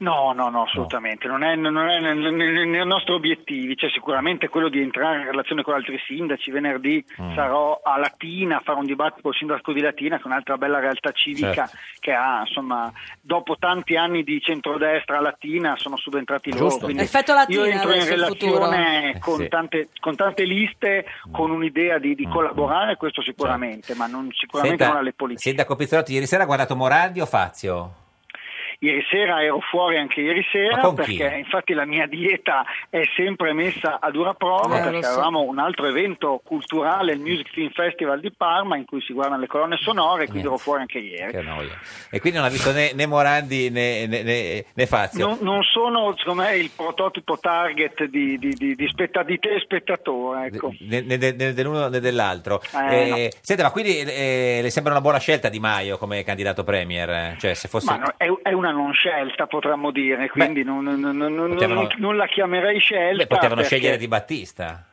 [0.00, 4.80] No, no, no, assolutamente, non è, non è nei nostri obiettivi, c'è sicuramente quello di
[4.80, 7.34] entrare in relazione con altri sindaci, venerdì Mm.
[7.34, 10.78] sarò a Latina a fare un dibattito col sindaco di Latina che è un'altra bella
[10.78, 11.76] realtà civica Certo.
[11.98, 12.90] che ha, insomma,
[13.20, 16.84] dopo tanti anni di centrodestra a Latina sono subentrati loro, Giusto.
[16.86, 19.48] quindi Effetto Latina io entro in il relazione Eh, con, sì.
[19.48, 22.30] tante, con tante liste, con un'idea di, di Mm.
[22.30, 25.48] collaborare, questo sicuramente, ma non, sicuramente Senta, non alle politiche.
[25.48, 27.99] Sindaco Pizzarotti, ieri sera ha guardato Morandi o Fazio?
[28.82, 33.98] Ieri sera ero fuori anche ieri sera perché infatti la mia dieta è sempre messa
[34.00, 35.10] a dura prova Eh, perché so.
[35.12, 39.40] avevamo un altro evento culturale, il Music Film Festival di Parma in cui si guardano
[39.42, 41.30] le colonne sonore e quindi ero fuori anche ieri.
[41.30, 41.78] Che noia.
[42.10, 45.26] E quindi non ha visto né, né Morandi né, né, né- né Fazio.
[45.26, 50.46] Non, non sono secondo me il prototipo target di, di, di, di, spetta- di telespettatore.
[50.46, 50.72] Ecco.
[50.80, 52.62] Né, né né dell'uno né dell'altro.
[52.88, 56.64] Eh, Eh, Senta, ma quindi eh, le sembra una buona scelta Di Maio come candidato
[56.64, 57.36] premier?
[57.38, 57.90] Cioè, se fosse...
[57.90, 61.80] Ma no, è, è una non scelta, potremmo dire, quindi non, non- non- non- potevano-
[61.82, 63.16] non- non la chiamerei scelta.
[63.24, 64.84] Beh, potevano perché- scegliere Di Battista.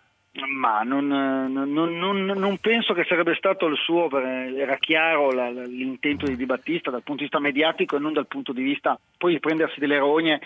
[0.58, 6.26] Ma non, non- non- non- penso che sarebbe stato il suo, era chiaro la- l'intento
[6.26, 9.34] di Di Battista dal punto di vista mediatico e non dal punto di vista poi
[9.34, 10.40] di prendersi delle rogne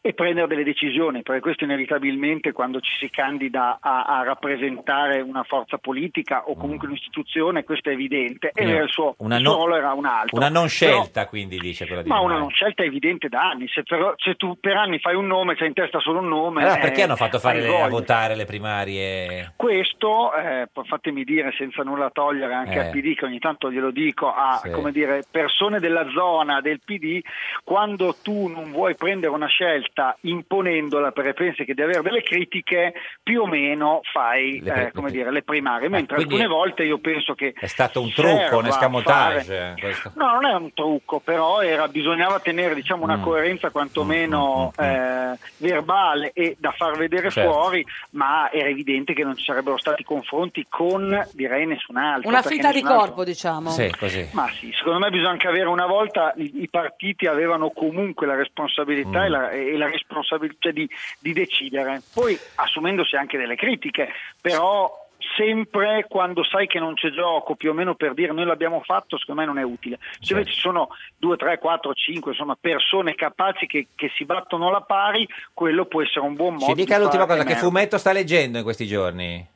[0.00, 5.42] e prendere delle decisioni, perché questo inevitabilmente quando ci si candida a, a rappresentare una
[5.44, 9.76] forza politica o comunque un'istituzione, questo è evidente, e il suo, il suo non- ruolo
[9.76, 10.36] era un altro.
[10.36, 13.48] Una non Però- scelta, quindi, dice quella di ma una non scelta è evidente da
[13.48, 16.28] anni, se, però- se tu per anni fai un nome, c'hai in testa solo un
[16.28, 16.62] nome.
[16.62, 19.52] Allora eh, perché hanno fatto fare le- a votare le primarie?
[19.56, 22.78] Questo, eh, fatemi dire senza nulla togliere anche Eh.
[22.80, 24.70] al PD, che ogni tanto glielo dico, a Sì.
[24.70, 27.20] come dire, persone della zona del PD,
[27.62, 32.92] quando tu non vuoi prendere una scelta imponendola perché pensi che di avere delle critiche,
[33.22, 36.98] più o meno fai Le eh, come dire, le primarie, mentre quindi alcune volte io
[36.98, 39.44] penso che È stato un trucco, un escamotage.
[39.44, 40.12] fare- questo.
[40.16, 43.22] No, non è un trucco, però era, bisognava tenere diciamo, una Mm.
[43.22, 47.50] coerenza quantomeno eh, verbale e da far vedere Certo.
[47.52, 52.28] fuori, ma era evidente che non ci sarebbero stati confronti con, direi, nessun altro.
[52.28, 53.70] Una finta di nessun altro- corpo, diciamo.
[53.70, 54.28] Sì, così.
[54.32, 58.34] Ma sì, secondo me bisogna anche avere una volta i, i partiti avevano comunque la
[58.34, 59.24] responsabilità Mm.
[59.24, 60.88] e, la, e la responsabilità di,
[61.20, 64.08] di decidere, poi assumendosi anche delle critiche,
[64.40, 65.03] però
[65.36, 69.18] sempre quando sai che non c'è gioco, più o meno per dire noi l'abbiamo fatto,
[69.18, 69.98] secondo me non è utile.
[70.20, 74.68] Se invece ci sono due, tre, quattro, cinque, insomma, persone capaci che, che si battono
[74.68, 76.66] alla pari, quello può essere un buon modo.
[76.66, 79.52] Ci dica di l'ultima cosa, che fumetto sta leggendo in questi giorni?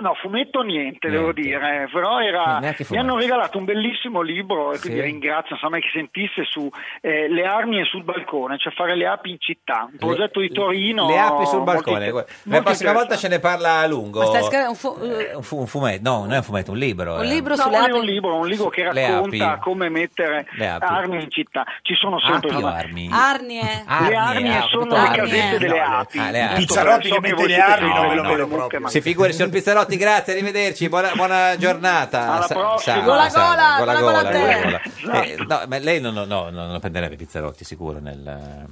[0.00, 1.10] No, fumetto niente, Niente.
[1.10, 5.04] devo dire, però era, mi hanno regalato un bellissimo libro e quindi Sì.
[5.06, 6.70] ringrazio, non so mai chi sentisse, su
[7.00, 10.50] eh, le armi e sul balcone, cioè fare le api in città, un progetto di
[10.50, 11.08] Torino.
[11.08, 12.10] Le api sul molto balcone.
[12.12, 12.30] guarda.
[12.30, 14.24] La molto prossima volta ce ne parla a lungo.
[14.24, 17.14] Scrivendo un, fu- Eh, un, fu- un fumetto, no, non è un fumetto, un libro.
[17.16, 17.26] un eh.
[17.26, 17.90] libro No, sulle è api?
[17.90, 20.84] un libro, un libro che Le racconta come mettere Le api.
[20.86, 21.64] armi in città.
[21.82, 23.08] Ci sono sempre Api o insomma, armi?
[23.12, 23.62] Arnie.
[24.08, 25.58] le armi ah, sono le casette armi.
[25.58, 26.18] delle le- api.
[26.20, 26.54] ah, le api.
[26.54, 28.78] Pizzarotti che mette le armi, non ve lo proprio.
[28.78, 32.32] ma- Si figuri, signor Pizzarotti, grazie, arrivederci, buona, buona giornata.
[32.34, 33.00] Alla Sa- prossima.
[33.00, 35.22] Gola gola, gola gola gola, gola gola gola.
[35.24, 38.66] Eh, no, ma lei non, non- no, non lo prenderebbe Pizzarotti sicuro nel...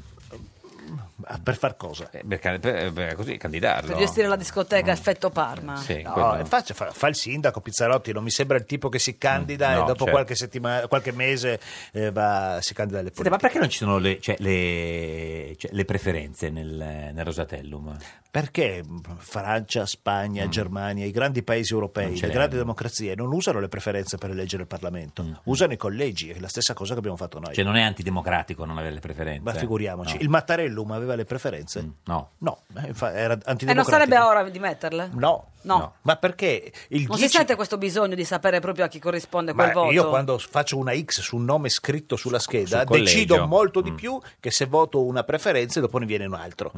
[1.29, 2.09] Ah, Per far cosa?
[2.12, 3.89] eh, per, per- per così candidarlo.
[3.89, 5.75] Per gestire la discoteca Effetto Parma.
[5.77, 8.89] Sì, No, quello- eh, faccia- fa, fa il sindaco Pizzarotti, non mi sembra il tipo
[8.91, 10.11] che si candida Mm, no, e dopo certo.
[10.12, 11.59] qualche, settimana, qualche mese
[11.93, 13.31] eh, va- si candida alle Senta, politiche.
[13.31, 16.69] ma perché non ci sono le, cioè, le, cioè, le preferenze nel,
[17.12, 17.97] nel Rosatellum?
[18.41, 18.84] Perché
[19.16, 21.76] Francia, Spagna, Germania, i grandi paesi Mm.
[21.76, 26.28] Europei, le grandi democrazie non usano le preferenze per eleggere il Parlamento, usano i collegi,
[26.30, 27.51] è la stessa cosa che abbiamo fatto noi.
[27.51, 27.55] Mm.
[27.55, 29.41] Cioè non è antidemocratico non avere le preferenze?
[29.43, 30.18] Ma figuriamoci, No.
[30.18, 30.22] Mm.
[30.22, 31.91] il Mattarellum aveva le preferenze?
[32.05, 32.30] No.
[32.39, 33.84] No, eh, era E non antidemocratico.
[33.91, 35.11] sarebbe ora di metterle?
[35.14, 35.95] No, No.
[36.03, 39.53] Ma perché il Non 10 si sente questo bisogno di sapere proprio a chi corrisponde
[39.55, 39.93] Ma quel voto?
[39.93, 43.82] io quando faccio una X su un nome scritto sulla scheda Sul decido molto Mm.
[43.82, 46.70] di più che se voto una preferenza e dopo ne viene un altro.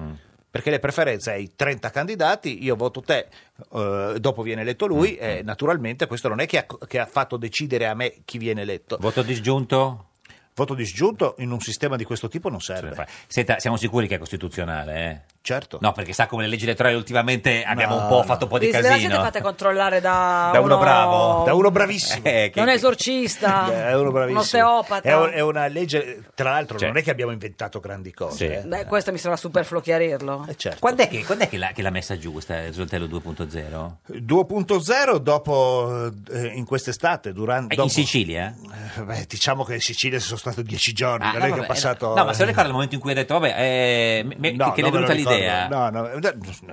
[0.51, 3.28] Perché le preferenze hai 30 candidati, io voto te,
[3.72, 7.36] eh, dopo viene eletto lui e naturalmente questo non è che ha, che ha fatto
[7.36, 8.96] decidere a me chi viene eletto.
[8.99, 10.07] Voto disgiunto?
[10.55, 13.07] Voto disgiunto in un sistema di questo tipo non serve.
[13.28, 15.11] Senta, siamo sicuri che è costituzionale?
[15.11, 15.36] eh?
[15.41, 15.78] Certo.
[15.80, 18.22] No, perché sa come le leggi elettorali ultimamente abbiamo No, un po' no.
[18.24, 19.22] fatto un po' di ve la siete casino.
[19.22, 21.45] fatte controllare da, Da uno bravo?
[21.45, 22.22] Da uno bravissimo.
[22.24, 24.41] Eh, che- Non esorcista, È uno un bravissimo.
[24.41, 25.09] osteopata.
[25.09, 26.89] È, un- è una legge, tra l'altro, Cioè.
[26.89, 28.36] non è che abbiamo inventato grandi cose.
[28.36, 28.45] Sì.
[28.53, 28.61] eh.
[28.66, 30.45] Beh, questo mi sembra superfluo chiarirlo.
[30.49, 30.78] Eh, certo.
[30.80, 33.93] Quando è che, quando è che l'ha, che l'ha messa giù questa Risoltello 2.0?
[34.22, 38.55] 2.0 dopo eh, in quest'estate durante Eh, In Sicilia?
[38.97, 41.47] Eh, beh, diciamo che in Sicilia ci sono stato dieci giorni Ah, non no, è
[41.47, 43.39] che vabbè, ho passato no, ma se lo ricorda il momento in cui ha detto,
[43.39, 45.12] vabbè, eh, me- me- No, che, le è non me lo venuta ricordo.
[45.14, 45.28] l'idea?
[45.68, 46.20] No, no, eh,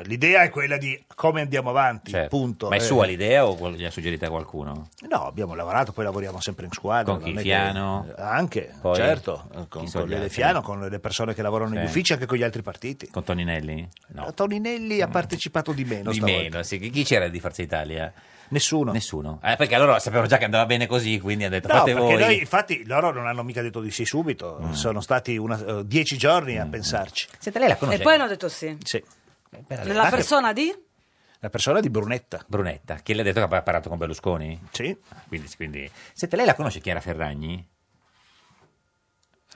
[0.04, 2.36] l'idea è quella di come andiamo avanti Certo.
[2.38, 4.90] punto Ma è Eh, sua l'idea o qual- gliel'ha suggerita qualcuno?
[5.10, 7.30] no abbiamo lavorato poi lavoriamo sempre in squadra Con chi?
[7.30, 8.08] non è che- Fiano?
[8.18, 8.96] anche Poi?
[8.96, 10.30] certo eh, Chi con, sono con gli altri?
[10.30, 11.86] Fiano con le persone che lavorano negli Sì.
[11.90, 13.88] uffici anche con gli altri partiti Con Toninelli?
[14.08, 14.34] No.
[14.34, 16.42] Toninelli ha partecipato di meno Di stavolta.
[16.42, 16.80] meno, sì.
[16.80, 18.12] Chi chi c'era di Forza Italia?
[18.50, 18.92] Nessuno.
[18.92, 19.40] Nessuno.
[19.44, 22.08] Eh, perché allora sapevano già che andava bene così, quindi hanno detto No, fate perché
[22.14, 22.20] voi.
[22.20, 24.72] noi, infatti, loro non hanno mica detto di sì subito, Mm.
[24.74, 27.28] sono stati una- eh, dieci giorni a pensarci.
[27.40, 28.00] Senta, lei la conosce?
[28.00, 28.78] E poi hanno detto sì.
[28.84, 29.04] Sì.
[29.68, 30.74] Nella Anche persona di?
[31.40, 32.44] La persona di Brunetta.
[32.48, 34.60] Brunetta, che le ha detto che ha parlato con Berlusconi?
[34.72, 34.96] Sì.
[35.10, 35.92] Ah, Quindi, quindi...
[36.14, 37.66] Senta, lei la conosce Chiara Ferragni?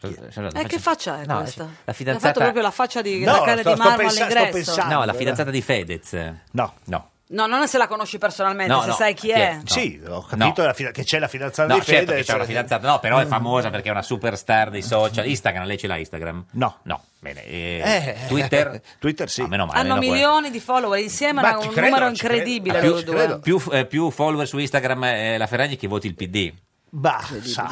[0.01, 1.63] Eh, che faccia è No, questa?
[1.63, 4.51] la Ha fidanzata- fatto proprio la faccia di No, la cane sto- di marmo all'ingresso.
[4.51, 4.93] pensando.
[4.95, 6.13] No, la fidanzata di Fedez.
[6.51, 6.73] No.
[6.85, 7.09] No.
[7.31, 9.49] No, non se la conosci personalmente, No, se no, sai chi chi è.
[9.57, 9.59] è?
[9.63, 12.25] Sì, ho capito la fida- che c'è la fidanzata No, di certo Fedez.
[12.25, 15.27] che c'è una fidanzata, no, però è famosa perché è una superstar dei social.
[15.27, 16.45] Instagram, lei ce l'ha Instagram?
[16.53, 16.77] No.
[16.83, 17.45] No, bene.
[17.45, 18.81] eh, Eh, Twitter?
[18.97, 19.41] Twitter sì.
[19.41, 19.79] Ah, meno male.
[19.79, 23.39] Hanno no, milioni di follower insieme, Ma hanno un credo, numero incredibile più, loro due.
[23.41, 26.51] più, eh, più follower su Instagram eh, la Ferragni che voti il PD.
[26.91, 27.23] Bah,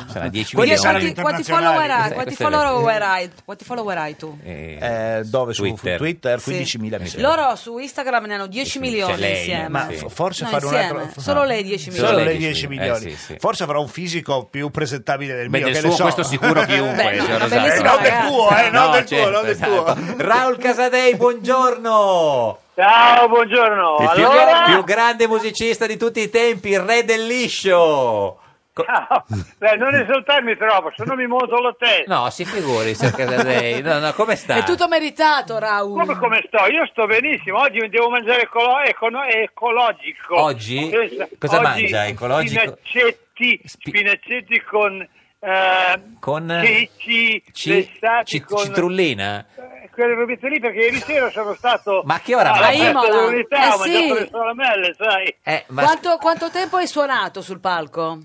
[0.07, 1.13] Sarà 10 Quelli milioni.
[1.13, 2.11] Quanti, quanti follower hai?
[2.13, 3.29] Quanti follower hai?
[3.43, 4.37] Quanti follower hai tu?
[4.43, 5.97] Eh, dove su Twitter.
[5.97, 6.39] Twitter?
[6.39, 6.51] Sì.
[6.51, 7.35] 15.000 mi sembra.
[7.35, 9.69] Loro su Instagram ne hanno 10 milioni Cioè lei, insieme.
[9.69, 12.07] Ma f- forse No, fare un altro Solo lei 10 milioni.
[12.09, 12.89] Solo lei lei 10 10 milioni.
[12.99, 13.13] milioni.
[13.13, 13.35] Eh, sì, sì.
[13.39, 16.03] Forse avrà un fisico più presentabile del Beh, mio del che suo ne so.
[16.03, 19.31] questo sicuro chiunque, Beh, no, bellissima non del tuo, eh, non No, del tuo, certo,
[19.31, 19.87] non del tuo.
[19.95, 20.15] esatto.
[20.17, 22.59] Raul Casadei, buongiorno.
[22.75, 23.97] Ciao, buongiorno.
[24.01, 24.27] Il più,
[24.75, 28.37] più grande musicista di tutti i tempi, il re del liscio.
[28.77, 29.25] Co- Ciao.
[29.57, 32.13] Beh, non esaltarmi troppo, se no mi monto la testa.
[32.13, 33.81] No, si figuri, signor Casadei.
[33.81, 34.55] No, no, come sta?
[34.55, 35.99] È tutto meritato, Raul.
[35.99, 36.65] Come, come sto?
[36.67, 37.59] Io sto benissimo.
[37.59, 40.39] Oggi mi devo mangiare ecolo- econo- ecologico.
[40.39, 40.89] Oggi?
[40.91, 42.77] Pensa, Cosa oggi mangia ecologico?
[42.83, 45.07] Spinaccetti, spinaccetti con
[45.39, 49.45] eh, Con ceci, ci- lessati ci- con citrullina?
[49.55, 52.83] eh, quelle robette lì perché ieri sera sono stato Ma a che ora alla mangia?
[52.83, 53.09] festa A Imola.
[53.21, 54.13] dell'unità, Eh ho mangiato sì.
[54.13, 55.35] le solamelle, sai.
[55.43, 58.17] Eh, ma Quanto, quanto tempo hai suonato sul palco?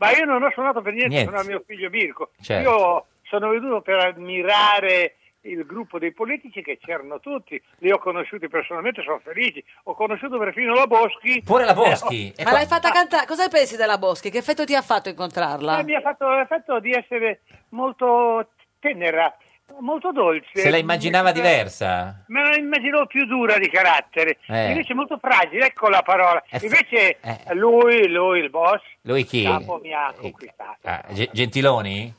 [0.00, 1.30] Ma io non ho suonato per niente, Niente.
[1.30, 2.30] sono mio figlio Mirko.
[2.40, 2.68] Certo.
[2.70, 8.48] Io sono venuto per ammirare il gruppo dei politici che c'erano tutti, li ho conosciuti
[8.48, 9.62] personalmente, sono felici.
[9.84, 11.42] Ho conosciuto perfino la Boschi.
[11.44, 12.32] Pure la Boschi?
[12.34, 13.26] Eh, Ma l'hai fatta cantare?
[13.26, 14.30] Cosa pensi della Boschi?
[14.30, 15.78] Che effetto ti ha fatto incontrarla?
[15.80, 17.40] Eh, mi ha fatto l'effetto di essere
[17.70, 18.48] molto
[18.80, 19.34] tenera,
[19.80, 20.48] molto dolce.
[20.54, 22.24] se la immaginava diversa?
[22.28, 24.70] Me la immaginavo più dura di carattere, Eh.
[24.70, 26.42] invece molto fragile, ecco la parola.
[26.48, 27.54] Eh, f- Invece eh.
[27.54, 29.44] lui, lui, il boss, Lui chi?
[29.44, 30.78] capo mi ha conquistato.
[30.82, 32.14] Ah, Ge- Gentiloni?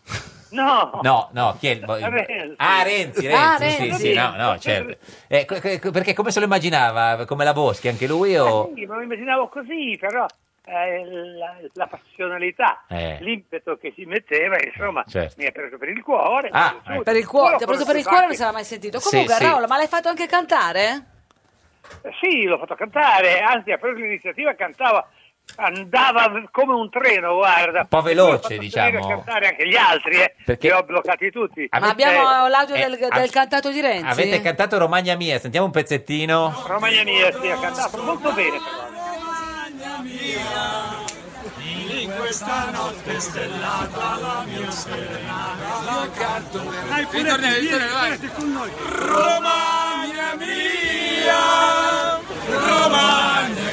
[0.52, 1.86] No, No, no, chi è il...
[1.86, 2.54] Renzi.
[2.58, 4.00] Ah, Renzi, Renzi, Ah, sì, Renzi.
[4.08, 4.98] sì, no, no, certo.
[5.28, 5.46] Eh,
[5.92, 7.26] perché come se lo immaginava?
[7.26, 8.72] Come la Boschi, anche lui o...
[8.76, 10.28] Sì, me lo immaginavo così, però eh,
[10.74, 13.18] la, la passionalità, Eh.
[13.22, 15.36] l'impeto che si metteva, insomma, Certo.
[15.38, 16.50] mi ha preso per il cuore.
[16.52, 17.04] Ah, piaciuto.
[17.04, 19.00] Per il cuore, ti ha preso per il cuore, non se l'ha mai sentito.
[19.00, 19.44] Sì, Comunque, sì.
[19.44, 21.06] Raul, ma l'hai fatto anche cantare?
[22.04, 25.06] Eh, Sì, l'ho fatto cantare, anzi ha preso l'iniziativa, cantava,
[25.58, 27.82] andava come un treno, guarda.
[27.82, 29.06] Un po' veloce, diciamo.
[29.08, 31.68] cantare anche gli altri, eh, Perché- li ho bloccati tutti.
[31.70, 34.06] Ma Avete- abbiamo l'audio eh, del, del av- cantato di Renzi?
[34.10, 36.64] Avete cantato Romagna Mia, sentiamo un pezzettino.
[36.68, 39.00] Romagna mia, sì, ha cantato molto bene però.
[41.64, 48.30] In questa notte stellata la mia serenata la canto Dai, ritorniamo, ritorniamo, vai.
[48.36, 53.70] con noi Romagna mia Romagna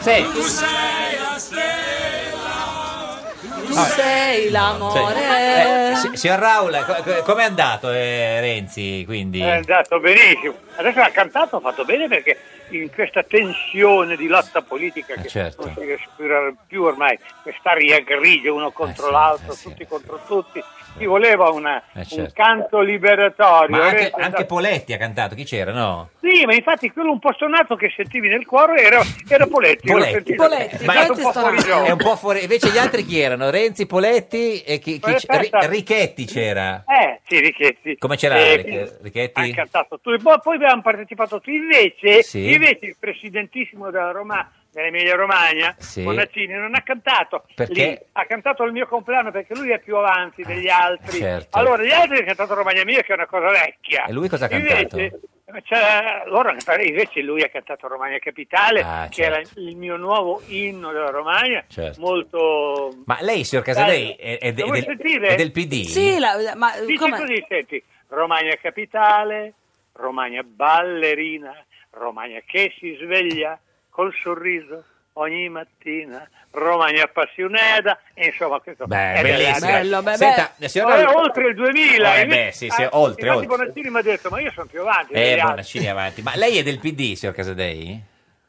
[0.00, 0.30] Sì.
[0.30, 3.20] Tu sei la stella
[3.66, 5.90] Tu sei l'amore.
[5.92, 9.40] Eh, si- signor Raul, co- co- com'è andato eh, Renzi, quindi?
[9.40, 10.54] È andato benissimo.
[10.76, 12.38] Adesso ha cantato, ha fatto bene perché
[12.70, 15.64] in questa tensione di lotta politica che certo.
[15.66, 20.62] non si respira più ormai, quest'aria grigia uno contro l'altro, tutti contro tutti,
[20.98, 22.32] ci voleva una- Eh, un certo.
[22.34, 23.76] canto liberatorio.
[23.76, 26.10] Ma anche, è anche stato- Poletti ha cantato, chi c'era, no?
[26.20, 29.88] Sì, ma infatti quello un po' stonato che sentivi nel cuore era, era Poletti.
[29.90, 30.34] Poletti.
[30.34, 31.56] Poletti, Ma È un po' fuori.
[31.62, 32.42] È un po' fuori.
[32.42, 33.50] Invece gli altri chi erano?
[33.50, 35.58] Renzi, Poletti e chi, chi c- Aspetta.
[35.60, 36.84] Ri- Richetti c'era.
[36.86, 37.96] Eh, sì, Richetti.
[37.98, 39.40] Come c'era Eh, Ri- Richetti?
[39.40, 40.10] Hai cantato tu.
[40.10, 41.50] E poi, poi abbiamo partecipato tu.
[41.50, 42.52] Invece, Sì.
[42.52, 46.02] invece il presidentissimo della Roma, dell'Emilia Romagna, Sì.
[46.02, 47.44] Bonaccini, non ha cantato.
[47.54, 47.84] Perché?
[47.86, 47.98] Lì.
[48.12, 51.18] Ha cantato il mio compleanno perché lui è più avanti degli altri.
[51.18, 51.58] certo.
[51.58, 54.04] Allora, gli altri hanno cantato Romagna Mia, che è una cosa vecchia.
[54.06, 55.20] E lui cosa ha Invece, cantato?
[55.64, 56.50] c'è- loro,
[56.82, 59.60] invece lui ha cantato Romagna Capitale, Ah, che era certo.
[59.60, 62.00] il mio nuovo inno della Romagna, Certo.
[62.00, 62.94] molto...
[63.04, 65.82] Ma lei, signor Casadei, è, è de- vuoi del, è del PD?
[65.84, 67.18] Sì, la- ma Dici come?
[67.18, 69.52] così, senti, Romagna capitale,
[69.94, 71.54] Romagna ballerina,
[71.90, 73.58] Romagna che si sveglia
[73.90, 79.70] col sorriso ogni mattina, Romagna appassionata, e insomma questo Beh, è bellissimo.
[79.70, 80.68] Bello, beh, Senta, beh.
[80.68, 83.46] signor Eh, Raul- oltre il 2000 Eh, beh, sì, sì, ah, oltre, oltre.
[83.46, 85.38] Bonaccini mi ha detto ma io sono più avanti Eh.
[85.42, 86.22] Bonaccini avanti.
[86.22, 88.00] Ma lei è del PD, signor Casadei?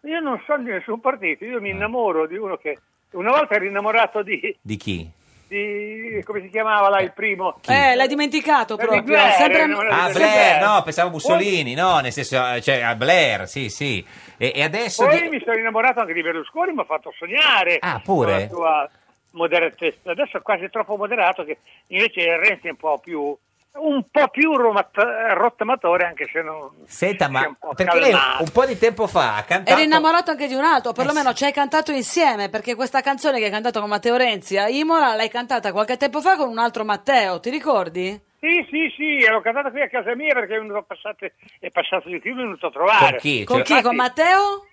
[0.06, 2.78] io non sono di nessun partito io mi innamoro di uno che
[3.11, 5.10] una volta ero innamorato di, Di chi?
[5.53, 9.03] Di come si chiamava là il primo Eh, l'hai dimenticato Di proprio.
[9.03, 9.65] Blair, Sempre...
[9.67, 14.03] non- Ah, Blair, no, pensavo Mussolini, no, nel senso, eh, cioè, a Blair, sì, sì.
[14.38, 15.05] E, e adesso...
[15.05, 17.77] Poi di- mi sono innamorato anche di Berlusconi, mi ha fatto sognare.
[17.80, 18.47] Ah, pure?
[18.51, 18.89] Con la sua
[19.31, 20.11] moderatezza.
[20.11, 21.57] Adesso è quasi troppo moderato, che
[21.88, 23.35] invece Renzi è un po' più
[23.75, 26.69] un po' più rottamatore, anche se non...
[26.85, 29.75] Senta, ma un po' perché lei un po' di tempo fa ha cantato...
[29.75, 33.39] Eri innamorato anche di un altro, Eh, perlomeno ci hai cantato insieme, perché questa canzone
[33.39, 36.59] che hai cantato con Matteo Renzi a Imola l'hai cantata qualche tempo fa con un
[36.59, 38.31] altro Matteo, ti ricordi?
[38.39, 41.25] Sì, sì, sì, l'ho cantata qui a casa mia perché è venuto passato,
[41.59, 43.09] è passato di qui, è venuto a trovare.
[43.11, 43.43] Con chi?
[43.45, 43.81] Con chi?
[43.81, 44.67] Con Matteo?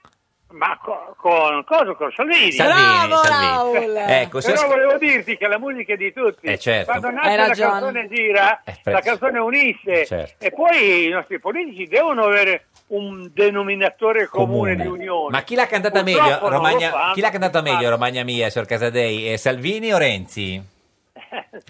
[0.52, 1.94] Ma co- con, cosa?
[1.94, 2.50] Con Salvini.
[2.50, 3.94] Salvini, Bravo, Salvini.
[3.94, 3.96] Raul!
[4.10, 6.46] Ecco, se- Però volevo dirti che la musica è di tutti.
[6.46, 6.90] Eh, certo.
[6.90, 7.70] Quando Hai nasce la ragione.
[7.70, 10.06] canzone gira, Eh, la canzone unisce.
[10.06, 10.44] Certo.
[10.44, 15.30] E poi i nostri politici devono avere un denominatore comune, di unione.
[15.30, 16.40] Ma chi l'ha cantata Purtroppo meglio?
[16.40, 16.90] non lo Romagna...
[16.90, 17.12] fanno.
[17.12, 19.32] Chi l'ha cantata meglio, Romagna Mia, signor Casadei?
[19.32, 20.60] Eh, Salvini o Renzi?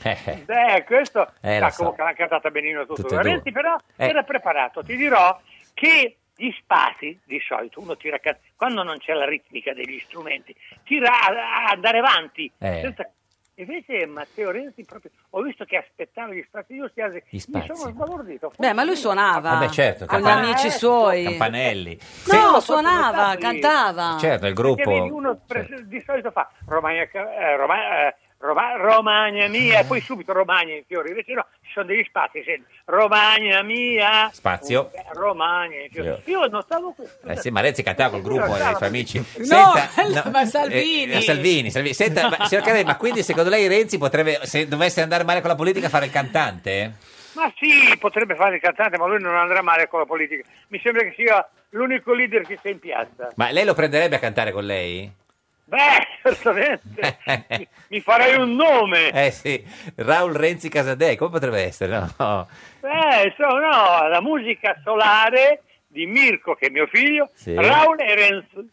[0.02, 1.94] Eh, Beh, questo Eh, lo sa so.
[1.98, 3.02] l'ha cantata benino tutto.
[3.02, 3.30] Tutte e due.
[3.30, 4.06] Renzi però Eh.
[4.08, 4.82] era preparato.
[4.82, 5.38] Ti dirò
[5.74, 8.18] che gli spazi, di solito, uno tira
[8.56, 10.54] quando non c'è la ritmica degli strumenti,
[10.84, 12.50] tira a, a andare avanti.
[12.58, 12.80] Eh.
[12.82, 13.10] senza-
[13.56, 17.66] Invece Matteo Renzi proprio, ho visto che aspettava gli spazi, io Gli mi spazi.
[17.74, 18.52] sono sbalordito.
[18.56, 19.56] Beh, ma lui suonava.
[19.56, 21.24] Eh beh, certo, con gli Campan- amici suoi.
[21.24, 21.98] Campanelli.
[22.32, 22.64] No, Sì.
[22.64, 24.16] suonava, cantava.
[24.18, 24.90] Certo, il gruppo...
[24.90, 30.32] uno pre- di solito fa Romagna, eh, Roma- eh, Roma- Romagna mia e poi subito
[30.32, 34.90] Romagna in fiori, invece no, ci sono degli spazi, senti, Romagna mia, Spazio.
[34.94, 36.08] eh, Romagna in fiori.
[36.08, 37.26] Io- Io notavo questo.
[37.28, 39.22] Eh sì, ma Renzi cantava col gruppo dei suoi amici.
[39.46, 39.72] No,
[40.32, 41.12] ma Salvini.
[41.12, 41.92] eh, Salvini, Salvini.
[41.94, 45.50] Senta, ma, signor Caselli, ma quindi secondo lei Renzi potrebbe, se dovesse andare male con
[45.50, 46.94] la politica, fare il cantante?
[47.34, 50.48] Ma sì, potrebbe fare il cantante, ma lui non andrà male con la politica.
[50.68, 53.28] Mi sembra che sia l'unico leader che sta in piazza.
[53.36, 55.12] Ma lei lo prenderebbe a cantare con lei?
[55.70, 57.18] Beh, certamente,
[57.56, 59.10] mi- mi farei un nome.
[59.12, 59.64] Eh sì,
[59.96, 62.08] Raul Renzi Casadei, come potrebbe essere?
[62.18, 62.48] No.
[62.80, 63.60] Beh, insomma,
[64.00, 67.54] no, la musica solare di Mirko, che è mio figlio, Sì.
[67.54, 68.64] Raul e Renzo.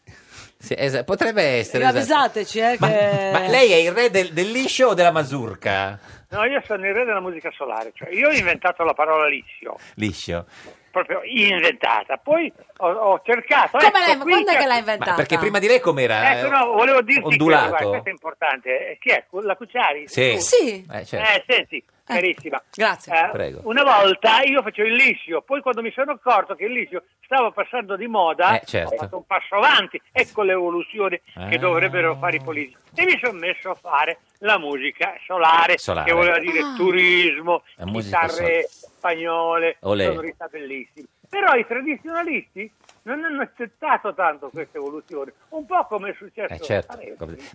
[0.58, 1.84] Sì, esa- potrebbe essere.
[1.84, 1.98] esatto.
[1.98, 3.30] Avvisateci, eh, che...
[3.32, 5.96] Ma lei è il re del, del liscio o della mazurka?
[6.30, 9.78] No, io sono il re della musica solare, cioè io ho inventato la parola liscio,
[9.94, 10.46] Liscio.
[10.90, 13.78] Proprio inventata, poi ho, ho cercato...
[13.78, 15.10] Come ecco, l'hai- quando è c'è- che l'hai inventata?
[15.10, 16.38] Ma perché prima di lei com'era?
[16.38, 17.62] Ecco, no, volevo dirti ondulato.
[17.62, 19.24] che, guarda, questo è importante, eh, chi è?
[19.42, 20.08] La Cucciari?
[20.08, 20.38] Sì.
[20.40, 20.86] Sì.
[20.90, 21.30] Eh, certo.
[21.30, 22.62] Eh, senti, carissima.
[22.74, 23.12] Grazie.
[23.26, 23.60] Eh, Prego.
[23.64, 27.50] Una volta io facevo il liscio, poi quando mi sono accorto che il liscio stava
[27.50, 28.94] passando di moda, Eh, certo.
[28.94, 30.00] ho fatto un passo avanti.
[30.12, 31.48] Ecco l'evoluzione Ah.
[31.48, 32.76] che dovrebbero fare i politici.
[32.94, 36.08] E mi sono messo a fare la musica solare, Solare.
[36.08, 36.74] che voleva dire Ah.
[36.74, 38.66] turismo, La musica chitarre
[38.98, 40.04] spagnole, Olè.
[40.06, 41.06] sonorità bellissime.
[41.28, 42.70] Però i tradizionalisti
[43.02, 46.98] non hanno accettato tanto questa evoluzione, un po' come è successo Eh, certo.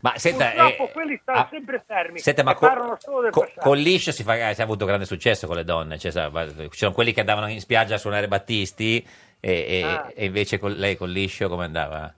[0.02, 3.32] Ma senta, Purtroppo eh, quelli stanno ah, sempre fermi Senta, ma co- parlano solo del
[3.32, 3.60] co- passato.
[3.61, 5.98] con liscio si, fa, si è avuto grande successo con le donne.
[5.98, 6.32] Cioè, sa,
[6.70, 9.06] sono quelli che andavano in spiaggia a suonare Battisti
[9.40, 10.11] e, e- Ah.
[10.15, 12.14] e invece con lei con liscio come andava?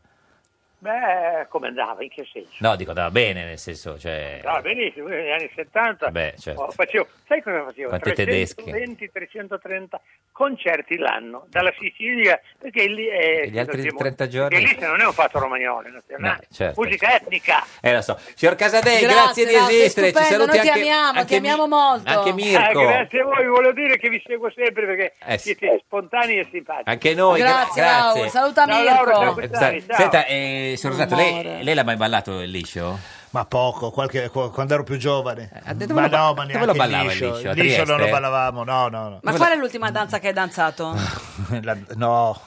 [0.85, 2.03] Beh, come andava?
[2.03, 2.51] In che senso?
[2.59, 4.39] No, dico andava bene, nel senso, cioè...
[4.43, 6.61] No, benissimo, negli anni 70 Vabbè, certo.
[6.61, 7.89] oh, facevo, sai cosa facevo?
[7.89, 8.63] Quanti tedeschi?
[8.71, 9.85] 320-330
[10.31, 13.41] concerti l'anno, dalla Sicilia, perché lì è...
[13.45, 14.49] E gli altri Piemonte, 30 giorni?
[14.59, 16.47] Perché lì se non è un fatto romagnolo, nazionale.
[16.49, 16.81] No, certo.
[16.81, 17.63] Musica etnica.
[17.81, 18.19] Eh, lo so.
[18.35, 20.13] Signor Casadei, Grazie, grazie, di esistere.
[20.13, 22.09] Ci saluti noi ti anche, amiamo, anche ti amiamo molto.
[22.09, 22.81] Anche Mirko.
[22.81, 25.55] Eh, grazie a voi, volevo dire che vi seguo sempre perché Eh, sì.
[25.55, 26.89] siete spontanei e simpatici.
[26.89, 28.29] Anche noi, gra- Grazie, grazie.
[28.29, 28.93] Saluta Ciao, Mirko.
[28.93, 29.49] Laura, ciao, Eh,
[29.87, 29.95] ciao.
[29.97, 31.43] Senta, eh, Rosato, Amore.
[31.43, 32.97] lei, lei l'ha mai ballato il liscio?
[33.31, 35.49] Ma poco, qualche- qu- quando ero più giovane.
[35.73, 37.33] dove ma lo no, ma lo neanche il ballava il liscio.
[37.35, 37.51] liscio?
[37.53, 39.19] Liscio non lo ballavamo, no, no, no.
[39.21, 40.95] Ma qual è l'ultima danza che hai danzato?
[41.61, 42.39] La- no,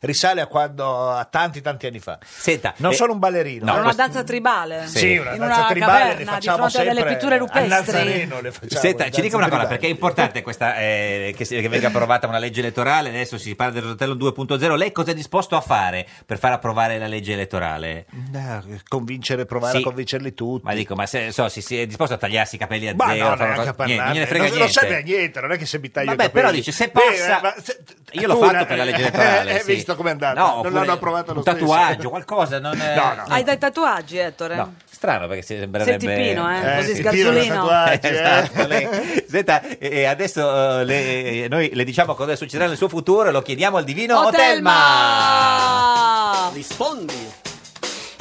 [0.00, 2.18] risale a quando a tanti tanti anni fa.
[2.24, 3.64] Senta, Non eh, sono un ballerino.
[3.66, 4.86] no, una questo- danza tribale?
[4.86, 8.04] Sì, una In danza una tribale le caverna di facciamo fronte a delle pitture rupestri.
[8.04, 11.88] Le facciamo, Senta, le ci dica una cosa, perché è importante questa, eh, che, venga
[11.88, 15.60] approvata una legge elettorale, adesso si parla del Rosatello 2.0, lei cosa è disposto a
[15.60, 18.06] fare per far approvare la legge elettorale?
[18.34, 19.82] Eh, convincere, provare Sì.
[19.82, 20.64] a convincerli tutti.
[20.64, 23.08] Ma dico, ma se, so, si, si è disposto a tagliarsi i capelli a Ma
[23.08, 23.24] zero?
[23.28, 24.72] no, a cosa- niente, non gliene frega non, non niente.
[24.80, 26.44] serve a niente, non è che se mi taglio Vabbè, i capelli.
[26.44, 27.78] però dice, se passa- Eh, ma se-
[28.12, 29.52] Io l'ho tu fatto una- per la legge elettorale.
[29.52, 29.64] Hai sì.
[29.86, 30.40] Visto com'è andata?
[30.40, 31.58] No, non oppure l'hanno approvato lo Un stesso.
[31.58, 32.58] tatuaggio, qualcosa.
[32.58, 32.94] Non è...
[32.96, 33.24] No, no.
[33.28, 34.56] Hai dei tatuaggi, Ettore?
[34.56, 35.98] No, strano perché si sembrerebbe...
[36.04, 36.58] Sei tipino, eh?
[36.72, 37.54] Eh, Così sì, Pino, sgarzolino.
[37.54, 38.10] tatuaggi, eh.
[38.10, 43.28] Esatto, lei- Senta, e adesso eh, le- noi le diciamo cosa succederà nel suo futuro
[43.28, 44.70] e lo chiediamo al divino Otelma.
[44.74, 46.50] Otelma!
[46.52, 47.30] Rispondi,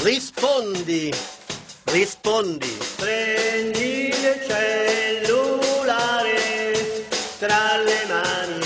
[0.04, 1.14] rispondi,
[1.86, 2.78] rispondi.
[2.98, 4.14] Prendi il
[4.48, 6.34] cellulare
[7.40, 8.64] tra le mani.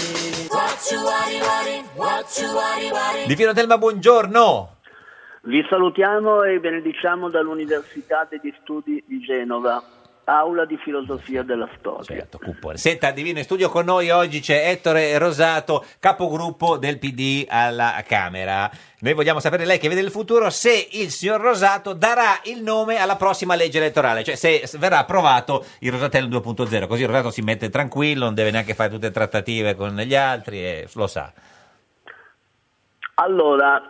[3.28, 4.78] Divino Otelma, buongiorno.
[5.42, 9.84] Vi salutiamo e benediciamo dall'Università degli Studi di Genova.
[10.30, 12.04] aula di filosofia della storia.
[12.04, 12.40] Certo.
[12.76, 18.70] Senta, Divino, in studio con noi oggi c'è Ettore Rosato, capogruppo del PD alla Camera.
[19.00, 22.98] Noi vogliamo sapere lei che vede il futuro se il signor Rosato darà il nome
[22.98, 27.70] alla prossima legge elettorale, cioè se verrà approvato il Rosatello 2.0, così Rosato si mette
[27.70, 31.34] tranquillo, non deve neanche fare tutte le trattative con gli altri e lo sa.
[33.22, 33.82] Allora,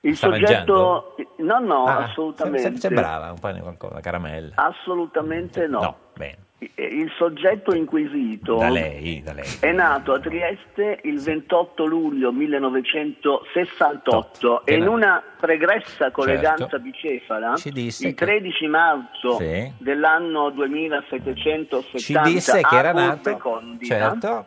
[0.00, 1.14] il Sta soggetto...
[1.38, 2.62] No, no, Ah, assolutamente.
[2.62, 4.52] sem- Sembrava un po' di qualcosa, caramella.
[4.56, 5.80] Assolutamente no.
[5.80, 6.36] No, bene.
[6.74, 9.44] Il soggetto inquisito Da lei, da lei.
[9.60, 16.80] è nato a Trieste il 28 luglio 1968 e in una pregressa colleganza Certo.
[16.80, 19.72] bicefala il che- 13 marzo Sì.
[19.78, 24.46] dell'anno 2770 Ci disse che era nato, Condita, certo,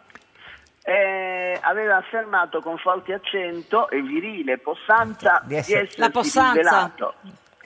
[0.83, 6.51] eh, aveva affermato con forte accento e virile possanza di, essere- essersi La possanza.
[6.51, 7.13] rivelato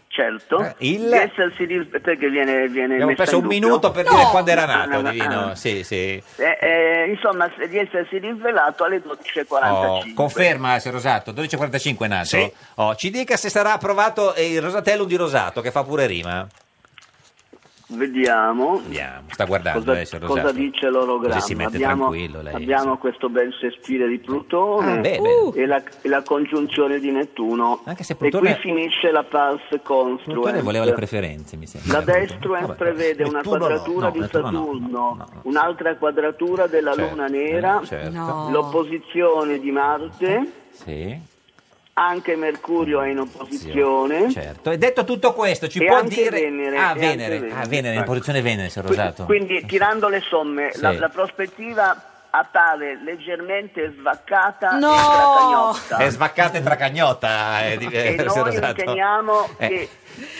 [0.08, 4.12] certo Eh, il- di essersi ri- perché viene, viene abbiamo perso un minuto per No!
[4.12, 5.56] dire quando era nato, no.
[5.56, 6.24] Sì, sì.
[6.38, 12.08] Eh, eh, insomma se- di essersi rivelato alle 12.45 Oh, conferma, signor Rosato, 12.45 è
[12.08, 12.54] nato.
[12.76, 16.48] Oh, ci dica se sarà approvato il Rosatellum di Rosato, che fa pure rima.
[17.90, 22.54] Vediamo Vediamo, sta guardando cosa, eh, cosa dice l'orogramma Così si mette abbiamo, tranquillo lei.
[22.56, 25.52] abbiamo questo bel sestile di Plutone Ah, bene.
[25.54, 29.82] e, la, e la congiunzione di Nettuno se e Plutone- qui finisce la pars Plutone
[29.84, 32.00] construens voleva le preferenze, mi sembra.
[32.00, 36.68] La destruens Vabbè, prevede una Nettuno no, quadratura no, di Nettuno no, Saturno, un'altra quadratura
[36.68, 38.12] della Certo, Luna nera, eh, certo.
[38.18, 38.50] No.
[38.52, 41.20] l'opposizione di Marte, Sì,
[41.98, 44.30] anche Mercurio è in opposizione.
[44.30, 44.70] certo.
[44.72, 46.30] E detto tutto questo, ci E può dire...
[46.42, 47.68] Venere, ah, Venere, anche ah, Venere.
[47.68, 48.12] Venere, in Ecco.
[48.12, 49.26] posizione Venere, signor Rosato.
[49.26, 50.82] Quindi tirando le somme, Sì.
[50.82, 52.10] la, la prospettiva
[52.40, 54.94] appare leggermente svaccata No!
[54.94, 55.98] e tracagnotta.
[55.98, 59.90] È svaccata e tracagnotta, eh, di- E eh, noi riteniamo Eh, che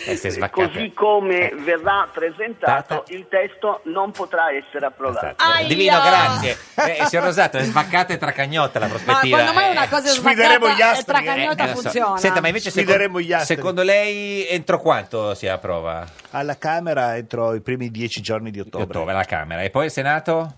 [0.06, 0.68] eh, è svaccata.
[0.68, 5.26] così come verrà presentato il testo non potrà essere approvato.
[5.38, 5.66] Esatto.
[5.66, 6.56] Divino, grazie.
[6.74, 9.36] Eh, signor Rosato, è svaccata e tracagnotta la Ma prospettiva.
[9.38, 11.80] quando mai una cosa Sfideremo gli sbagliata e astri, tracagnotta Eh, so.
[11.80, 12.16] funziona?
[12.18, 13.44] Senta, ma invece secondo, astri.
[13.56, 16.04] secondo lei entro quanto si approva?
[16.30, 18.82] Alla Camera entro i primi dieci giorni di ottobre.
[18.86, 19.62] Ottobre alla Camera.
[19.62, 20.54] E poi il Senato?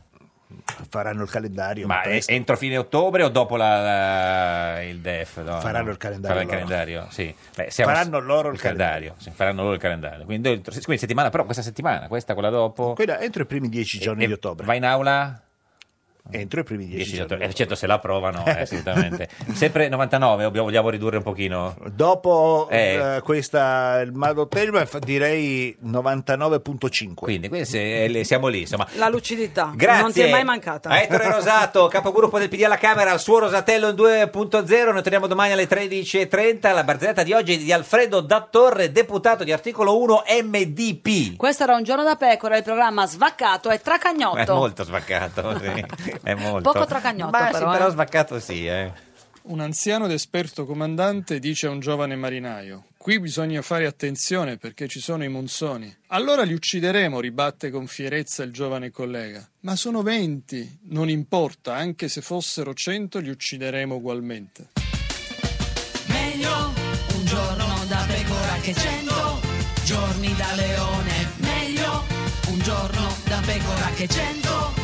[0.88, 1.86] Faranno il calendario.
[1.86, 5.42] Ma entro fine ottobre o dopo la- la- il DEF?
[5.42, 5.60] no?
[5.60, 6.66] Faranno il calendario Faranno il loro.
[6.66, 7.34] calendario, sì.
[7.54, 9.14] Beh, Faranno loro il calendario.
[9.18, 10.24] sì, faranno loro il calendario.
[10.24, 12.94] Quindi, quindi settimana, però questa settimana, questa, quella dopo.
[12.94, 14.64] Quella entro i primi dieci giorni E- di ottobre.
[14.64, 15.42] Va in aula?
[16.30, 17.32] Entro i primi dieci 10 giorni.
[17.32, 17.46] ottobre.
[17.48, 19.28] Eh, certo, se la approvano, eh, assolutamente.
[19.54, 21.76] Sempre 99 o vogliamo ridurre un pochino?
[21.90, 23.16] Dopo Eh.
[23.16, 27.14] eh, questa, il Madottelma direi 99.5.
[27.14, 28.86] Quindi, quindi se- le- siamo lì, insomma.
[28.96, 30.88] La lucidità Grazie non ti è mai mancata.
[30.90, 34.92] a Ettore Rosato, capogruppo del PD alla Camera, al suo Rosatello in 2.0.
[34.92, 36.72] Noi torniamo domani alle 13.30.
[36.74, 41.36] La barzelletta di oggi è di Alfredo Dattorre, deputato di articolo 1 MDP.
[41.36, 44.54] Questo era un giorno da pecora, il programma svaccato e È tracagnotto.
[44.54, 46.16] molto svaccato, sì.
[46.22, 46.70] È molto.
[46.72, 47.90] Poco tracagnotto, Ma però, sì, però eh.
[47.90, 49.06] svaccato sì, eh.
[49.42, 54.88] Un anziano ed esperto comandante dice a un giovane marinaio: Qui bisogna fare attenzione perché
[54.88, 55.96] ci sono i monsoni.
[56.08, 59.48] Allora li uccideremo, ribatte con fierezza il giovane collega.
[59.60, 64.68] Ma sono venti, non importa, anche se fossero cento li uccideremo ugualmente.
[66.08, 66.72] Meglio
[67.16, 69.40] un giorno da pecora che cento
[69.84, 71.30] giorni da leone.
[71.36, 72.04] Meglio
[72.50, 74.74] un giorno da pecora che cento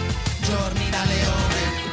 [0.55, 1.84] giorni da leone.